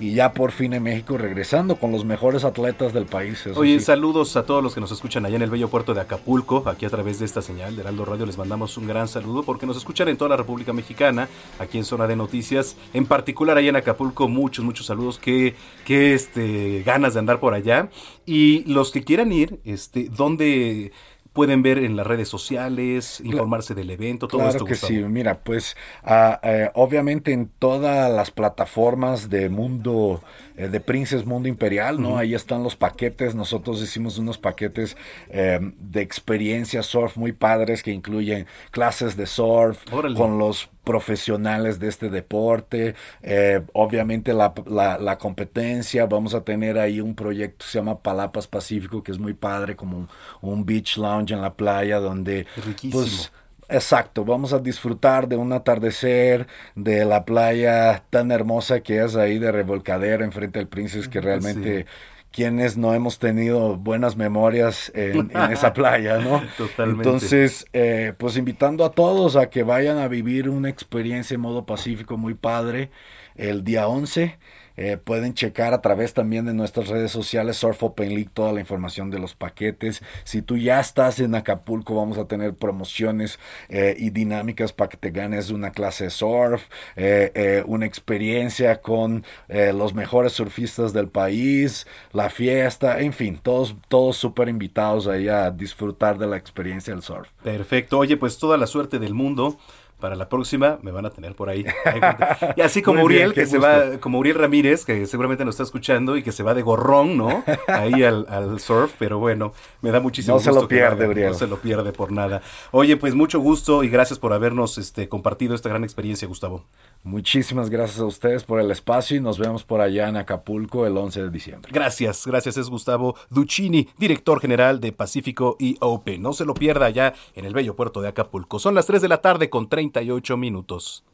[0.00, 3.46] y ya por fin en México regresando con los mejores atletas del país.
[3.54, 3.84] Oye, sí.
[3.84, 6.84] saludos a todos los que nos escuchan allá en el bello puerto de Acapulco, aquí
[6.84, 9.76] a través de esta señal de Heraldo Radio les mandamos un gran saludo porque nos
[9.76, 11.28] escuchan en toda la República Mexicana,
[11.60, 15.54] aquí en Zona de Noticias, en particular allá en Acapulco, muchos, muchos saludos, que,
[15.84, 17.90] que este, ganas de andar por allá.
[18.26, 20.92] Y los que quieran ir, este, ¿dónde
[21.32, 24.64] pueden ver en las redes sociales, informarse del evento, todo Claro esto?
[24.64, 24.76] que Gustavo?
[24.76, 30.22] sí, mira, pues ah, eh, obviamente en todas las plataformas de mundo,
[30.60, 32.18] eh, de Princess Mundo Imperial, ¿no?
[32.18, 34.96] Ahí están los paquetes, nosotros hicimos unos paquetes
[35.30, 40.14] eh, de experiencia surf muy padres que incluyen clases de surf Órale.
[40.16, 46.78] con los profesionales de este deporte, eh, obviamente la, la- la competencia, vamos a tener
[46.78, 50.08] ahí un proyecto que se llama Palapas Pacífico, que es muy padre, como un,
[50.40, 53.02] un beach lounge en la playa donde Riquísimo.
[53.02, 53.32] pues
[53.70, 59.38] Exacto, vamos a disfrutar de un atardecer, de la playa tan hermosa que es ahí
[59.38, 61.86] de Revolcadera enfrente del Princess, que realmente
[62.32, 66.42] quienes no hemos tenido buenas memorias en, en esa playa, ¿no?
[66.56, 67.08] Totalmente.
[67.08, 71.66] Entonces, eh, pues invitando a todos a que vayan a vivir una experiencia en modo
[71.66, 72.90] pacífico muy padre
[73.36, 74.38] el día 11.
[74.80, 78.60] Eh, pueden checar a través también de nuestras redes sociales Surf Open League toda la
[78.60, 80.02] información de los paquetes.
[80.24, 83.38] Si tú ya estás en Acapulco, vamos a tener promociones
[83.68, 86.62] eh, y dinámicas para que te ganes una clase de surf,
[86.96, 94.16] eh, una experiencia con los mejores surfistas del país, la fiesta, en fin, todos, todos
[94.16, 97.28] súper invitados ahí a disfrutar de la experiencia del surf.
[97.42, 97.98] Perfecto.
[97.98, 99.58] Oye, pues toda la suerte del mundo
[100.00, 101.64] para la próxima me van a tener por ahí.
[102.56, 105.62] Y así como bien, Uriel, que se va, como Uriel Ramírez, que seguramente nos está
[105.62, 107.44] escuchando y que se va de gorrón, ¿no?
[107.68, 109.52] Ahí al, al surf, pero bueno,
[109.82, 111.32] me da muchísimo No se gusto lo que pierde, vaya, Uriel.
[111.32, 112.42] No se lo pierde por nada.
[112.70, 116.64] Oye, pues mucho gusto y gracias por habernos este, compartido esta gran experiencia, Gustavo.
[117.02, 120.96] Muchísimas gracias a ustedes por el espacio y nos vemos por allá en Acapulco el
[120.96, 121.72] 11 de diciembre.
[121.72, 122.58] Gracias, gracias.
[122.58, 126.20] Es Gustavo Duccini, director general de Pacífico y Open.
[126.20, 128.58] No se lo pierda allá en el bello puerto de Acapulco.
[128.58, 131.04] Son las 3 de la tarde con 38 minutos.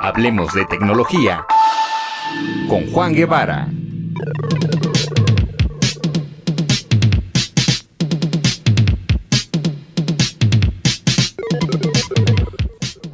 [0.00, 1.46] Hablemos de tecnología
[2.68, 3.68] con Juan Guevara.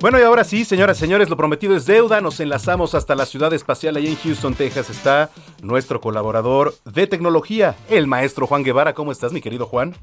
[0.01, 2.21] Bueno, y ahora sí, señoras y señores, lo prometido es deuda.
[2.21, 3.97] Nos enlazamos hasta la ciudad espacial.
[3.97, 5.31] Allí en Houston, Texas, está
[5.63, 8.95] nuestro colaborador de tecnología, el maestro Juan Guevara.
[8.95, 9.95] ¿Cómo estás, mi querido Juan?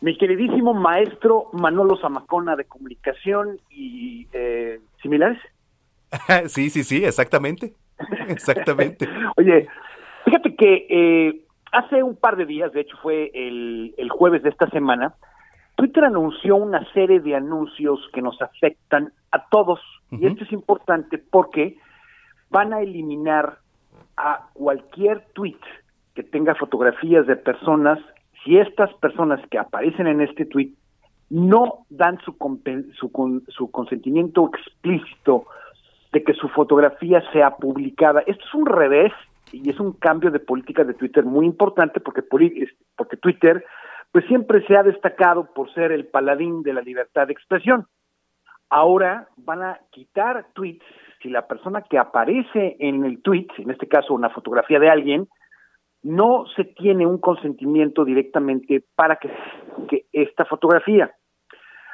[0.00, 5.38] Mi queridísimo maestro Manolo Zamacona de comunicación y eh, similares.
[6.46, 7.74] sí, sí, sí, exactamente.
[8.28, 9.06] Exactamente.
[9.36, 9.68] Oye,
[10.24, 11.40] fíjate que eh,
[11.70, 15.14] hace un par de días, de hecho fue el, el jueves de esta semana,
[15.74, 19.80] Twitter anunció una serie de anuncios que nos afectan a todos.
[20.10, 21.78] Y esto es importante porque
[22.50, 23.58] van a eliminar
[24.16, 25.60] a cualquier tweet
[26.14, 27.98] que tenga fotografías de personas
[28.44, 30.72] si estas personas que aparecen en este tweet
[31.28, 32.36] no dan su,
[32.94, 35.46] su, su consentimiento explícito
[36.12, 38.20] de que su fotografía sea publicada.
[38.26, 39.12] Esto es un revés
[39.52, 43.64] y es un cambio de política de Twitter muy importante porque, porque Twitter
[44.12, 47.86] pues siempre se ha destacado por ser el paladín de la libertad de expresión.
[48.68, 50.84] Ahora van a quitar tweets
[51.22, 55.28] si la persona que aparece en el tweet, en este caso una fotografía de alguien,
[56.02, 59.30] no se tiene un consentimiento directamente para que,
[60.12, 61.12] esta fotografía.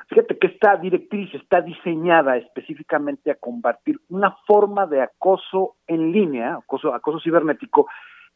[0.08, 6.54] Fíjate que esta directriz está diseñada específicamente a combatir una forma de acoso en línea,
[6.54, 7.88] acoso, acoso cibernético,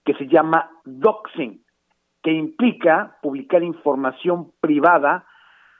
[0.04, 1.62] que se llama doxing,
[2.22, 5.24] que implica publicar información privada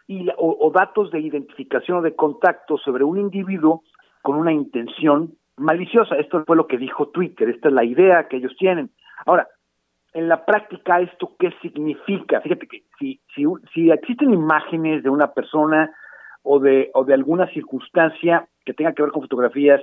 [0.07, 3.83] y, o, o datos de identificación o de contacto sobre un individuo
[4.23, 6.17] con una intención maliciosa.
[6.17, 8.91] Esto fue lo que dijo Twitter, esta es la idea que ellos tienen.
[9.27, 9.49] Ahora,
[10.13, 12.41] en la práctica, ¿esto qué significa?
[12.41, 15.91] Fíjate que si, si, si existen imágenes de una persona
[16.43, 19.81] o de, o de alguna circunstancia que tenga que ver con fotografías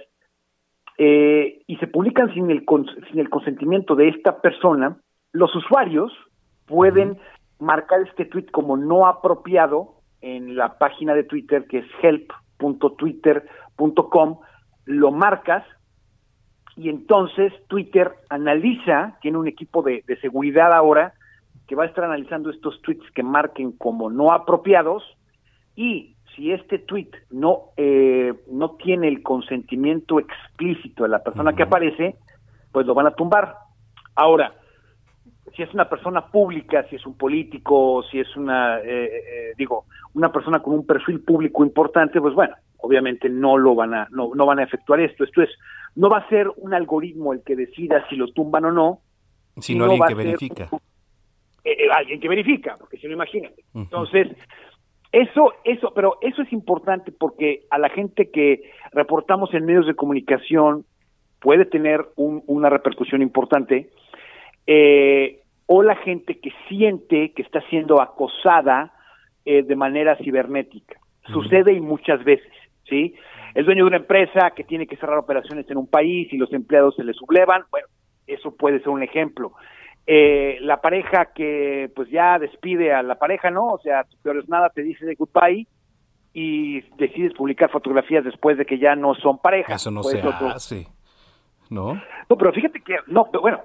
[0.98, 4.98] eh, y se publican sin el, cons- sin el consentimiento de esta persona,
[5.32, 6.12] los usuarios
[6.66, 7.18] pueden
[7.60, 14.40] marcar este tweet como no apropiado en la página de Twitter que es help.twitter.com,
[14.86, 15.64] lo marcas
[16.78, 21.14] y entonces Twitter analiza, tiene un equipo de, de seguridad ahora
[21.68, 25.04] que va a estar analizando estos tweets que marquen como no apropiados
[25.76, 31.64] y si este tweet no eh, no tiene el consentimiento explícito de la persona que
[31.64, 32.16] aparece,
[32.72, 33.56] pues lo van a tumbar.
[34.16, 34.54] Ahora,
[35.56, 39.86] si es una persona pública, si es un político, si es una, eh, eh, digo,
[40.14, 44.30] una persona con un perfil público importante, pues bueno, obviamente no lo van a, no,
[44.36, 45.24] no van a efectuar esto.
[45.24, 45.50] Esto es,
[45.98, 49.00] no va a ser un algoritmo el que decida si lo tumban o no,
[49.58, 50.70] Sino sino alguien va que verifica.
[51.64, 53.64] eh, eh, alguien que verifica, porque si no imagínate.
[53.74, 54.28] Entonces,
[55.12, 59.96] eso, eso, pero eso es importante porque a la gente que reportamos en medios de
[59.96, 60.86] comunicación
[61.40, 63.90] puede tener un- una repercusión importante,
[64.68, 68.94] eh, o la gente que siente que está siendo acosada
[69.46, 71.00] eh, de manera cibernética.
[71.32, 72.52] Sucede y muchas veces,
[72.90, 73.16] ¿sí?
[73.58, 76.54] El dueño de una empresa que tiene que cerrar operaciones en un país y los
[76.54, 77.88] empleados se le sublevan, bueno,
[78.28, 79.54] eso puede ser un ejemplo.
[80.06, 83.66] Eh, la pareja que pues ya despide a la pareja, ¿no?
[83.66, 85.66] O sea, tu peor es nada, te dice de goodbye
[86.34, 89.74] y decides publicar fotografías después de que ya no son pareja.
[89.74, 90.88] Eso no se otro- hace.
[91.72, 91.96] ¿No?
[92.30, 93.62] No, pero fíjate que, no, pero bueno,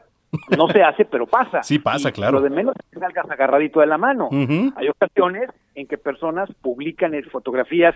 [0.57, 1.63] no se hace, pero pasa.
[1.65, 2.39] Sí pasa, Y claro.
[2.39, 4.31] Lo de menos es que salgas agarradito de la mano.
[4.77, 7.95] Hay ocasiones en que personas publican fotografías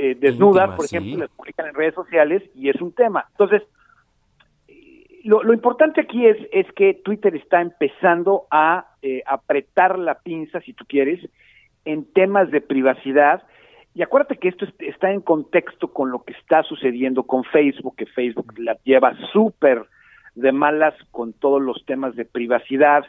[0.00, 0.96] eh, desnudas, por sí.
[0.96, 3.26] ejemplo, las publican en redes sociales y es un tema.
[3.32, 3.62] Entonces,
[5.24, 10.60] lo, lo importante aquí es, es que Twitter está empezando a eh, apretar la pinza,
[10.60, 11.20] si tú quieres,
[11.84, 13.42] en temas de privacidad.
[13.94, 17.96] Y acuérdate que esto es- está en contexto con lo que está sucediendo con Facebook,
[17.96, 19.84] que Facebook la lleva súper
[20.34, 23.04] de malas con todos los temas de privacidad,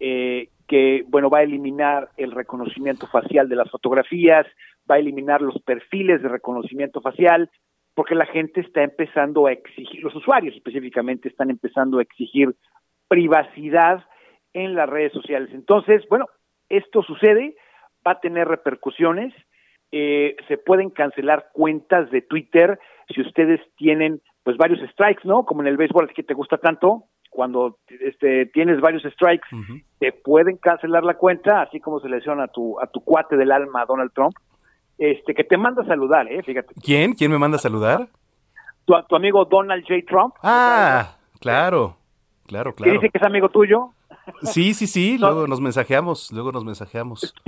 [0.00, 4.46] eh, que, bueno, va a eliminar el reconocimiento facial de las fotografías,
[4.90, 7.50] va a eliminar los perfiles de reconocimiento facial,
[7.94, 12.54] porque la gente está empezando a exigir, los usuarios específicamente están empezando a exigir
[13.08, 14.04] privacidad
[14.54, 15.50] en las redes sociales.
[15.52, 16.26] Entonces, bueno,
[16.68, 17.54] esto sucede
[18.06, 19.34] va a tener repercusiones.
[19.92, 22.78] Eh, se pueden cancelar cuentas de Twitter
[23.14, 25.44] si ustedes tienen pues varios strikes, ¿no?
[25.44, 29.46] Como en el béisbol que te gusta tanto, cuando este, tienes varios strikes,
[29.98, 33.36] te pueden cancelar la cuenta, así como se le hicieron a tu a tu cuate
[33.36, 34.34] del alma, Donald Trump,
[35.10, 36.42] este que te manda a saludar, ¿eh?
[36.42, 36.74] Fíjate.
[36.82, 37.14] ¿Quién?
[37.14, 38.08] ¿Quién me manda a saludar?
[38.84, 40.00] Tu, tu amigo Donald J.
[40.06, 40.34] Trump.
[40.42, 41.96] Ah, claro,
[42.46, 43.00] claro, que claro.
[43.00, 43.90] dice que es amigo tuyo.
[44.42, 47.34] Sí, sí, sí, luego nos mensajeamos, luego nos mensajeamos.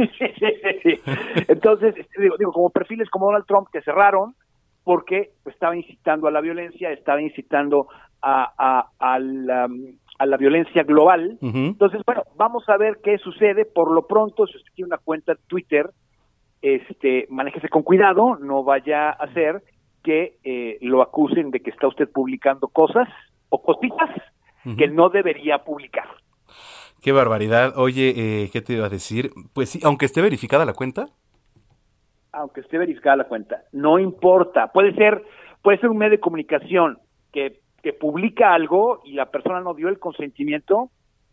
[1.48, 4.35] Entonces, este, digo, digo, como perfiles como Donald Trump que cerraron
[4.82, 7.89] porque estaba incitando a la violencia, estaba incitando
[8.20, 9.68] a, a, a la,
[10.18, 11.39] a la violencia global.
[11.40, 13.64] Entonces, bueno, vamos a ver qué sucede.
[13.64, 15.90] Por lo pronto, si usted tiene una cuenta en Twitter,
[16.65, 19.62] este, manéjese con cuidado, no vaya a hacer
[20.03, 23.07] que eh, lo acusen de que está usted publicando cosas
[23.51, 24.11] o cositas
[24.78, 26.09] que no debería publicar.
[27.03, 27.74] Qué barbaridad.
[27.77, 29.31] Oye, eh, ¿qué te iba a decir?
[29.53, 31.09] Pues sí, aunque esté verificada la cuenta.
[32.32, 34.73] aunque esté verificada la cuenta, no importa.
[34.73, 35.23] Puede ser,
[35.62, 36.99] puede ser un medio de comunicación
[37.31, 40.91] que, que publica algo y la persona no dio el consentimiento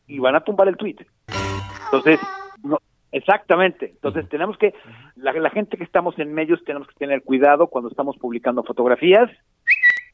[0.08, 0.98] y van a tumbar el tweet.
[1.86, 2.20] Entonces,
[2.64, 2.80] no,
[3.12, 3.88] exactamente.
[3.88, 4.74] Entonces tenemos que,
[5.16, 9.30] la, la gente que estamos en medios tenemos que tener cuidado cuando estamos publicando fotografías,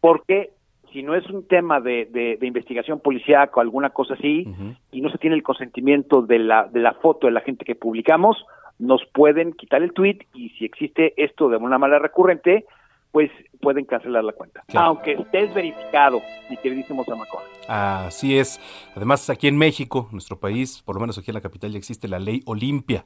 [0.01, 0.51] porque
[0.91, 4.47] si no es un tema de, de, de investigación policíaca o alguna cosa así,
[4.91, 7.75] y no se tiene el consentimiento de la, de la foto de la gente que
[7.75, 8.45] publicamos,
[8.79, 12.65] nos pueden quitar el tweet y si existe esto de una manera recurrente,
[13.11, 13.31] pues
[13.61, 14.63] pueden cancelar la cuenta.
[14.67, 14.88] Claro.
[14.88, 17.41] Aunque estés verificado, mi queridísimo Zamacón.
[17.67, 18.59] Así es.
[18.95, 22.07] Además, aquí en México, nuestro país, por lo menos aquí en la capital, ya existe
[22.07, 23.05] la ley Olimpia.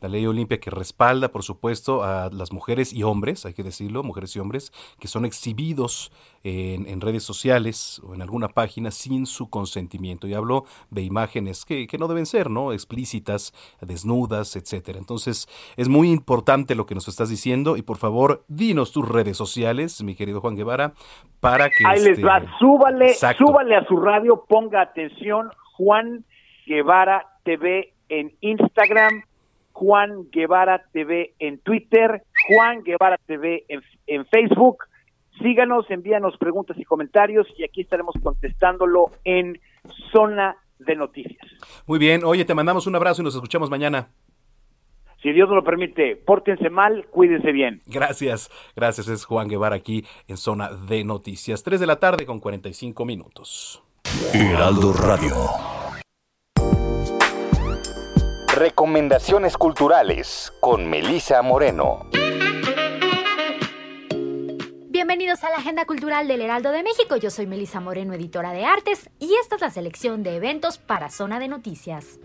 [0.00, 4.02] La ley Olimpia que respalda, por supuesto, a las mujeres y hombres, hay que decirlo,
[4.02, 6.12] mujeres y hombres, que son exhibidos
[6.44, 10.26] en, en redes sociales o en alguna página sin su consentimiento.
[10.26, 12.72] Y hablo de imágenes que, que no deben ser, ¿no?
[12.72, 14.98] Explícitas, desnudas, etcétera.
[14.98, 19.36] Entonces, es muy importante lo que nos estás diciendo y por favor, dinos tus redes
[19.36, 20.92] sociales, mi querido Juan Guevara,
[21.40, 21.84] para que...
[21.86, 23.46] Ahí les este, va, súbale, Exacto.
[23.46, 26.24] súbale a su radio, ponga atención, Juan
[26.66, 29.22] Guevara TV en Instagram,
[29.78, 34.78] Juan Guevara TV en Twitter, Juan Guevara TV en, en Facebook.
[35.40, 39.60] Síganos, envíanos preguntas y comentarios y aquí estaremos contestándolo en
[40.10, 41.46] Zona de Noticias.
[41.86, 44.08] Muy bien, oye, te mandamos un abrazo y nos escuchamos mañana.
[45.22, 47.80] Si Dios nos lo permite, pórtense mal, cuídense bien.
[47.86, 49.06] Gracias, gracias.
[49.06, 51.62] Es Juan Guevara aquí en Zona de Noticias.
[51.62, 53.82] 3 de la tarde con 45 minutos.
[54.34, 55.77] Heraldo Radio.
[58.58, 62.08] Recomendaciones culturales con Melisa Moreno.
[64.88, 67.14] Bienvenidos a la Agenda Cultural del Heraldo de México.
[67.14, 71.08] Yo soy Melisa Moreno, editora de artes, y esta es la selección de eventos para
[71.08, 72.18] Zona de Noticias.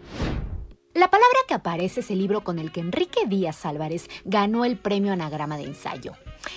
[0.93, 4.77] La palabra que aparece es el libro con el que Enrique Díaz Álvarez ganó el
[4.77, 6.13] premio Anagrama de Ensayo.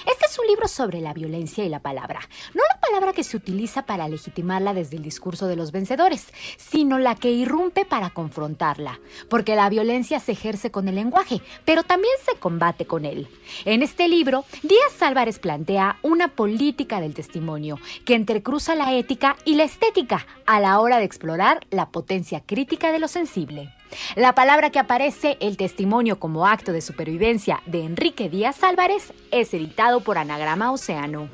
[0.06, 2.20] Este es un libro sobre la violencia y la palabra.
[2.52, 6.98] No la palabra que se utiliza para legitimarla desde el discurso de los vencedores, sino
[6.98, 9.00] la que irrumpe para confrontarla.
[9.30, 13.28] Porque la violencia se ejerce con el lenguaje, pero también se combate con él.
[13.64, 19.54] En este libro, Díaz Álvarez plantea una política del testimonio que entrecruza la ética y
[19.54, 23.72] la estética a la hora de explorar la potencia crítica de lo sensible.
[24.14, 29.52] La palabra que aparece, el testimonio como acto de supervivencia de Enrique Díaz Álvarez, es
[29.54, 31.28] editado por Anagrama Océano.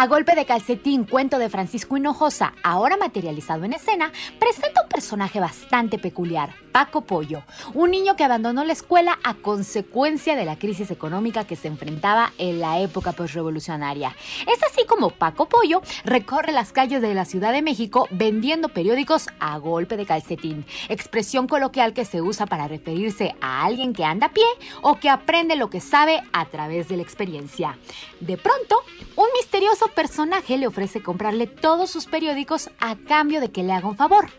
[0.00, 5.40] A golpe de calcetín, cuento de Francisco Hinojosa, ahora materializado en escena, presenta un personaje
[5.40, 7.42] bastante peculiar, Paco Pollo,
[7.74, 12.32] un niño que abandonó la escuela a consecuencia de la crisis económica que se enfrentaba
[12.38, 14.14] en la época postrevolucionaria.
[14.46, 19.26] Es así como Paco Pollo recorre las calles de la Ciudad de México vendiendo periódicos
[19.40, 24.28] a golpe de calcetín, expresión coloquial que se usa para referirse a alguien que anda
[24.28, 24.46] a pie
[24.80, 27.76] o que aprende lo que sabe a través de la experiencia.
[28.20, 28.80] De pronto,
[29.16, 29.26] un
[29.58, 33.96] misterioso personaje le ofrece comprarle todos sus periódicos a cambio de que le haga un
[33.96, 34.30] favor.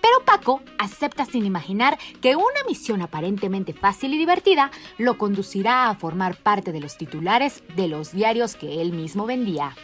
[0.00, 5.94] Pero Paco acepta sin imaginar que una misión aparentemente fácil y divertida lo conducirá a
[5.94, 9.76] formar parte de los titulares de los diarios que él mismo vendía.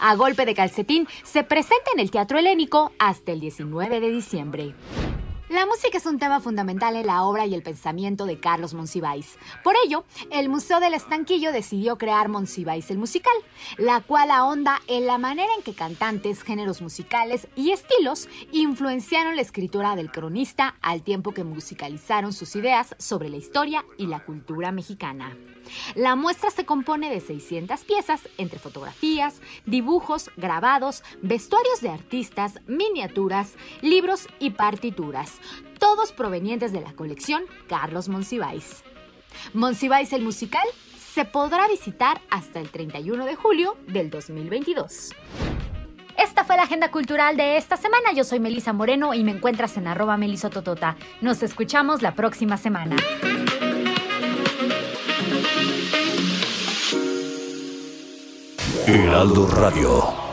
[0.00, 4.74] A golpe de calcetín se presenta en el Teatro Helénico hasta el 19 de diciembre.
[5.48, 9.38] La música es un tema fundamental en la obra y el pensamiento de Carlos Monsiváis.
[9.62, 13.32] Por ello, el Museo del Estanquillo decidió crear Monsiváis el Musical,
[13.78, 19.42] la cual ahonda en la manera en que cantantes, géneros musicales y estilos influenciaron la
[19.42, 24.72] escritura del cronista al tiempo que musicalizaron sus ideas sobre la historia y la cultura
[24.72, 25.36] mexicana.
[25.94, 33.54] La muestra se compone de 600 piezas entre fotografías, dibujos, grabados, vestuarios de artistas, miniaturas,
[33.82, 35.35] libros y partituras,
[35.78, 38.82] todos provenientes de la colección Carlos Monsiváis.
[39.52, 40.66] Monsiváis el musical
[41.16, 45.14] se podrá visitar hasta el 31 de julio del 2022.
[46.18, 48.12] Esta fue la agenda cultural de esta semana.
[48.14, 50.96] Yo soy Melisa Moreno y me encuentras en arroba melisototota.
[51.20, 52.96] Nos escuchamos la próxima semana.
[58.86, 60.25] Heraldo Radio.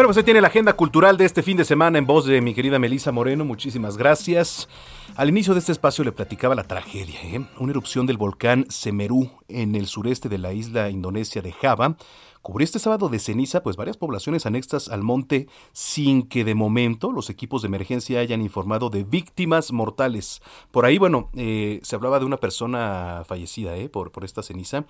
[0.00, 2.40] Bueno, pues ahí tiene la agenda cultural de este fin de semana en voz de
[2.40, 3.44] mi querida Melisa Moreno.
[3.44, 4.66] Muchísimas gracias.
[5.14, 7.44] Al inicio de este espacio le platicaba la tragedia, ¿eh?
[7.58, 11.98] Una erupción del volcán Semeru en el sureste de la isla indonesia de Java
[12.40, 17.12] cubrió este sábado de ceniza pues varias poblaciones anexas al monte sin que de momento
[17.12, 20.40] los equipos de emergencia hayan informado de víctimas mortales.
[20.70, 23.90] Por ahí, bueno, eh, se hablaba de una persona fallecida ¿eh?
[23.90, 24.86] por, por esta ceniza.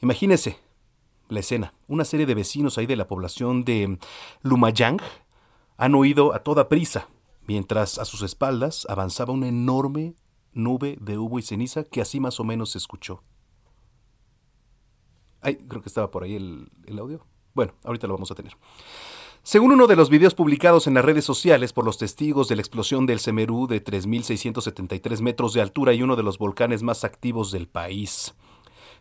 [0.00, 0.69] Imagínese
[1.30, 1.74] la escena.
[1.88, 3.98] Una serie de vecinos ahí de la población de
[4.42, 5.00] Lumayang
[5.76, 7.08] han oído a toda prisa
[7.46, 10.14] mientras a sus espaldas avanzaba una enorme
[10.52, 13.22] nube de humo y ceniza que así más o menos se escuchó.
[15.40, 17.26] Ay, creo que estaba por ahí el, el audio.
[17.54, 18.56] Bueno, ahorita lo vamos a tener.
[19.42, 22.62] Según uno de los videos publicados en las redes sociales por los testigos de la
[22.62, 27.50] explosión del Semerú de 3.673 metros de altura y uno de los volcanes más activos
[27.50, 28.34] del país.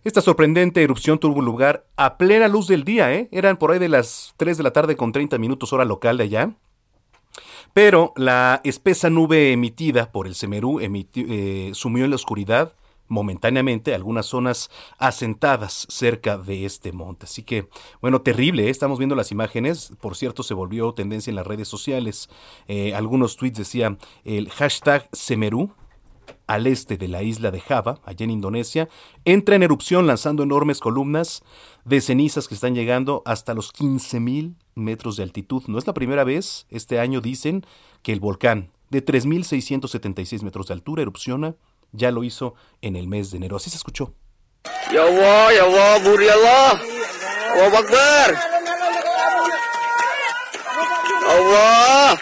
[0.06, 3.28] Esta sorprendente erupción tuvo lugar a plena luz del día, ¿eh?
[3.34, 6.24] Eran por ahí de las 3 de la tarde con 30 minutos hora local de
[6.24, 6.56] allá.
[7.74, 12.74] Pero la espesa nube emitida por el Semerú eh, sumió en la oscuridad
[13.10, 17.26] momentáneamente algunas zonas asentadas cerca de este monte.
[17.26, 17.68] Así que,
[18.02, 18.70] bueno, terrible, ¿eh?
[18.70, 19.92] estamos viendo las imágenes.
[20.00, 22.30] Por cierto, se volvió tendencia en las redes sociales.
[22.68, 25.72] Eh, algunos tweets decían el hashtag Semerú
[26.48, 28.90] al este de la isla de Java, allá en Indonesia,
[29.26, 31.44] entra en erupción lanzando enormes columnas
[31.86, 35.64] de cenizas que están llegando hasta los 15.000 metros de altitud.
[35.68, 37.66] No es la primera vez, este año dicen,
[38.02, 41.56] que el volcán de 3.676 metros de altura erupciona,
[41.92, 43.58] ya lo hizo en el mes de enero.
[43.58, 44.14] Así se escuchó.
[51.30, 52.18] Allah.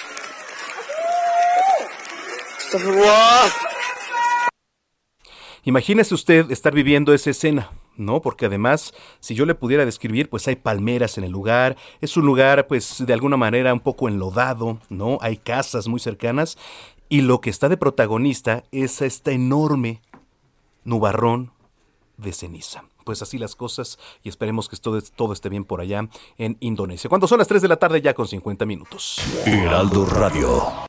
[5.68, 8.22] Imagínese usted estar viviendo esa escena, ¿no?
[8.22, 12.26] Porque además, si yo le pudiera describir, pues hay palmeras en el lugar, es un
[12.26, 15.18] lugar, pues, de alguna manera un poco enlodado, ¿no?
[15.20, 16.58] Hay casas muy cercanas,
[17.10, 20.02] y lo que está de protagonista es esta enorme
[20.86, 21.52] nubarrón
[22.16, 22.86] de ceniza.
[23.04, 26.08] Pues así las cosas, y esperemos que todo, todo esté bien por allá
[26.38, 27.10] en Indonesia.
[27.10, 29.18] Cuando son las 3 de la tarde, ya con 50 minutos.
[29.46, 30.88] Heraldo Radio.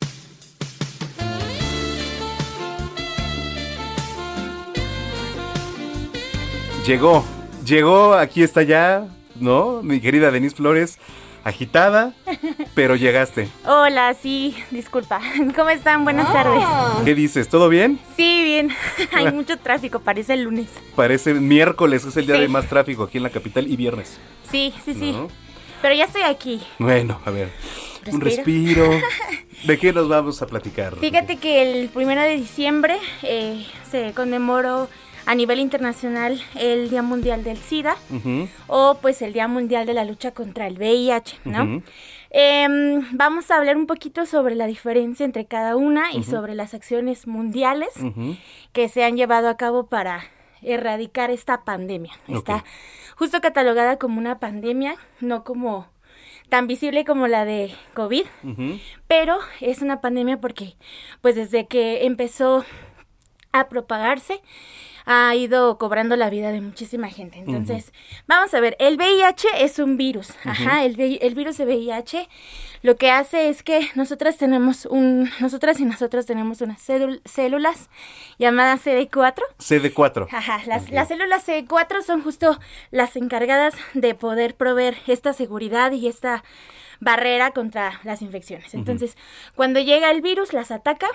[6.89, 7.23] Llegó,
[7.63, 9.05] llegó, aquí está ya,
[9.35, 9.83] ¿no?
[9.83, 10.97] Mi querida Denise Flores,
[11.43, 12.15] agitada,
[12.73, 13.47] pero llegaste.
[13.63, 15.21] Hola, sí, disculpa.
[15.55, 16.03] ¿Cómo están?
[16.03, 16.63] Buenas tardes.
[17.05, 17.47] ¿Qué dices?
[17.47, 17.99] ¿Todo bien?
[18.17, 18.71] Sí, bien.
[19.13, 20.65] Hay mucho tráfico, parece el lunes.
[20.95, 22.41] Parece miércoles, es el día Sí.
[22.41, 24.17] de más tráfico aquí en la capital y viernes.
[24.49, 25.11] Sí, sí, sí.
[25.11, 25.27] ¿no?
[25.83, 26.59] Pero ya estoy aquí.
[26.79, 27.51] Bueno, a ver,
[28.11, 28.89] un Respiro.
[28.89, 29.07] respiro.
[29.65, 30.95] ¿De qué nos vamos a platicar?
[30.95, 34.89] Fíjate que el primero de diciembre eh, se conmemoró
[35.25, 37.95] a nivel internacional el Día Mundial del SIDA
[38.67, 41.81] o pues el Día Mundial de la Lucha contra el VIH, ¿no?
[42.31, 46.73] Em, vamos a hablar un poquito sobre la diferencia entre cada una y sobre las
[46.73, 47.89] acciones mundiales
[48.73, 50.23] que se han llevado a cabo para
[50.61, 52.13] erradicar esta pandemia.
[52.27, 52.63] Está
[53.15, 55.87] justo catalogada como una pandemia, no como
[56.49, 58.25] tan visible como la de COVID,
[59.07, 60.75] pero es una pandemia porque
[61.21, 62.65] pues desde que empezó
[63.51, 64.41] a propagarse
[65.05, 67.39] ha ido cobrando la vida de muchísima gente.
[67.39, 67.91] Entonces,
[68.27, 70.29] vamos a ver, el VIH es un virus.
[70.43, 72.29] Ajá, el, el virus de VIH
[72.81, 76.81] lo que hace es que nosotras tenemos un, nosotras y nosotros tenemos unas
[77.25, 77.89] células
[78.37, 79.41] llamadas CD4.
[79.57, 80.27] CD4.
[80.31, 82.59] Ajá, las, las células C4 son justo
[82.91, 86.43] las encargadas de poder proveer esta seguridad y esta
[86.99, 88.73] barrera contra las infecciones.
[88.73, 89.17] Entonces,
[89.55, 91.07] cuando llega el virus, las ataca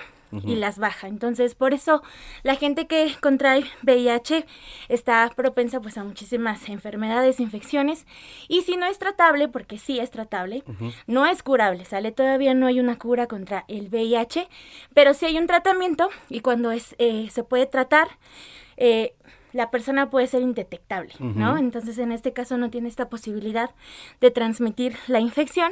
[0.43, 1.07] y las baja.
[1.07, 2.03] Entonces, por eso
[2.43, 4.45] la gente que contrae VIH
[4.89, 8.05] está propensa pues a muchísimas enfermedades, infecciones.
[8.47, 10.63] Y si no es tratable, porque sí es tratable,
[11.07, 14.47] no es curable, sale todavía no hay una cura contra el VIH,
[14.93, 18.07] pero sí hay un tratamiento y cuando es eh, se puede tratar
[18.77, 19.15] eh,
[19.55, 21.57] la persona puede ser indetectable, ¿no?
[21.57, 23.71] Entonces en este caso no tiene esta posibilidad
[24.19, 25.71] de transmitir la infección,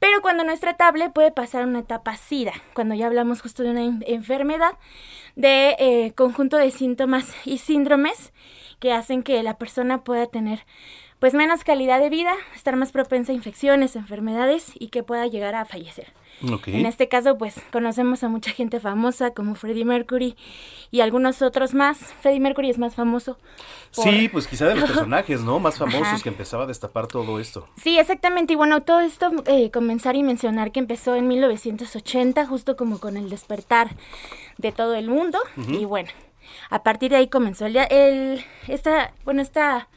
[0.00, 3.62] pero cuando no es tratable puede pasar a una etapa SIDA, cuando ya hablamos justo
[3.62, 4.72] de una en- enfermedad
[5.36, 8.32] de eh, conjunto de síntomas y síndromes
[8.80, 10.64] que hacen que la persona pueda tener
[11.20, 15.54] pues menos calidad de vida, estar más propensa a infecciones, enfermedades y que pueda llegar
[15.54, 16.12] a fallecer.
[16.66, 20.36] En este caso, pues conocemos a mucha gente famosa como Freddie Mercury
[20.90, 21.98] y algunos otros más.
[22.22, 23.38] Freddie Mercury es más famoso.
[23.94, 25.58] por- Sí, pues quizá de los personajes, ¿no?
[25.60, 26.20] Más famosos Ajá.
[26.22, 27.68] que empezaba a destapar todo esto.
[27.76, 28.54] Sí, exactamente.
[28.54, 33.16] Y bueno, todo esto, eh, comenzar y mencionar que empezó en 1980, justo como con
[33.16, 33.90] el despertar
[34.58, 35.38] de todo el mundo.
[35.68, 36.08] Y bueno,
[36.70, 39.88] a partir de ahí comenzó el, día- el esta, bueno, esta,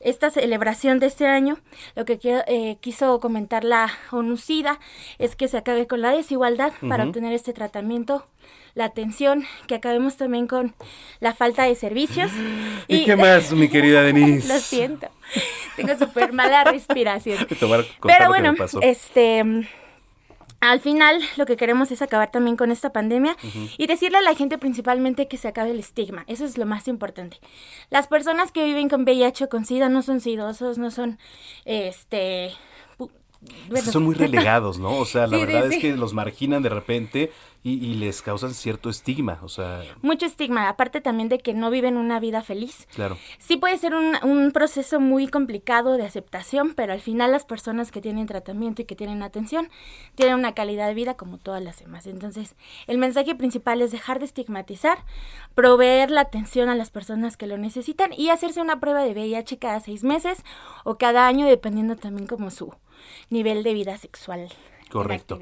[0.00, 1.58] esta celebración de este año.
[1.94, 4.78] Lo que quiero- eh, quiso comentar la ONU-SIDA
[5.18, 8.26] es que se acabe con la desigualdad para obtener este tratamiento,
[8.74, 10.74] la atención, que acabemos también con
[11.20, 12.30] la falta de servicios.
[12.88, 14.48] ¿Y, qué más, mi querida Denise?
[14.48, 15.08] Lo siento.
[15.76, 17.46] Tengo súper mala respiración.
[18.02, 19.44] Pero bueno, este,
[20.60, 23.36] al final lo que queremos es acabar también con esta pandemia
[23.78, 26.24] y decirle a la gente principalmente que se acabe el estigma.
[26.26, 27.38] Eso es lo más importante.
[27.88, 31.18] Las personas que viven con VIH o con SIDA no son sidosos, no son,
[31.64, 32.52] este...
[33.68, 33.90] bueno.
[33.90, 34.96] son muy relegados, ¿no?
[34.98, 35.74] O sea, la Sí, verdad sí.
[35.76, 39.38] es que los marginan de repente y, y les causan cierto estigma.
[39.42, 42.86] O sea, Mucho estigma, aparte también de que no viven una vida feliz.
[42.94, 43.18] claro.
[43.38, 47.90] Sí puede ser un, un proceso muy complicado de aceptación, pero al final las personas
[47.92, 49.68] que tienen tratamiento y que tienen atención
[50.14, 52.06] tienen una calidad de vida como todas las demás.
[52.06, 52.54] Entonces,
[52.86, 55.04] el mensaje principal es dejar de estigmatizar,
[55.54, 59.58] proveer la atención a las personas que lo necesitan y hacerse una prueba de VIH
[59.58, 60.42] cada seis meses
[60.84, 62.72] o cada año, dependiendo también como su
[63.28, 64.48] nivel de vida sexual.
[64.90, 65.38] Correcto.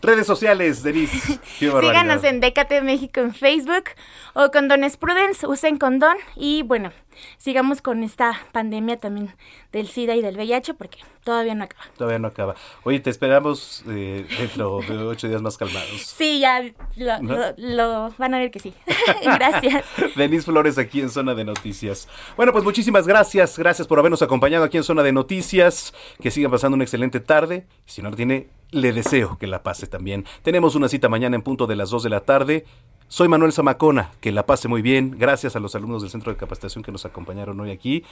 [0.00, 1.40] Redes sociales, Denise.
[1.58, 3.86] Síganos en Décate México en Facebook
[4.34, 6.92] o Condones Prudence, usen condón y bueno,
[7.38, 9.34] sigamos con esta pandemia también
[9.72, 11.84] del SIDA y del VIH porque todavía no acaba.
[11.96, 12.54] Todavía no acaba.
[12.84, 15.84] Oye, te esperamos eh, dentro de ocho días más calmados.
[16.16, 16.62] Sí, ya
[16.96, 17.34] lo, ¿No?
[17.36, 18.72] lo- lo van a ver que sí.
[19.24, 19.84] Gracias.
[20.16, 22.08] Denise Flores aquí en Zona de Noticias.
[22.36, 23.58] Bueno, pues muchísimas gracias.
[23.58, 25.94] Gracias por habernos acompañado aquí en Zona de Noticias.
[26.20, 27.66] Que sigan pasando una excelente tarde.
[27.86, 30.24] Si no la tiene, le deseo que la pase también.
[30.42, 32.64] Tenemos una cita mañana en punto de las 2 de la tarde.
[33.08, 34.10] Soy Manuel Zamacona.
[34.20, 35.16] Que la pase muy bien.
[35.18, 38.04] Gracias a los alumnos del Centro de Capacitación que nos acompañaron hoy aquí.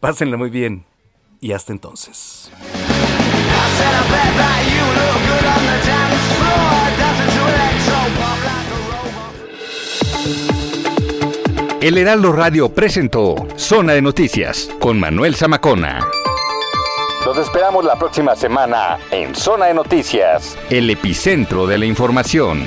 [0.00, 0.84] Pásenla muy bien.
[1.40, 2.50] Y hasta entonces.
[11.80, 16.06] El Heraldo Radio presentó Zona de Noticias con Manuel Zamacona.
[17.24, 22.66] Los esperamos la próxima semana en Zona de Noticias, el epicentro de la información.